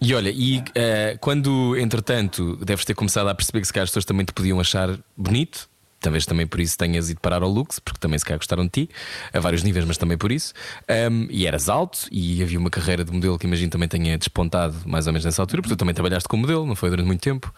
[0.01, 3.90] E olha, e eh, quando entretanto deves ter começado a perceber que se calhar as
[3.90, 5.68] pessoas também te podiam achar bonito,
[6.01, 8.70] talvez também por isso tenhas ido parar ao Lux, porque também se calhar gostaram de
[8.70, 8.90] ti,
[9.34, 10.55] a vários níveis, mas também por isso.
[10.89, 14.74] Ahm, e eras alto e havia uma carreira de modelo que imagino também tenha despontado
[14.86, 17.20] mais ou menos nessa altura, porque tu também trabalhaste como modelo, não foi durante muito
[17.20, 17.52] tempo?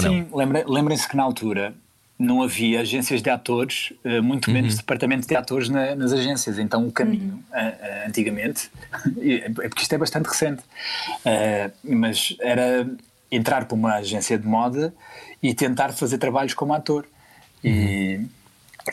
[0.00, 1.74] Sim, lembre- lembrem-se que na altura
[2.22, 6.58] não havia agências de atores, eh, muito menos departamento de atores na- nas agências.
[6.58, 8.70] Então o caminho, eh, eh, antigamente,
[9.20, 10.62] é porque isto é bastante recente,
[11.82, 12.86] mas era
[13.30, 14.94] entrar para uma agência de moda
[15.42, 17.06] e tentar fazer trabalhos como ator.
[17.64, 18.20] E,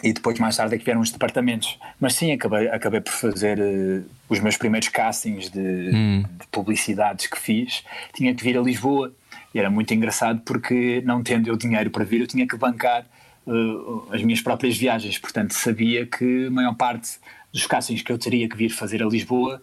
[0.04, 1.78] e depois mais tarde é que vieram os departamentos.
[2.00, 3.60] Mas sim, acabei, acabei por fazer
[4.30, 7.84] os meus primeiros castings de, de publicidades que fiz.
[8.14, 9.12] Tinha que vir a Lisboa.
[9.54, 13.04] E era muito engraçado porque, não tendo eu dinheiro para vir, eu tinha que bancar
[13.50, 15.18] eh, as minhas próprias viagens.
[15.18, 17.18] Portanto, sabia que a maior parte
[17.52, 19.62] dos castings que eu teria que vir fazer a Lisboa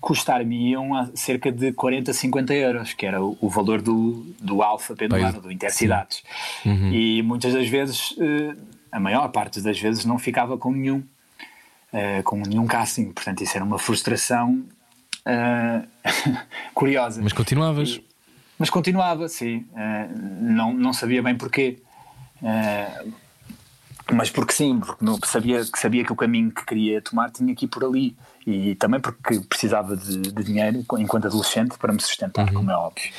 [0.00, 5.40] custar-me-iam cerca de 40, 50 euros, que era o, o valor do, do Alfa pendulano,
[5.40, 6.22] do Intercidades.
[6.64, 6.92] Uhum.
[6.92, 8.56] E muitas das vezes, uh,
[8.92, 10.98] a maior parte das vezes, não ficava com nenhum,
[11.92, 13.10] uh, com nenhum casting.
[13.10, 14.64] Portanto, isso era uma frustração
[15.26, 15.86] uh,
[16.72, 17.20] curiosa.
[17.20, 17.88] Mas continuavas?
[17.90, 18.04] E,
[18.56, 19.66] mas continuava, sim.
[20.40, 21.78] não, não sabia bem porquê.
[24.12, 27.66] Mas porque sim, porque não, sabia, sabia que o caminho que queria tomar tinha que
[27.66, 28.16] ir por ali
[28.46, 32.54] e também porque precisava de, de dinheiro enquanto adolescente para me sustentar, uhum.
[32.54, 33.10] como é óbvio.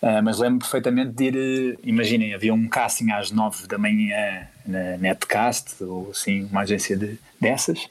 [0.00, 4.48] Uh, mas lembro perfeitamente de ir, uh, imaginem, havia um casting às nove da manhã
[4.66, 7.86] na Netcast, ou assim, uma agência de, dessas,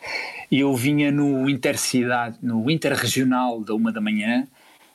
[0.49, 4.47] e eu vinha no Intercidade, no Interregional da uma da manhã,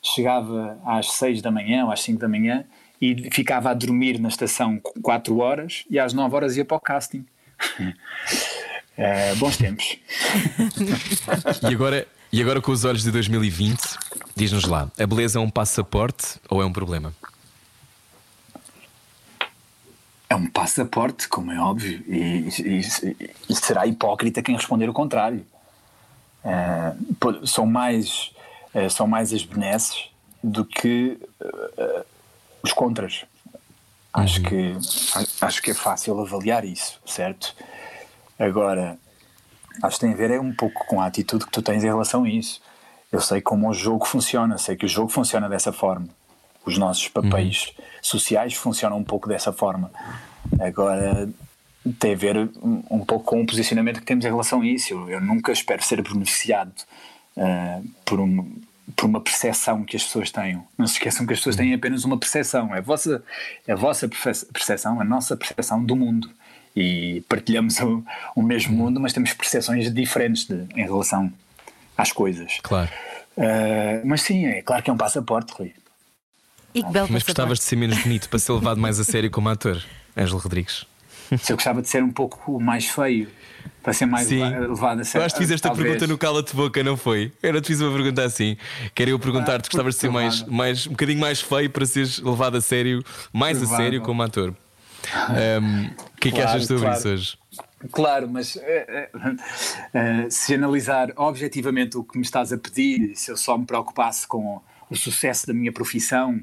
[0.03, 2.65] chegava às seis da manhã ou às cinco da manhã
[3.05, 6.81] e ficava a dormir na estação quatro horas e às nove horas ia para o
[6.81, 7.27] casting.
[7.79, 9.99] Uh, bons tempos.
[11.69, 13.79] e, agora, e agora, com os olhos de 2020,
[14.35, 17.15] diz-nos lá: a beleza é um passaporte ou é um problema?
[20.31, 22.81] É um passaporte, como é óbvio, e, e,
[23.51, 25.45] e será hipócrita quem responder o contrário.
[26.43, 28.33] Uh, são, mais,
[28.75, 30.09] uh, são mais as benesses
[30.43, 32.05] do que uh,
[32.65, 33.27] os contras.
[34.13, 34.45] Acho, uhum.
[34.47, 34.77] que,
[35.41, 37.55] acho que é fácil avaliar isso, certo?
[38.39, 38.97] Agora,
[39.83, 41.89] acho que tem a ver é um pouco com a atitude que tu tens em
[41.89, 42.63] relação a isso.
[43.13, 46.09] Eu sei como o jogo funciona, sei que o jogo funciona dessa forma.
[46.65, 47.85] Os nossos papéis uhum.
[48.01, 49.91] sociais funcionam um pouco dessa forma.
[50.59, 51.29] Agora,
[51.99, 52.51] tem a ver
[52.91, 54.95] um pouco com o posicionamento que temos em relação a isso.
[54.95, 56.73] Eu, eu nunca espero ser beneficiado
[57.37, 58.59] uh, por, um,
[58.95, 60.67] por uma percepção que as pessoas tenham.
[60.77, 62.75] Não se esqueçam que as pessoas têm apenas uma percepção.
[62.75, 63.23] É a vossa,
[63.67, 66.31] é a vossa percepção, a nossa percepção do mundo
[66.77, 68.05] e partilhamos o,
[68.35, 71.33] o mesmo mundo, mas temos percepções diferentes de, em relação
[71.97, 72.59] às coisas.
[72.63, 72.91] Claro.
[73.37, 75.73] Uh, mas sim, é claro que é um passaporte, Rui.
[76.75, 79.31] E que belo mas gostavas de ser menos bonito para ser levado mais a sério
[79.31, 79.83] como ator,
[80.17, 80.85] Ângelo Rodrigues?
[81.41, 83.31] Se eu gostava de ser um pouco mais feio,
[83.85, 84.43] para ser mais Sim.
[84.43, 85.23] levado a sério.
[85.23, 85.87] Eu acho que fiz esta talvez.
[85.87, 87.31] pergunta no Cala-te Boca, não foi?
[87.43, 88.57] Eu não te fiz uma pergunta assim.
[88.95, 92.19] Quero eu perguntar-te: ah, gostavas de ser mais, mais, um bocadinho mais feio para seres
[92.19, 94.55] levado a sério, mais a sério como ator?
[95.29, 96.99] Um, o que é claro, que achas sobre claro.
[96.99, 97.39] isso hoje?
[97.93, 103.31] Claro, mas uh, uh, uh, se analisar objetivamente o que me estás a pedir, se
[103.31, 106.41] eu só me preocupasse com o sucesso da minha profissão,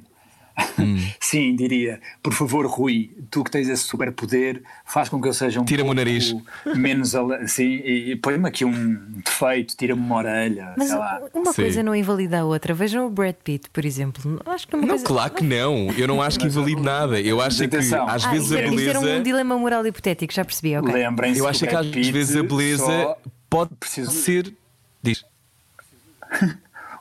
[0.79, 0.97] Hum.
[1.19, 5.61] Sim, diria, por favor, Rui, tu que tens esse superpoder, faz com que eu seja
[5.61, 6.35] um tira pouco o nariz.
[6.75, 10.73] menos assim, e, e põe-me aqui um defeito, tira-me uma orelha.
[10.77, 10.91] Mas
[11.33, 11.61] uma Sim.
[11.61, 12.73] coisa não invalida a outra.
[12.73, 14.41] Vejam o Brad Pitt, por exemplo.
[14.45, 15.05] Acho que não, coisa...
[15.05, 15.91] claro que não.
[15.97, 17.19] Eu não acho que invalide nada.
[17.19, 18.81] Eu acho que às ah, vezes a beleza.
[18.81, 20.77] Isto era um dilema moral hipotético, já percebi.
[20.77, 20.93] Okay.
[20.93, 21.39] Lembrem-se.
[21.39, 23.15] Eu acho que às vezes a beleza
[23.49, 24.11] pode preciso...
[24.11, 24.53] ser.
[25.01, 25.25] Diz.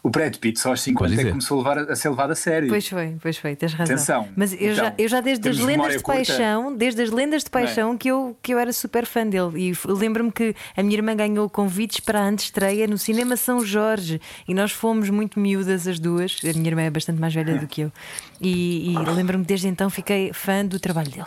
[0.03, 2.35] O Brad Pitt só aos 50 é que começou a, levar, a, ser levado a
[2.35, 2.69] sério.
[2.69, 3.95] Pois foi, pois foi, tens razão.
[3.95, 4.29] Atenção.
[4.35, 7.49] Mas eu, então, já, eu já desde as lendas de paixão, desde as lendas de
[7.49, 7.51] é?
[7.51, 7.97] paixão, é.
[7.97, 9.51] que, eu, que eu era super fã dele.
[9.57, 14.21] E lembro-me que a minha irmã ganhou convites para a antestreia no Cinema São Jorge
[14.49, 16.39] e nós fomos muito miúdas as duas.
[16.45, 17.93] A minha irmã é bastante mais velha do que eu.
[18.41, 21.27] E, e lembro-me desde então fiquei fã do trabalho dele.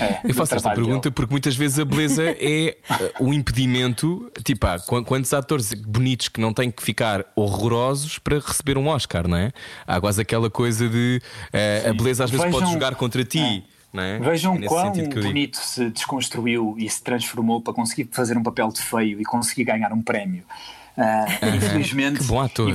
[0.00, 2.76] É, eu faço esta pergunta porque muitas vezes a beleza é
[3.18, 4.30] uh, o impedimento.
[4.44, 9.26] Tipo, há quantos atores bonitos que não têm que ficar horrorosos para receber um Oscar,
[9.26, 9.52] não é?
[9.86, 11.20] Há quase aquela coisa de
[11.52, 13.64] uh, a beleza às vezes Vejam, pode jogar contra ti.
[13.66, 13.80] É.
[13.92, 14.20] É?
[14.20, 18.80] Vejam é quão bonito se desconstruiu e se transformou para conseguir fazer um papel de
[18.80, 20.44] feio e conseguir ganhar um prémio.
[20.96, 22.72] Uh, infelizmente, ator.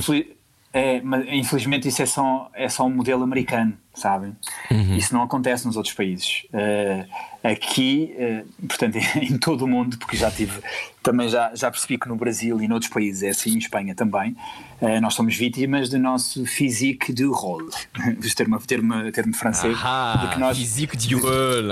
[0.76, 4.36] É, mas infelizmente isso é só, é só um modelo americano, sabem?
[4.70, 4.94] Uhum.
[4.94, 6.42] Isso não acontece nos outros países.
[6.52, 7.08] Uh,
[7.42, 10.60] aqui, uh, portanto, em todo o mundo, porque já tive,
[11.02, 14.36] também já, já percebi que no Brasil e noutros países é assim, em Espanha também,
[14.82, 17.70] uh, nós somos vítimas do nosso physique du rôle.
[18.36, 19.78] termo, termo, termo francês.
[19.82, 21.68] Ah, nós, physique du rôle.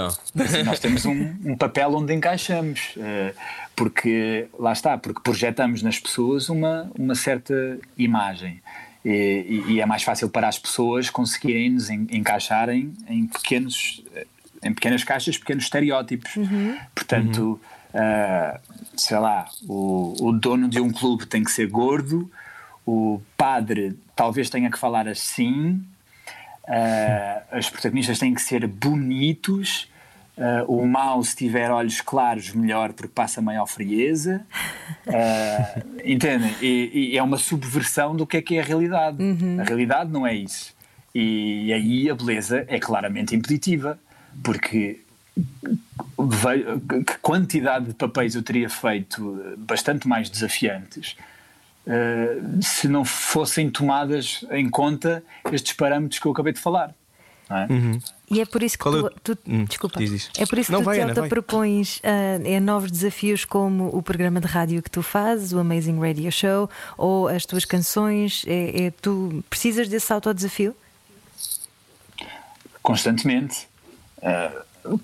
[0.64, 2.94] Nós temos um, um papel onde encaixamos
[3.76, 8.62] porque lá está, porque projetamos nas pessoas uma, uma certa imagem.
[9.04, 14.02] E, e, é mais fácil para as pessoas conseguirem nos encaixarem em pequenos
[14.62, 16.34] em pequenas caixas, pequenos estereótipos.
[16.36, 16.78] Uhum.
[16.94, 17.74] Portanto, uhum.
[17.94, 18.58] Uh,
[18.96, 22.28] sei lá, o, o dono de um clube tem que ser gordo,
[22.84, 25.80] o padre talvez tenha que falar assim,
[26.64, 29.88] uh, as protagonistas têm que ser bonitos
[30.36, 34.44] Uh, o mal, se tiver olhos claros, melhor, porque passa maior frieza.
[35.06, 36.52] Uh, entendem?
[36.60, 39.22] E, e, é uma subversão do que é que é a realidade.
[39.22, 39.60] Uhum.
[39.60, 40.74] A realidade não é isso.
[41.14, 43.98] E, e aí a beleza é claramente impeditiva,
[44.42, 45.00] porque
[47.06, 51.16] que quantidade de papéis eu teria feito bastante mais desafiantes
[51.86, 56.94] uh, se não fossem tomadas em conta estes parâmetros que eu acabei de falar.
[57.50, 57.72] É?
[57.72, 57.98] Uhum.
[58.30, 60.84] E é por isso que tu, tu hum, desculpa, é por isso que não, tu
[60.84, 65.52] vai, te propões uh, é novos desafios como o programa de rádio que tu fazes,
[65.52, 68.42] o Amazing Radio Show, ou as tuas canções.
[68.46, 70.74] É, é tu precisas desse autodesafio?
[72.82, 73.68] Constantemente.
[74.18, 74.98] Uh,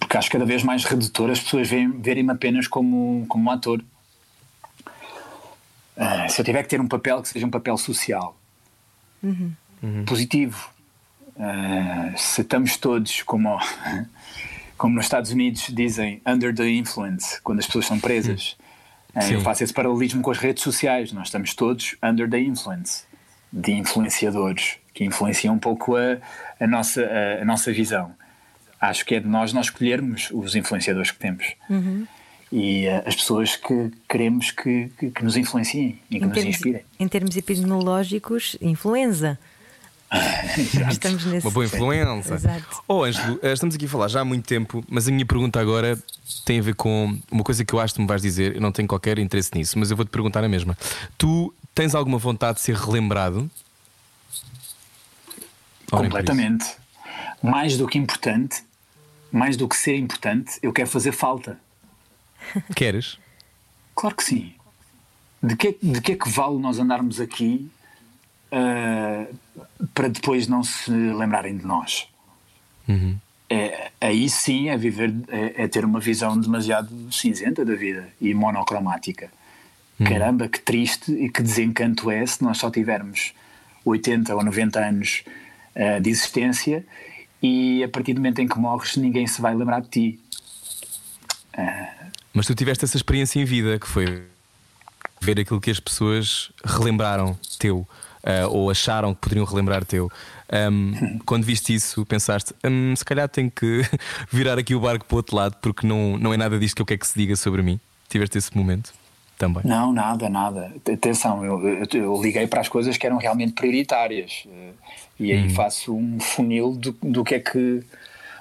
[0.00, 3.80] porque acho cada vez mais redutor as pessoas verem-me apenas como, como um ator.
[5.96, 8.36] Uh, se eu tiver que ter um papel que seja um papel social,
[9.22, 9.54] uhum.
[10.04, 10.68] positivo,
[11.40, 13.58] uh, se estamos todos como,
[14.78, 18.56] como nos Estados Unidos dizem under the influence, quando as pessoas são presas,
[19.14, 21.12] uh, eu faço esse paralelismo com as redes sociais.
[21.12, 23.04] Nós estamos todos under the influence
[23.52, 26.18] de influenciadores que influenciam um pouco a,
[26.60, 28.14] a nossa, a, a nossa visão
[28.80, 31.54] acho que é de nós nós escolhermos os influenciadores que temos.
[31.68, 32.06] Uhum.
[32.50, 36.34] E uh, as pessoas que queremos que, que, que nos influenciem e que em nos
[36.34, 36.82] termos, inspirem.
[36.98, 39.38] Em termos epidemiológicos, influenza.
[40.90, 41.46] Estamos nesse...
[41.46, 42.34] Uma boa influência.
[42.34, 42.82] Exato.
[42.88, 45.60] Oh, Ângelo, eh, estamos aqui a falar já há muito tempo, mas a minha pergunta
[45.60, 45.96] agora
[46.44, 48.56] tem a ver com uma coisa que eu acho que me vais dizer.
[48.56, 50.76] Eu não tenho qualquer interesse nisso, mas eu vou-te perguntar a mesma.
[51.16, 53.48] Tu tens alguma vontade de ser relembrado?
[55.90, 56.66] Completamente.
[57.42, 58.64] Mais do que importante,
[59.30, 61.58] mais do que ser importante, eu quero fazer falta.
[62.74, 63.16] Queres?
[63.94, 64.54] Claro que sim.
[65.42, 67.70] De que, de que é que vale nós andarmos aqui
[68.52, 69.36] uh,
[69.94, 72.08] para depois não se lembrarem de nós?
[72.88, 73.16] Uhum.
[73.48, 78.32] É, aí sim é viver, é, é, ter uma visão demasiado cinzenta da vida e
[78.32, 79.28] monocromática.
[79.98, 80.06] Uhum.
[80.06, 83.32] Caramba, que triste e que desencanto é se nós só tivermos
[83.84, 85.24] 80 ou 90 anos
[85.74, 86.84] uh, de existência
[87.42, 90.20] e a partir do momento em que morres ninguém se vai lembrar de ti.
[91.54, 92.10] Uh...
[92.32, 94.22] Mas tu tiveste essa experiência em vida que foi
[95.20, 97.86] ver aquilo que as pessoas relembraram teu
[98.24, 100.10] uh, ou acharam que poderiam relembrar teu.
[100.52, 103.82] Um, quando viste isso, pensaste, um, se calhar tenho que
[104.30, 106.82] virar aqui o barco para o outro lado porque não, não é nada disto que
[106.82, 107.78] eu quero que se diga sobre mim.
[108.08, 108.92] Tiveste esse momento?
[109.38, 109.62] Também.
[109.64, 110.70] Não, nada, nada.
[110.92, 114.72] Atenção, eu, eu, eu, liguei para as coisas que eram realmente prioritárias eh,
[115.18, 115.50] e aí hum.
[115.50, 117.82] faço um funil do, do, que é que,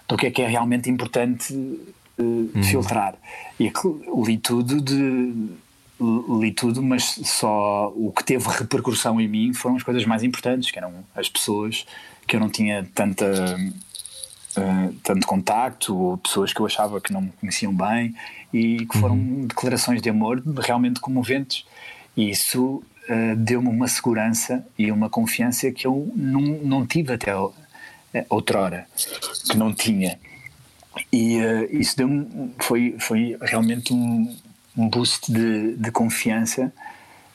[0.09, 2.63] do que é que é realmente importante uh, hum.
[2.63, 3.15] filtrar.
[3.57, 3.71] E
[4.25, 5.33] li tudo de
[5.99, 10.71] li tudo, mas só o que teve repercussão em mim foram as coisas mais importantes,
[10.71, 11.85] que eram as pessoas
[12.25, 13.25] que eu não tinha tanta
[14.57, 18.15] uh, tanto contacto, ou pessoas que eu achava que não me conheciam bem
[18.53, 19.47] e que foram uhum.
[19.47, 21.65] declarações de amor realmente comoventes.
[22.15, 22.75] E isso
[23.09, 27.53] uh, deu-me uma segurança e uma confiança que eu não, não tive até uh,
[28.29, 28.87] outrora,
[29.49, 30.17] que não tinha.
[31.11, 31.37] E
[31.71, 32.09] isso deu
[32.57, 34.35] foi, foi realmente um,
[34.79, 36.71] um boost de, de confiança,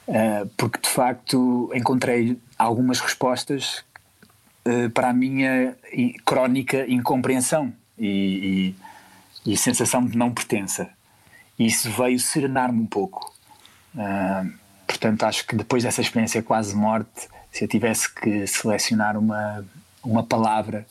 [0.09, 3.85] uh, porque de facto encontrei algumas respostas
[4.67, 5.77] uh, para a minha
[6.25, 8.75] crónica incompreensão e,
[9.45, 10.89] e, e sensação de não pertença.
[11.59, 13.31] Isso veio serenar-me um pouco.
[13.95, 14.51] Uh,
[14.87, 19.65] portanto, acho que depois dessa experiência quase morte, se eu tivesse que selecionar uma,
[20.03, 20.87] uma palavra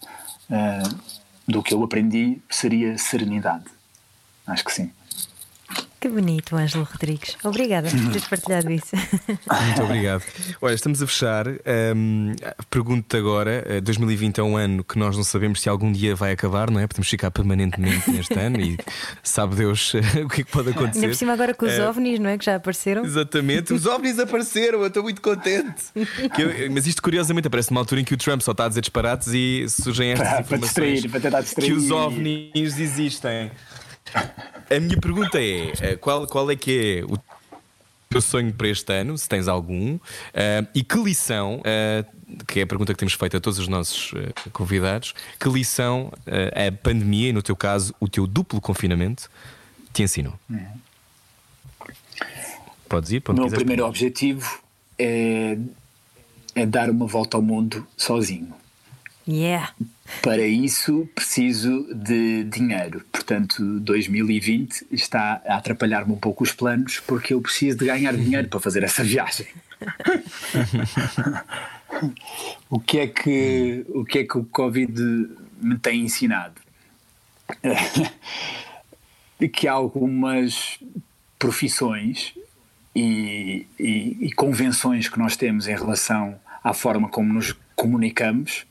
[1.47, 3.65] do que eu aprendi, seria serenidade.
[4.45, 4.91] Acho que sim.
[6.03, 7.37] Que bonito, Ângelo Rodrigues.
[7.45, 8.93] Obrigada por teres partilhado isso.
[9.25, 10.21] Muito obrigado.
[10.61, 11.47] Olha, estamos a fechar.
[11.95, 12.35] Um,
[12.69, 16.33] Pergunto-te agora: 2020 eh, é um ano que nós não sabemos se algum dia vai
[16.33, 16.87] acabar, não é?
[16.87, 18.77] Podemos ficar permanentemente neste ano e
[19.23, 19.93] sabe Deus
[20.25, 20.97] o que é que pode acontecer.
[20.99, 22.37] Ainda por cima agora com os uh, ovnis, não é?
[22.37, 23.05] Que já apareceram.
[23.05, 25.85] Exatamente, os ovnis apareceram, eu estou muito contente.
[25.95, 28.81] Eu, mas isto curiosamente aparece numa altura em que o Trump só está a dizer
[28.81, 31.67] disparates e surgem estas para, informações para distrair, para tentar distrair.
[31.67, 33.51] que os ovnis existem.
[34.69, 37.17] A minha pergunta é: eh, qual, qual é que é o
[38.13, 39.99] teu sonho para este ano, se tens algum, uh,
[40.73, 44.13] e que lição, uh, que é a pergunta que temos feito a todos os nossos
[44.13, 49.29] uh, convidados, que lição a pandemia, e no teu caso, o teu duplo confinamento,
[49.91, 50.33] te ensinou?
[50.49, 50.65] Uhum.
[52.87, 53.23] Podes ir?
[53.27, 54.59] O meu primeiro objetivo
[54.99, 55.57] é,
[56.53, 58.53] é dar uma volta ao mundo sozinho.
[59.27, 59.73] Yeah.
[60.21, 63.03] Para isso preciso de dinheiro.
[63.11, 68.49] Portanto, 2020 está a atrapalhar-me um pouco os planos porque eu preciso de ganhar dinheiro
[68.49, 69.47] para fazer essa viagem.
[72.69, 75.29] o que é que o que é que o Covid
[75.61, 76.61] me tem ensinado?
[79.53, 80.79] que há algumas
[81.37, 82.33] profissões
[82.95, 88.65] e, e, e convenções que nós temos em relação à forma como nos comunicamos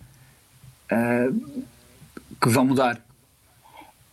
[0.92, 1.64] uh,
[2.40, 3.00] que vão mudar.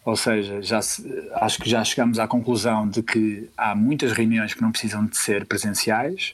[0.05, 1.03] Ou seja, já se,
[1.33, 5.17] acho que já chegamos à conclusão de que há muitas reuniões que não precisam de
[5.17, 6.33] ser presenciais,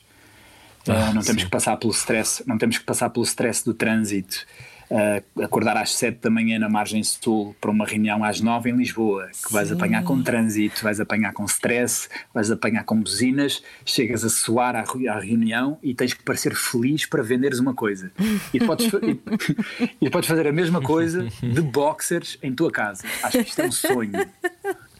[0.87, 4.45] Ah, não temos que passar pelo stress, não temos que passar pelo stress do trânsito.
[4.89, 8.75] Uh, acordar às 7 da manhã na margem sul para uma reunião às 9 em
[8.75, 9.73] Lisboa, que vais Sim.
[9.73, 14.81] apanhar com trânsito, vais apanhar com stress, vais apanhar com buzinas, chegas a suar à,
[14.81, 18.11] à reunião e tens que parecer feliz para venderes uma coisa.
[18.53, 23.03] E podes, e, e podes fazer a mesma coisa de boxers em tua casa.
[23.23, 24.11] Acho que isto é um sonho.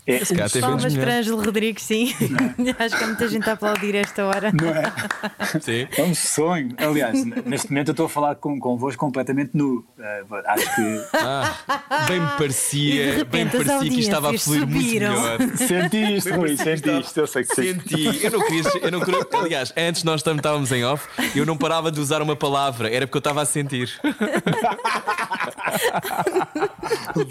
[0.08, 1.18] É, Se calhar até vendes Palmas para.
[1.18, 2.14] Ângelo Rodrigues, sim.
[2.78, 4.52] Acho que há muita gente a aplaudir esta hora.
[4.54, 5.60] não é?
[5.60, 5.88] Sim.
[5.98, 6.76] É um sonho.
[6.78, 9.84] Aliás, neste momento eu estou a falar com, convosco completamente nu.
[9.98, 14.30] Uh, acho que Ah, bem me parecia, bem me repente as parecia que isto estava
[14.30, 15.38] a fluir muito melhor.
[15.56, 17.20] senti isto, Rui, senti isto.
[17.20, 17.64] Eu sei que sim.
[17.74, 19.28] Senti, eu não queria, eu não queria.
[19.34, 23.18] Aliás, antes nós estávamos em off, eu não parava de usar uma palavra, era porque
[23.18, 23.90] eu estava a sentir.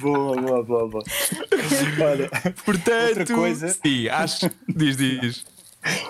[0.01, 1.05] Boa, boa, boa, boa.
[2.03, 2.31] Olha,
[2.65, 4.51] Portanto, Outra coisa- sim, acho.
[4.69, 5.45] Diz, diz.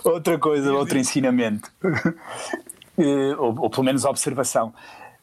[0.04, 1.70] outra coisa, outro ensinamento.
[2.96, 4.72] Eh, ou, ou pelo menos observação.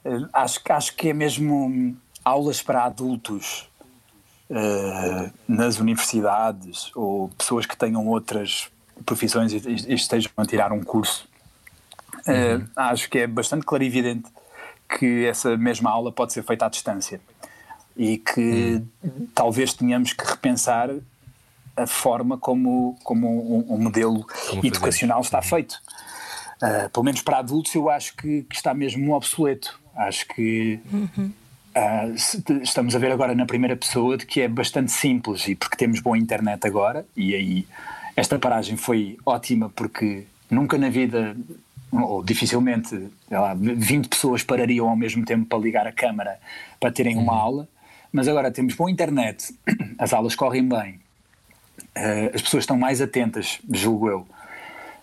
[0.03, 3.69] Eh, acho, que- acho que é mesmo aulas para adultos
[4.49, 8.69] eh, nas universidades ou pessoas que tenham outras
[9.05, 9.57] profissões e,
[9.89, 11.27] e estejam a tirar um curso.
[12.27, 14.29] Eh, acho que é bastante clarividente
[14.99, 17.21] que essa mesma aula pode ser feita à distância
[17.95, 18.83] e que
[19.33, 20.89] talvez tenhamos que repensar
[21.75, 24.67] a forma como, como um, um modelo fazer.
[24.67, 25.79] educacional está feito.
[26.61, 29.79] Uh, pelo menos para adultos, eu acho que, que está mesmo obsoleto.
[29.95, 34.91] Acho que uh, se- estamos a ver agora na primeira pessoa de que é bastante
[34.91, 37.67] simples e porque temos boa internet agora, e aí
[38.15, 41.35] esta paragem foi ótima porque nunca na vida,
[41.91, 46.37] ou dificilmente, lá, 20 pessoas parariam ao mesmo tempo para ligar a câmara
[46.79, 47.67] para terem uma aula,
[48.13, 49.53] mas agora temos boa internet,
[49.97, 51.00] as aulas correm bem, uh,
[52.33, 54.27] as pessoas estão mais atentas, julgo eu.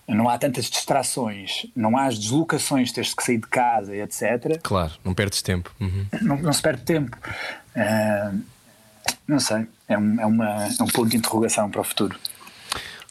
[0.06, 4.58] Não há tantas distrações, não há as deslocações, teres que sair de casa, etc.
[4.62, 5.70] Claro, não perdes tempo.
[5.78, 6.06] Uhum.
[6.22, 7.16] Não, não se perde tempo.
[7.76, 8.32] Ah,
[9.26, 12.18] não sei, é um, é, uma, é um ponto de interrogação para o futuro.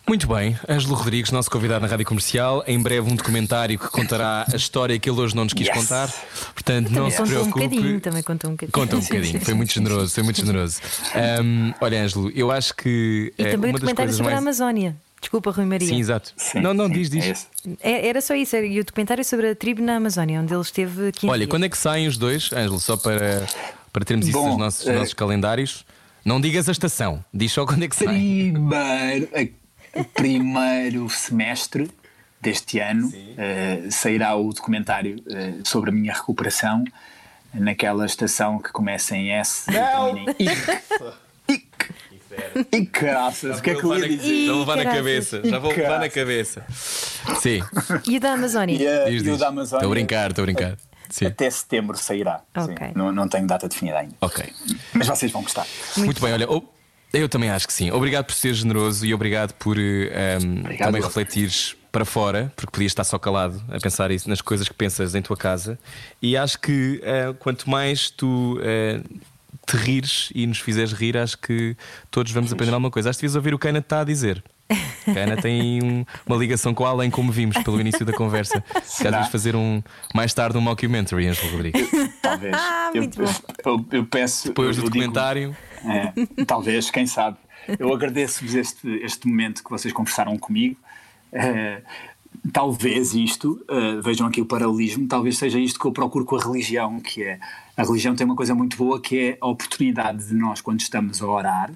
[0.07, 2.63] Muito bem, Ângelo Rodrigues, nosso convidado na Rádio Comercial.
[2.65, 5.77] Em breve, um documentário que contará a história que ele hoje não nos quis Yes.
[5.77, 6.09] contar.
[6.53, 7.67] Portanto, não se Contou um preocupe.
[7.75, 8.71] bocadinho, também contou um bocadinho.
[8.71, 10.79] Conta um bocadinho, foi muito generoso, foi muito generoso.
[11.13, 14.35] Ahm, olha, Ângelo, eu acho que E eh, também o uma das documentário sobre a
[14.35, 14.43] mais.
[14.45, 14.95] Amazónia.
[15.19, 15.87] Desculpa, Rui Maria.
[15.89, 16.31] Sim, exato.
[16.37, 17.47] Sim, não, não, sim, diz, diz.
[17.81, 17.91] é.
[17.91, 20.61] É- Era só isso, era, e o documentário sobre a tribo na Amazónia, onde ele
[20.61, 21.27] esteve aqui.
[21.27, 22.79] Olha, quando é que saem os dois, Ângelo?
[22.79, 23.45] Só para,
[23.91, 25.85] para termos isso Bom, nos nossos, eh, nossos calendários.
[26.23, 28.53] Não digas a estação, diz só quando é que saem.
[28.53, 29.27] Primeiro,
[29.99, 31.89] a- primeiro semestre
[32.41, 36.83] deste ano eh, sairá o documentário eh, sobre a minha recuperação
[37.53, 40.53] naquela estação que começa em S e termina em IC.
[41.49, 42.67] IC.
[42.71, 44.45] E caraças, o que é que eu ia dizer?
[44.45, 46.65] Já vou levar na cabeça, já vou levar na cabeça.
[47.41, 47.61] Sim,
[48.07, 48.77] E o da Amazónia?
[48.77, 50.77] E, a- diz, e o da Amazónia Estou a brincar, estou a brincar.
[51.09, 52.41] Sim, até setembro sairá.
[52.55, 52.91] Sim, Ok.
[52.95, 54.13] não, não tenho data definida ainda.
[54.21, 54.45] ok.
[54.93, 55.65] Mas vocês vão gostar.
[55.97, 56.63] Muito, bem, olha, o-
[57.13, 57.91] eu também acho que sim.
[57.91, 60.11] Obrigado por ser generoso e obrigado por eh,
[60.41, 60.87] ehm, Obrigado.
[60.87, 64.73] também refletires para fora, porque podias estar só calado a pensar isso, nas coisas que
[64.73, 65.79] pensas em tua casa.
[66.21, 69.01] E acho que eh, quanto mais tu eh,
[69.65, 71.75] te rires e nos fizeres rir, acho que
[72.11, 73.09] todos vamos aprender alguma coisa.
[73.09, 74.43] Acho que devias ouvir o que a Ana está a dizer.
[74.69, 78.63] A Ana tem um- uma ligação com a além, como vimos pelo início da conversa.
[78.83, 79.81] Se calhar devias fazer um,
[80.13, 81.89] mais tarde um mockumentary, Ângelo Rodrigues.
[82.21, 82.53] Talvez.
[82.57, 83.33] Ah, eu, muito bom.
[83.65, 84.49] Eu, eu peço.
[84.49, 85.55] Depois eu do digo- documentário.
[85.85, 87.37] É, talvez, quem sabe.
[87.79, 90.77] Eu agradeço-vos este, este momento que vocês conversaram comigo.
[91.33, 91.81] Eh,
[92.53, 96.41] talvez isto, eh, vejam aqui o paralelismo, talvez seja isto que eu procuro com a
[96.41, 97.39] religião, que é
[97.75, 101.21] a religião tem uma coisa muito boa que é a oportunidade de nós, quando estamos
[101.21, 101.71] a orar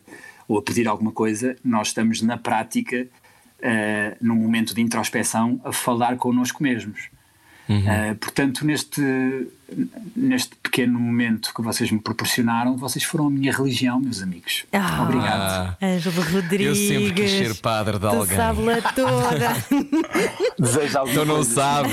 [0.52, 3.08] ou a pedir alguma coisa, nós estamos na prática,
[3.62, 7.10] eh, num momento de introspeção, a falar connosco mesmos.
[7.70, 9.02] Uh, portanto, neste,
[10.16, 14.66] neste pequeno momento que vocês me proporcionaram, vocês foram a minha religião, meus amigos.
[14.72, 15.78] Ah, Obrigado.
[15.82, 16.68] Ângelo Rodrigues.
[16.68, 18.36] Eu sempre quis ser padre de alguém.
[18.38, 19.56] sabe-la toda.
[20.60, 21.54] Desejo alguma Então não coisa.
[21.54, 21.92] sabes.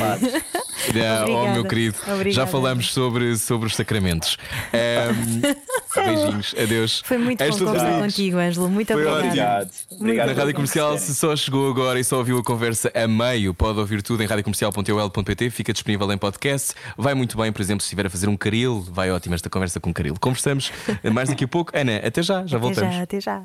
[0.94, 1.52] Não, oh, Obrigada.
[1.54, 2.50] meu querido, já Obrigada.
[2.50, 4.36] falamos sobre, sobre os sacramentos.
[4.72, 5.54] Ahm,
[6.06, 7.02] beijinhos, adeus.
[7.04, 8.70] Foi muito bom Esta conversar tarde, contigo, Ângelo.
[8.70, 9.26] Muito Foi obrigada.
[9.26, 9.70] Obrigado.
[9.90, 13.52] Obrigado Na Rádio Comercial, se só chegou agora e só ouviu a conversa a meio,
[13.52, 16.74] pode ouvir tudo em radiocomercial.ol.pt, fica disponível em podcast.
[16.96, 19.78] Vai muito bem, por exemplo, se estiver a fazer um caril, vai ótimo esta conversa
[19.80, 20.14] com caril.
[20.20, 20.72] Conversamos
[21.12, 21.70] mais daqui a pouco.
[21.76, 22.94] Ana, até já, já Até voltamos.
[22.94, 23.42] já, até já.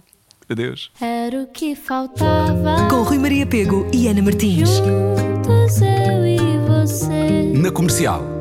[0.49, 0.91] Adeus.
[0.99, 2.87] Era o que faltava.
[2.89, 4.69] Com Rui Maria Pego e Ana Martins.
[4.69, 7.53] Juntos eu e você.
[7.55, 8.32] Na comercial.